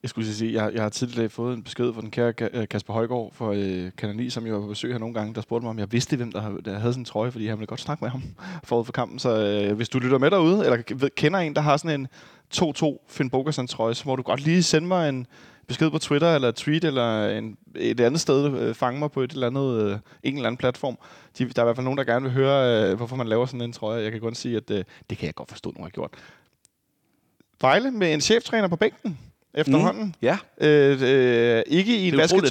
[0.04, 2.94] Jeg skulle sige, jeg, jeg har tidligere fået en besked fra den kære øh, Kasper
[2.94, 5.70] Højgaard fra øh, Kanal som jo var på besøg her nogle gange, der spurgte mig,
[5.70, 8.04] om jeg vidste, hvem der, der havde sådan en trøje, fordi han ville godt snakke
[8.04, 8.24] med ham
[8.64, 9.20] forud for kampen.
[9.20, 12.08] Så øh, hvis du lytter med derude, eller kender en, der har sådan en
[12.56, 15.28] 2-2 Finn Bogersen trøje, så må du godt lige sende mig en
[15.68, 19.32] besked på Twitter, eller tweet, eller en, et andet sted, øh, fange mig på et
[19.32, 20.98] eller andet, øh, en eller anden platform.
[21.38, 23.46] De, der er i hvert fald nogen, der gerne vil høre, øh, hvorfor man laver
[23.46, 24.04] sådan en trøje.
[24.04, 26.10] Jeg kan kun sige, at øh, det kan jeg godt forstå, nogen har gjort.
[27.62, 29.18] Vejle med en cheftræner på bænken
[29.54, 30.04] efterhånden.
[30.04, 30.14] Mm.
[30.22, 32.44] Ja, Øh, øh, ikke i en at det,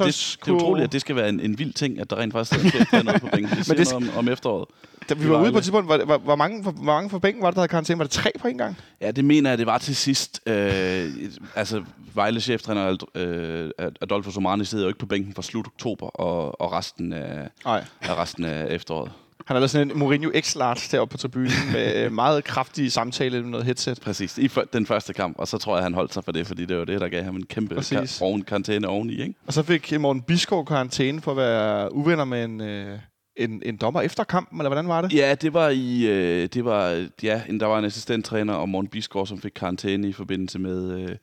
[0.45, 2.75] det er utroligt, at det skal være en, en vild ting, at der rent faktisk
[2.93, 3.57] er noget på bænken.
[3.57, 4.69] Det siger det noget om, om efteråret.
[5.09, 5.59] Da vi i var ude på Vejle.
[5.59, 7.69] et tidspunkt, hvor, hvor, hvor, mange, hvor, hvor mange for bænken var der, der havde
[7.69, 7.99] karantæne?
[7.99, 8.77] Var det tre på en gang?
[9.01, 10.41] Ja, det mener jeg, det var til sidst.
[10.47, 11.11] Øh,
[11.55, 11.83] altså,
[12.15, 16.73] Vejles cheftræner øh, Adolfo Somani sidder jo ikke på bænken fra slut oktober og, og
[16.73, 17.85] resten, af, Nej.
[18.01, 19.13] af resten af efteråret.
[19.47, 23.43] Han har lavet sådan en Mourinho X-Large deroppe på tribunen med øh, meget kraftig samtale
[23.43, 24.01] med noget headset.
[24.01, 26.65] Præcis, i den første kamp, og så tror jeg, han holdt sig for det, fordi
[26.65, 28.21] det var det, der gav ham en kæmpe Præcis.
[28.21, 29.35] ka- oven, karantæne oveni, ikke?
[29.47, 32.99] Og så fik Morten Biskov karantæne for at være uvenner med en, øh,
[33.37, 35.13] en, en dommer efter kampen, eller hvordan var det?
[35.13, 39.27] Ja, det var i, øh, det var, ja, der var en assistenttræner og Morten Bisgaard,
[39.27, 41.17] som fik karantæne i forbindelse med, øh,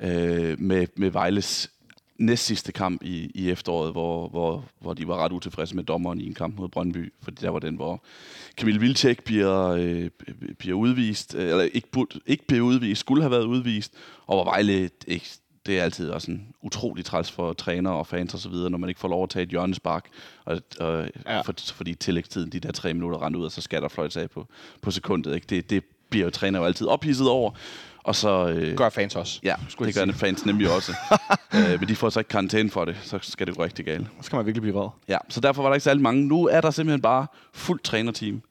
[0.00, 1.70] øh, med, med Vejles
[2.18, 6.20] næst sidste kamp i, i efteråret, hvor, hvor, hvor de var ret utilfredse med dommeren
[6.20, 8.04] i en kamp mod Brøndby, fordi der var den, hvor
[8.56, 10.10] Kamil Vilcek bliver, øh,
[10.58, 11.88] bliver udvist, øh, eller ikke,
[12.26, 13.94] ikke bliver udvist, skulle have været udvist,
[14.26, 15.30] og hvor Vejle ikke,
[15.66, 18.78] det er altid også en utrolig træls for træner og fans og så videre, når
[18.78, 20.04] man ikke får lov at tage et hjørnespark,
[20.44, 21.40] og, og Ja.
[21.40, 24.30] for, fordi tillægstiden, de der tre minutter render ud, og så skal der fløjtes af
[24.30, 24.46] på,
[24.82, 25.34] på sekundet.
[25.34, 25.46] Ikke?
[25.50, 27.50] Det, det bliver jo træner jo altid ophidset over,
[28.04, 28.48] og så...
[28.48, 29.40] Øh, Gør fans også.
[29.42, 30.14] Ja, skulle det gør sige.
[30.14, 30.92] fans nemlig også.
[31.54, 34.06] øh, men de får så ikke karantæne for det, så skal det gå rigtig galt.
[34.20, 34.88] Så skal man virkelig blive vred.
[35.08, 36.24] Ja, så derfor var der ikke særlig mange.
[36.26, 38.42] Nu er der simpelthen bare fuldt trænerteam.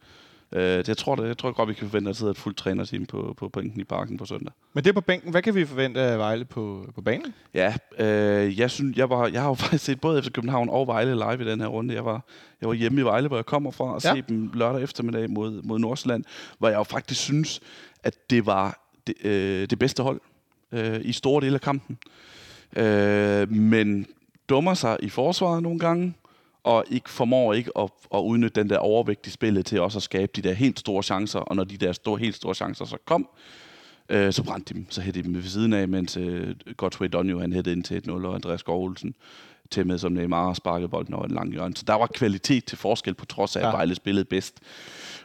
[0.54, 2.38] Øh, det, jeg, tror, det, jeg tror godt, vi kan forvente, at der sidder et
[2.38, 4.54] fuldt trænerteam på, på bænken i parken på søndag.
[4.74, 7.34] Men det på bænken, hvad kan vi forvente af Vejle på, på banen?
[7.54, 10.88] Ja, øh, jeg, synes, jeg, var, jeg har jo faktisk set både FC København og
[10.88, 11.94] Vejle live i den her runde.
[11.94, 12.22] Jeg var,
[12.62, 14.14] jeg var hjemme i Vejle, hvor jeg kommer fra, og ja.
[14.14, 16.24] se dem lørdag eftermiddag mod, mod Nordsjælland,
[16.58, 17.62] hvor jeg jo faktisk synes,
[18.04, 20.22] at det var det, øh, det bedste hold
[20.72, 21.98] øh, i store dele af kampen.
[22.76, 24.08] Øh, men
[24.50, 26.14] dummer sig i forsvaret nogle gange,
[26.64, 30.04] og ikke formår ikke at, at udnytte den der overvægt i spillet til også at
[30.04, 32.98] skabe de der helt store chancer, og når de der store, helt store chancer så
[33.06, 33.30] kom,
[34.10, 34.88] øh, så brændte de dem.
[34.90, 38.04] Så hættede de dem ved siden af, mens øh, Godfrey Donio han hættede ind til
[38.08, 39.16] 1-0, og Andreas Skov Olsen
[39.72, 41.76] til med som Neymar sparkede bolden over en lang hjørne.
[41.76, 43.72] Så der var kvalitet til forskel, på trods af, at ja.
[43.72, 44.60] Vejle spillede bedst.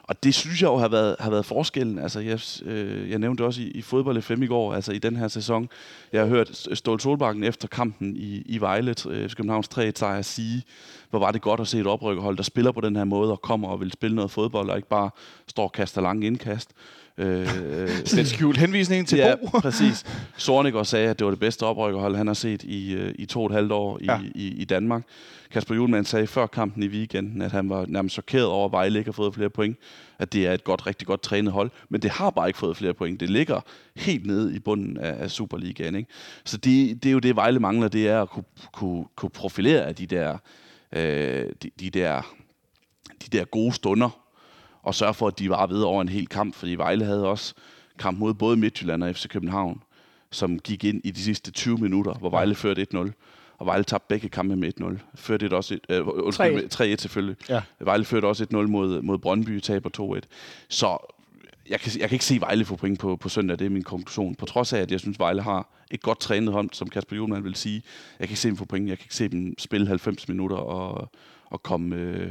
[0.08, 1.98] Og det synes jeg jo har været, har været forskellen.
[1.98, 5.16] Altså, jeg, øh, jeg nævnte også i, i fodbold FM i går, altså i den
[5.16, 5.68] her sæson.
[6.12, 10.62] Jeg har hørt Ståle Solbakken efter kampen i, i Vejle, øh, Københavns 3 sejr sige,
[11.10, 13.42] hvor var det godt at se et oprykkerhold, der spiller på den her måde og
[13.42, 15.10] kommer og vil spille noget fodbold, og ikke bare
[15.46, 16.70] står og kaster lange indkast.
[17.18, 17.48] Øh,
[18.04, 19.58] Sådan en skjult henvisning til ja, Bo.
[19.60, 20.04] præcis.
[20.36, 23.40] Sorniger sagde, at det var det bedste oprykkerhold, han har set i, øh, i to
[23.40, 24.20] og et halvt år i, ja.
[24.34, 25.02] i, i Danmark.
[25.50, 28.98] Kasper Julemand sagde før kampen i weekenden, at han var nærmest chokeret over, at Vejle
[28.98, 29.76] ikke har fået flere point.
[30.18, 31.70] At det er et godt, rigtig godt trænet hold.
[31.88, 33.20] Men det har bare ikke fået flere point.
[33.20, 33.60] Det ligger
[33.96, 35.94] helt nede i bunden af, af Superligaen.
[35.94, 36.10] Ikke?
[36.44, 39.82] Så det, det er jo det, Vejle mangler, det er at kunne, kunne, kunne profilere
[39.84, 40.38] af de der,
[40.92, 42.22] øh, de, de der
[43.24, 44.10] de der gode stunder,
[44.82, 47.54] og sørge for, at de var ved over en hel kamp, fordi Vejle havde også
[47.98, 49.82] kamp mod både Midtjylland og FC København,
[50.30, 53.10] som gik ind i de sidste 20 minutter, hvor Vejle førte 1-0.
[53.58, 54.98] Og Vejle tabte begge kampe med 1-0.
[55.14, 56.52] Førte et også et, øh, undskyld, 3-1.
[56.52, 57.36] med 3-1 selvfølgelig.
[57.48, 57.62] Ja.
[57.80, 60.20] Vejle førte også 1-0 mod, mod Brøndby, taber 2-1.
[60.68, 60.98] Så
[61.68, 63.82] jeg kan, jeg kan ikke se Vejle få point på, på søndag, det er min
[63.82, 64.34] konklusion.
[64.34, 67.44] På trods af, at jeg synes, Vejle har et godt trænet hold, som Kasper Juhlmann
[67.44, 67.82] vil sige.
[68.18, 68.88] Jeg kan ikke se dem få point.
[68.88, 71.10] Jeg kan ikke se dem spille 90 minutter og,
[71.44, 72.30] og komme øh,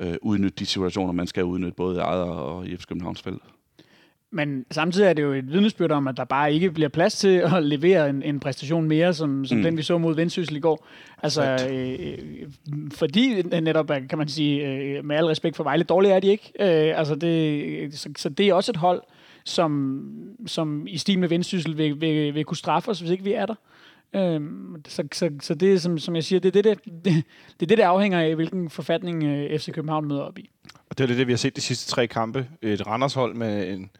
[0.00, 3.42] øh, udnytte de situationer, man skal udnytte, både i eget og i FC Københavns felt.
[4.30, 7.28] Men samtidig er det jo et vidnesbyrd om, at der bare ikke bliver plads til
[7.28, 9.62] at levere en, en præstation mere, som, som mm.
[9.62, 10.86] Den, vi så mod Vendsyssel i går.
[11.22, 12.22] Altså, Korrekt.
[12.22, 12.50] øh,
[12.94, 16.26] fordi netop, er, kan man sige, øh, med al respekt for Vejle, dårlige er de
[16.26, 16.52] ikke.
[16.60, 19.02] Øh, altså det, så, så det er også et hold,
[19.44, 20.02] som,
[20.46, 23.46] som i stil med Vendsyssel vil, vil, vil kunne straffe os, hvis ikke vi er
[23.46, 23.54] der.
[24.16, 27.24] Øhm, så, så, så det, som, som jeg siger, det er det, det, det,
[27.60, 30.50] det, er det, der afhænger af, hvilken forfatning øh, FC København møder op i.
[30.90, 32.48] Og det er det, vi har set de sidste tre kampe.
[32.62, 33.90] Et Randershold med en,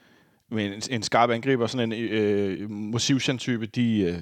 [0.51, 4.19] med en, en skarp angriber, sådan en øh, Mosivchan-type, de øh,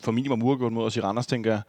[0.00, 1.60] får minimum uafgjort mod os i Randers, tænker jeg.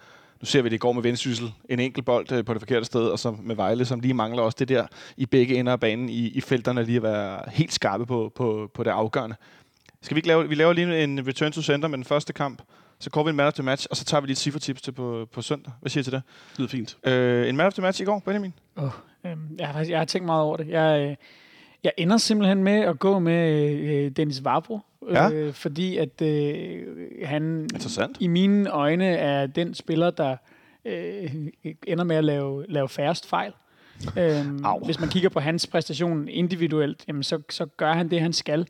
[0.41, 1.51] Nu ser vi det går med Vendsyssel.
[1.69, 4.41] En enkelt bold øh, på det forkerte sted, og så med Vejle, som lige mangler
[4.43, 4.87] også det der
[5.17, 8.71] i begge ender af banen i, i felterne, lige at være helt skarpe på, på,
[8.73, 9.35] på det afgørende.
[10.01, 12.61] Skal vi ikke lave, vi laver lige en return to center med den første kamp,
[12.99, 14.81] så går vi en man of the match, og så tager vi lige et cifretips
[14.81, 15.73] til på, på søndag.
[15.81, 16.21] Hvad siger I til det?
[16.51, 16.97] Det lyder fint.
[17.03, 18.53] Øh, en man of the match i går, Benjamin?
[18.75, 18.89] Oh,
[19.25, 20.67] øhm, jeg, har, jeg har tænkt meget over det.
[20.67, 21.15] Jeg, øh,
[21.83, 24.79] jeg ender simpelthen med at gå med øh, Dennis Varbro,
[25.11, 25.29] Ja.
[25.31, 26.83] øh, fordi at øh,
[27.23, 27.69] han
[28.19, 30.35] i mine øjne er den spiller, der
[30.85, 31.29] øh,
[31.87, 33.51] ender med at lave, lave færrest fejl.
[34.17, 38.33] Øhm, hvis man kigger på hans præstation individuelt, jamen så, så gør han det, han
[38.33, 38.67] skal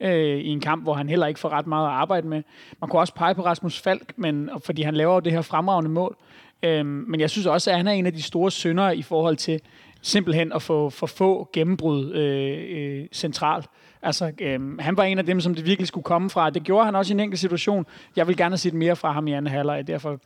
[0.00, 2.42] øh, i en kamp, hvor han heller ikke får ret meget at arbejde med.
[2.80, 5.90] Man kunne også pege på Rasmus Falk, men, fordi han laver jo det her fremragende
[5.90, 6.16] mål.
[6.62, 9.36] Øhm, men jeg synes også, at han er en af de store syndere i forhold
[9.36, 9.60] til
[10.02, 13.66] simpelthen at få for få gennembrud øh, øh, centralt.
[14.02, 16.50] Altså, øh, han var en af dem, som det virkelig skulle komme fra.
[16.50, 17.86] Det gjorde han også i en enkelt situation.
[18.16, 20.20] Jeg vil gerne have set mere fra ham i anden halvleg, derfor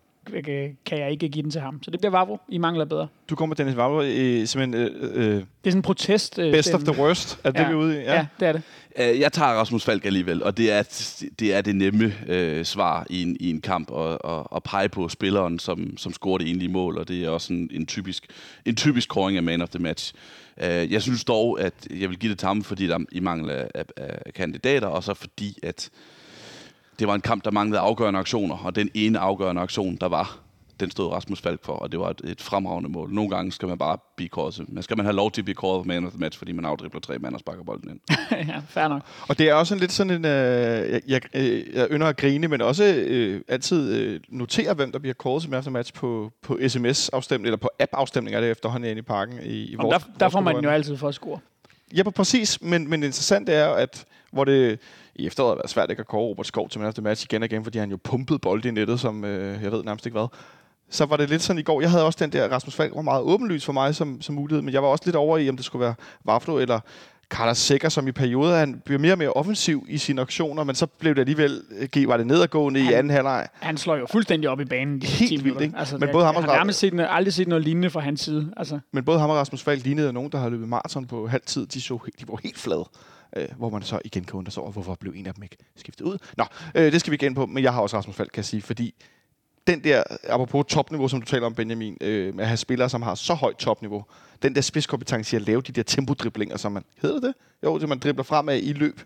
[0.87, 1.83] kan jeg ikke give den til ham.
[1.83, 2.39] Så det bliver Vavro.
[2.49, 3.09] I mangler bedre.
[3.31, 6.39] Du kommer med Dennis Vavro i simpelthen øh, øh, Det er sådan en protest.
[6.39, 6.93] Øh, best of stemme.
[6.95, 7.39] the worst.
[7.45, 7.65] Er det, Ja.
[7.65, 7.99] det vi er ude i?
[7.99, 8.15] Ja.
[8.15, 8.63] ja, det er det.
[8.99, 10.83] Øh, Jeg tager Rasmus Falk alligevel, og det er
[11.39, 14.89] det, er det nemme øh, svar i en, i en kamp at, at, at pege
[14.89, 18.27] på spilleren, som, som scorer det egentlige mål, og det er også en, en, typisk,
[18.65, 20.15] en typisk kåring af man of the match.
[20.63, 23.21] Øh, jeg synes dog, at jeg vil give det til ham, fordi der er i
[23.21, 25.91] mangel af, af, af kandidater, og så fordi, at
[26.99, 30.39] det var en kamp, der manglede afgørende aktioner, og den ene afgørende aktion, der var,
[30.81, 33.13] den stod Rasmus Falk for, og det var et, et fremragende mål.
[33.13, 34.61] Nogle gange skal man bare blive kåret.
[34.69, 36.65] Men skal man have lov til at blive kåret man of the match, fordi man
[36.65, 38.01] afdribler tre mand og sparker bolden ind.
[38.49, 39.03] ja, fair nok.
[39.29, 40.25] Og det er også en lidt sådan en...
[40.25, 40.31] Øh,
[40.93, 44.99] jeg, jeg, øh, jeg ynder at grine, men også øh, altid øh, notere, hvem der
[44.99, 48.99] bliver kåret som efter match på, på sms-afstemning, eller på app-afstemning er det efterhånden inde
[48.99, 49.39] i parken.
[49.43, 51.39] I, i vores, der, der får man jo altid for at score.
[51.97, 52.63] Ja, på- præcis.
[52.63, 54.79] Men, men det interessante er, at hvor det
[55.19, 57.43] i efteråret har været svært ikke at kåre Robert Skov til man efter match igen
[57.43, 60.19] og igen, fordi han jo pumpede bold i nettet, som øh, jeg ved nærmest ikke
[60.19, 60.27] hvad.
[60.91, 61.81] Så var det lidt sådan i går.
[61.81, 64.63] Jeg havde også den der, Rasmus Falk var meget åbenlys for mig som, som mulighed,
[64.63, 65.95] men jeg var også lidt over i, om det skulle være
[66.25, 66.81] Vaflo eller
[67.31, 70.75] Carlos Sækker, som i perioder han bliver mere og mere offensiv i sine aktioner, men
[70.75, 71.63] så blev det alligevel,
[71.97, 73.49] øh, var det nedadgående i Han- anden halvleg.
[73.53, 75.01] Han slår jo fuldstændig op i banen.
[75.01, 75.79] De Helt 10 vildt, ikke?
[75.79, 78.21] Altså, Men både ham og jeg har nærmest set, aldrig set noget lignende fra hans
[78.21, 78.53] side.
[78.57, 81.43] Altså, Men både ham og Rasmus Falk lignede nogen, der har løbet maraton på halv
[81.47, 81.67] tid.
[81.67, 82.85] De, så, de var helt flade.
[83.37, 85.57] Øh, hvor man så igen kan undre sig over, hvorfor blev en af dem ikke
[85.77, 86.19] skiftet ud.
[86.37, 88.45] Nå, øh, det skal vi ind på, men jeg har også Rasmus Falk, kan jeg
[88.45, 88.95] sige, fordi
[89.67, 93.03] den der, apropos topniveau, som du taler om, Benjamin, øh, med at have spillere, som
[93.03, 94.05] har så højt topniveau,
[94.43, 97.35] den der spidskompetence i at lave de der tempodriblinger, som man, hedder det?
[97.65, 99.01] Jo, det man dribler fremad i løb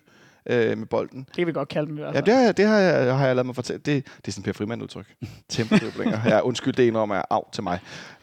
[0.46, 1.24] øh, med bolden.
[1.24, 2.24] det kan vi godt kalde dem i hvert Ja, fald.
[2.26, 3.78] det har, det har, jeg, har jeg lavet mig fortælle.
[3.84, 5.14] Det, det er sådan Per Frimand udtryk.
[5.48, 6.20] Tempodriblinger.
[6.26, 7.78] ja, undskyld, det indrømmer jeg af til mig.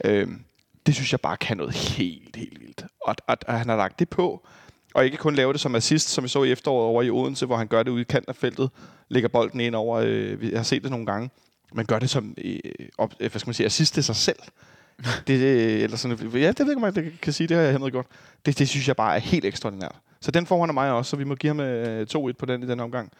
[0.05, 0.41] Øhm,
[0.86, 2.86] det synes jeg bare kan noget helt, helt vildt.
[3.01, 4.47] Og at, at han har lagt det på,
[4.98, 7.45] og ikke kun lave det som assist, som vi så i efteråret over i Odense,
[7.45, 8.70] hvor han gør det ude i kanten af feltet,
[9.10, 11.30] lægger bolden ind over, øh, vi har set det nogle gange,
[11.74, 12.60] men gør det som, øh,
[12.98, 14.39] op, øh, hvad skal man sige, assist til sig selv.
[15.28, 17.64] Det, øh, eller sådan, ja, det ved jeg ikke, om jeg kan sige, det har
[17.64, 18.06] jeg Henrik gjort.
[18.45, 19.95] Det, det synes jeg bare er helt ekstraordinært.
[20.22, 22.45] Så den får han af mig også, så vi må give ham øh, 2-1 på
[22.45, 23.12] den i den omgang.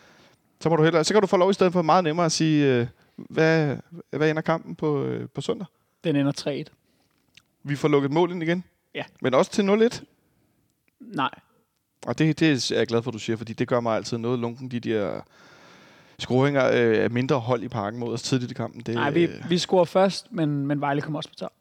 [0.60, 2.32] Så, må du hellere, så kan du få lov i stedet for meget nemmere at
[2.32, 3.78] sige, øh, hvad,
[4.10, 5.68] hvad ender kampen på, øh, på søndag?
[6.04, 6.74] Den ender 3-1.
[7.64, 8.64] Vi får lukket mål ind igen.
[8.96, 9.04] Ja.
[9.22, 10.04] Men også til 0-1.
[11.00, 11.32] Nej.
[12.08, 14.18] Og det, det er jeg glad for, at du siger, fordi det gør mig altid
[14.18, 15.22] noget lunken, de der
[16.20, 18.82] scoringer øh, af mindre hold i parken mod os tidligt i kampen.
[18.82, 21.52] Det, Nej, vi, øh, vi scorer først, men, men Vejle kommer også på top.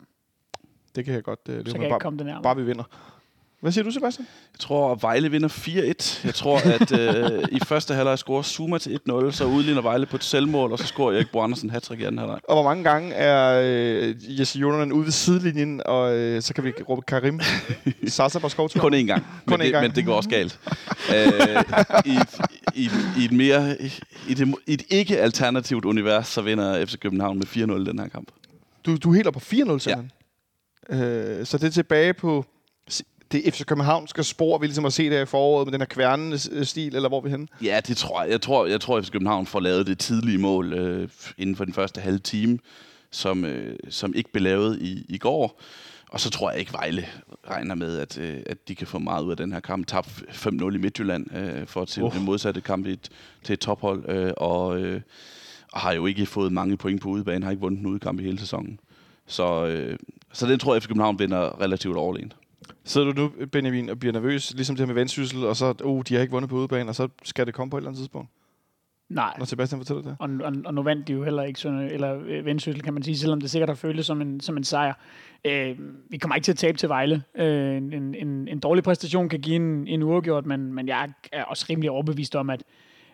[0.97, 2.43] det kan jeg godt øh, Så leve kan jeg ikke Bare, komme det nærmere.
[2.43, 2.85] bare vi vinder.
[3.61, 4.27] Hvad siger du, Sebastian?
[4.53, 6.27] Jeg tror, at Vejle vinder 4-1.
[6.27, 10.17] Jeg tror, at øh, i første halvleg scorer Zuma til 1-0, så udligner Vejle på
[10.17, 12.39] et selvmål, og så scorer Erik Bo Andersen hat i anden halvleg.
[12.49, 16.65] Og hvor mange gange er øh, Jesse Jonan ude ved sidelinjen, og øh, så kan
[16.65, 17.41] vi råbe Karim
[18.09, 18.81] Sasa på skovtur?
[18.81, 19.27] Kun én gang.
[19.47, 19.83] Kun men, én det, gang.
[19.83, 20.61] men det går også galt.
[21.15, 21.63] øh,
[22.05, 22.19] i,
[22.75, 23.77] i, I et mere...
[23.83, 23.93] I
[24.33, 28.29] et, i et ikke-alternativt univers, så vinder FC København med 4-0 den her kamp.
[28.87, 30.11] Du, du er helt oppe på 4-0 simpelthen?
[30.91, 30.97] Ja.
[30.97, 32.45] Øh, så det er tilbage på
[33.33, 36.65] det FC Københavnske spor, vi ligesom har set her i foråret med den her kværnende
[36.65, 37.47] stil, eller hvor er vi henne?
[37.63, 38.31] Ja, det tror jeg.
[38.31, 41.09] Jeg tror, jeg tror at FC København får lavet det tidlige mål øh,
[41.39, 42.59] inden for den første halve time,
[43.11, 45.61] som, øh, som ikke blev lavet i, i går.
[46.11, 47.07] Og så tror jeg ikke, Vejle
[47.51, 49.87] regner med, at, øh, at de kan få meget ud af den her kamp.
[49.87, 52.09] Tab 5-0 i Midtjylland øh, for til Uh.
[52.09, 52.15] uh.
[52.15, 53.09] det modsatte kamp i et,
[53.45, 54.09] til et tophold.
[54.09, 55.01] Øh, og, øh,
[55.73, 57.45] og har jo ikke fået mange point på udebane.
[57.45, 58.81] Har ikke vundet en udekamp i hele sæsonen.
[59.27, 59.99] Så, øh,
[60.33, 62.37] så den tror jeg, at FC København vinder relativt overlegent.
[62.87, 66.03] Sidder du nu, Benjamin, og bliver nervøs, ligesom det her med vendsyssel, og så, uh,
[66.09, 67.99] de har ikke vundet på udebane, og så skal det komme på et eller andet
[67.99, 68.31] tidspunkt,
[69.09, 69.35] Nej.
[69.39, 70.17] når Sebastian fortæller det?
[70.19, 73.03] Og, og, og nu vandt de jo heller ikke sådan, eller øh, Vendsyssel, kan man
[73.03, 74.95] sige, selvom det sikkert har føltes som en, som en sejr.
[75.45, 75.79] Øh,
[76.09, 77.23] vi kommer ikke til at tabe til Vejle.
[77.35, 81.45] Øh, en, en, en dårlig præstation kan give en, en uafgjort, men, men jeg er
[81.45, 82.63] også rimelig overbevist om, at,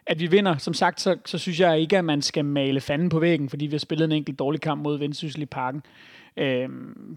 [0.07, 0.57] at vi vinder.
[0.57, 3.67] Som sagt, så, så synes jeg ikke, at man skal male fanden på væggen, fordi
[3.67, 5.83] vi har spillet en enkelt dårlig kamp mod Vendsyssel i parken.
[6.37, 6.69] Øh,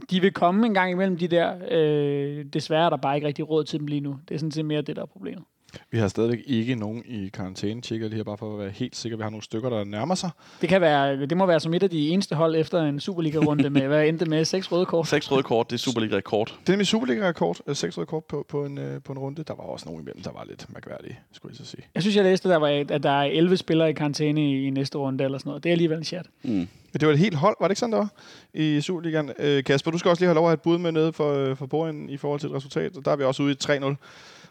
[0.09, 1.55] de vil komme en gang imellem de der.
[1.71, 4.19] Øh, desværre er der bare ikke rigtig råd til dem lige nu.
[4.27, 5.43] Det er sådan set mere det, der er problemet.
[5.91, 8.95] Vi har stadigvæk ikke nogen i karantæne, tjekker lige her, bare for at være helt
[8.95, 9.17] sikker.
[9.17, 10.29] Vi har nogle stykker, der nærmer sig.
[10.61, 13.69] Det, kan være, det må være som et af de eneste hold efter en Superliga-runde
[13.69, 15.07] med, hvad endte med, seks røde kort.
[15.07, 16.47] Seks røde kort, det er Superliga-rekord.
[16.47, 19.43] Det er nemlig Superliga-rekord, øh, seks røde kort på, på, en, øh, på en runde.
[19.43, 21.83] Der var også nogen imellem, der var lidt mærkværdige, skulle jeg så sige.
[21.95, 24.97] Jeg synes, jeg læste, der var, at der er 11 spillere i karantæne i, næste
[24.97, 25.63] runde eller sådan noget.
[25.63, 26.25] Det er alligevel en chat.
[26.43, 26.51] Mm.
[26.51, 28.09] Men det var et helt hold, var det ikke sådan, der var
[28.53, 29.31] i Superligaen?
[29.39, 31.55] Øh, Kasper, du skal også lige have lov at have et bud med nede for,
[31.55, 32.97] for bordenden i forhold til et resultat.
[32.97, 33.95] Og der er vi også ude i 3-0.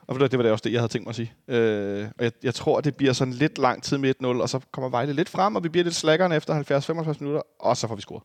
[0.06, 1.32] Og det var det også det, jeg havde tænkt mig at sige.
[1.48, 4.60] Øh, og jeg, jeg tror, det bliver sådan lidt lang tid med 1-0, og så
[4.72, 7.94] kommer Vejle lidt frem, og vi bliver lidt slaggerne efter 70-75 minutter, og så får
[7.94, 8.22] vi scoret.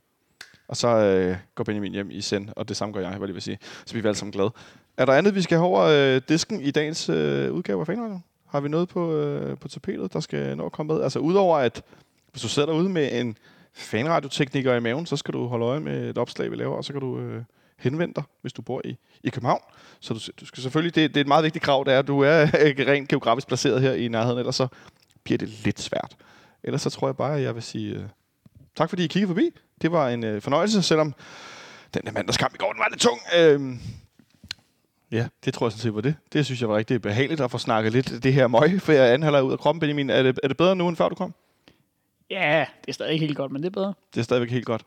[0.68, 3.36] Og så øh, går Benjamin hjem i send, og det samme gør jeg, hvad det
[3.36, 3.58] vil sige.
[3.86, 4.52] Så vi vi alle sammen glade.
[4.98, 8.20] Er der andet, vi skal have over øh, disken i dagens øh, udgave af Fanradio?
[8.48, 11.04] Har vi noget på, øh, på tapetet, der skal nå at komme med?
[11.04, 11.84] Altså udover at,
[12.32, 13.38] hvis du sidder derude med en
[13.74, 16.94] fanradiotekniker i maven, så skal du holde øje med et opslag, vi laver, og så
[16.94, 17.44] kan du øh,
[17.80, 19.62] henvende dig, hvis du bor i, i København.
[20.00, 22.08] Så du, du skal selvfølgelig, det, det er et meget vigtigt krav, det er, at
[22.08, 22.46] du er
[22.92, 24.68] rent geografisk placeret her i nærheden, ellers så
[25.24, 26.16] bliver det lidt svært.
[26.64, 28.04] Ellers så tror jeg bare, at jeg vil sige øh,
[28.76, 29.50] tak, fordi I kiggede forbi.
[29.82, 31.14] Det var en øh, fornøjelse, selvom
[31.94, 33.20] den der mandagskamp i går, den var lidt tung.
[33.38, 33.80] Øh,
[35.12, 36.16] Ja, det tror jeg sådan set var det.
[36.34, 39.14] Det synes jeg var rigtig behageligt at få snakket lidt det her møg, for jeg
[39.14, 40.10] anholder ud af kroppen, Benjamin.
[40.10, 41.34] Er det, er det bedre nu, end før du kom?
[42.30, 43.94] Ja, det er stadig ikke helt godt, men det er bedre.
[44.14, 44.82] Det er stadigvæk helt godt.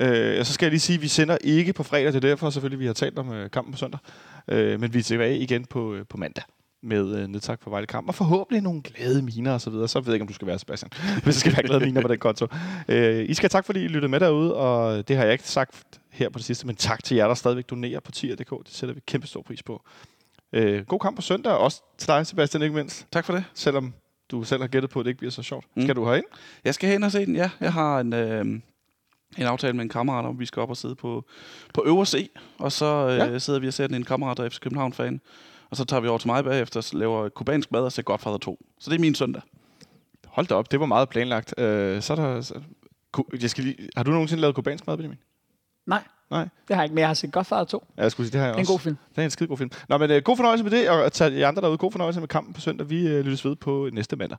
[0.00, 2.28] Øh, og så skal jeg lige sige, at vi sender ikke på fredag, det er
[2.28, 4.00] derfor selvfølgelig, vi har talt om øh, kampen på søndag.
[4.48, 6.44] Øh, men vi er tilbage igen på, øh, på mandag
[6.82, 9.88] med øh, nedtak på Vejle Kamp, og forhåbentlig nogle glade miner og så videre.
[9.88, 10.90] Så ved jeg ikke, om du skal være, Sebastian,
[11.24, 12.46] hvis der skal være glade miner på den konto.
[12.88, 16.00] Øh, I skal tak, fordi I lyttede med derude, og det har jeg ikke sagt
[16.10, 18.50] her på det sidste, men tak til jer, der stadigvæk donerer på tier.dk.
[18.50, 19.82] Det sætter vi kæmpe stor pris på.
[20.52, 23.06] Øh, god kamp på søndag, og også til dig, Sebastian, ikke mindst.
[23.12, 23.44] Tak for det.
[23.54, 23.94] Selvom
[24.30, 25.66] du selv har gættet på, at det ikke bliver så sjovt.
[25.76, 25.82] Mm.
[25.82, 26.24] Skal du herind?
[26.64, 27.50] Jeg skal hen og se den, ja.
[27.60, 28.60] Jeg har en, øh,
[29.38, 31.24] en aftale med en kammerat om, vi skal op og sidde på,
[31.74, 32.30] på øvre C.
[32.58, 33.38] Og så øh, Ja.
[33.38, 35.20] sidder vi og ser den en kammerat, der er FC København-fan.
[35.70, 38.38] Og så tager vi over til mig bagefter og laver kubansk mad og ser Godfather
[38.38, 38.64] 2.
[38.80, 39.42] Så det er min søndag.
[40.26, 41.54] Hold da op, det var meget planlagt.
[41.58, 42.40] Øh, så er der...
[42.40, 42.54] Så,
[43.12, 45.18] ku- jeg skal lige, har du nogensinde lavet kubansk mad, Benjamin?
[45.86, 46.42] Nej, Nej.
[46.68, 47.84] det har jeg ikke, men jeg har set Godfather 2.
[47.96, 48.72] Ja, jeg skulle sige, det har jeg Det er en også.
[48.72, 48.96] god film.
[49.14, 49.70] Det er en skide god film.
[49.88, 52.28] Nå, men øh, god fornøjelse med det, og til jer andre derude, god fornøjelse med
[52.28, 52.90] kampen på søndag.
[52.90, 54.38] Vi øh, lyttes ved på næste mandag.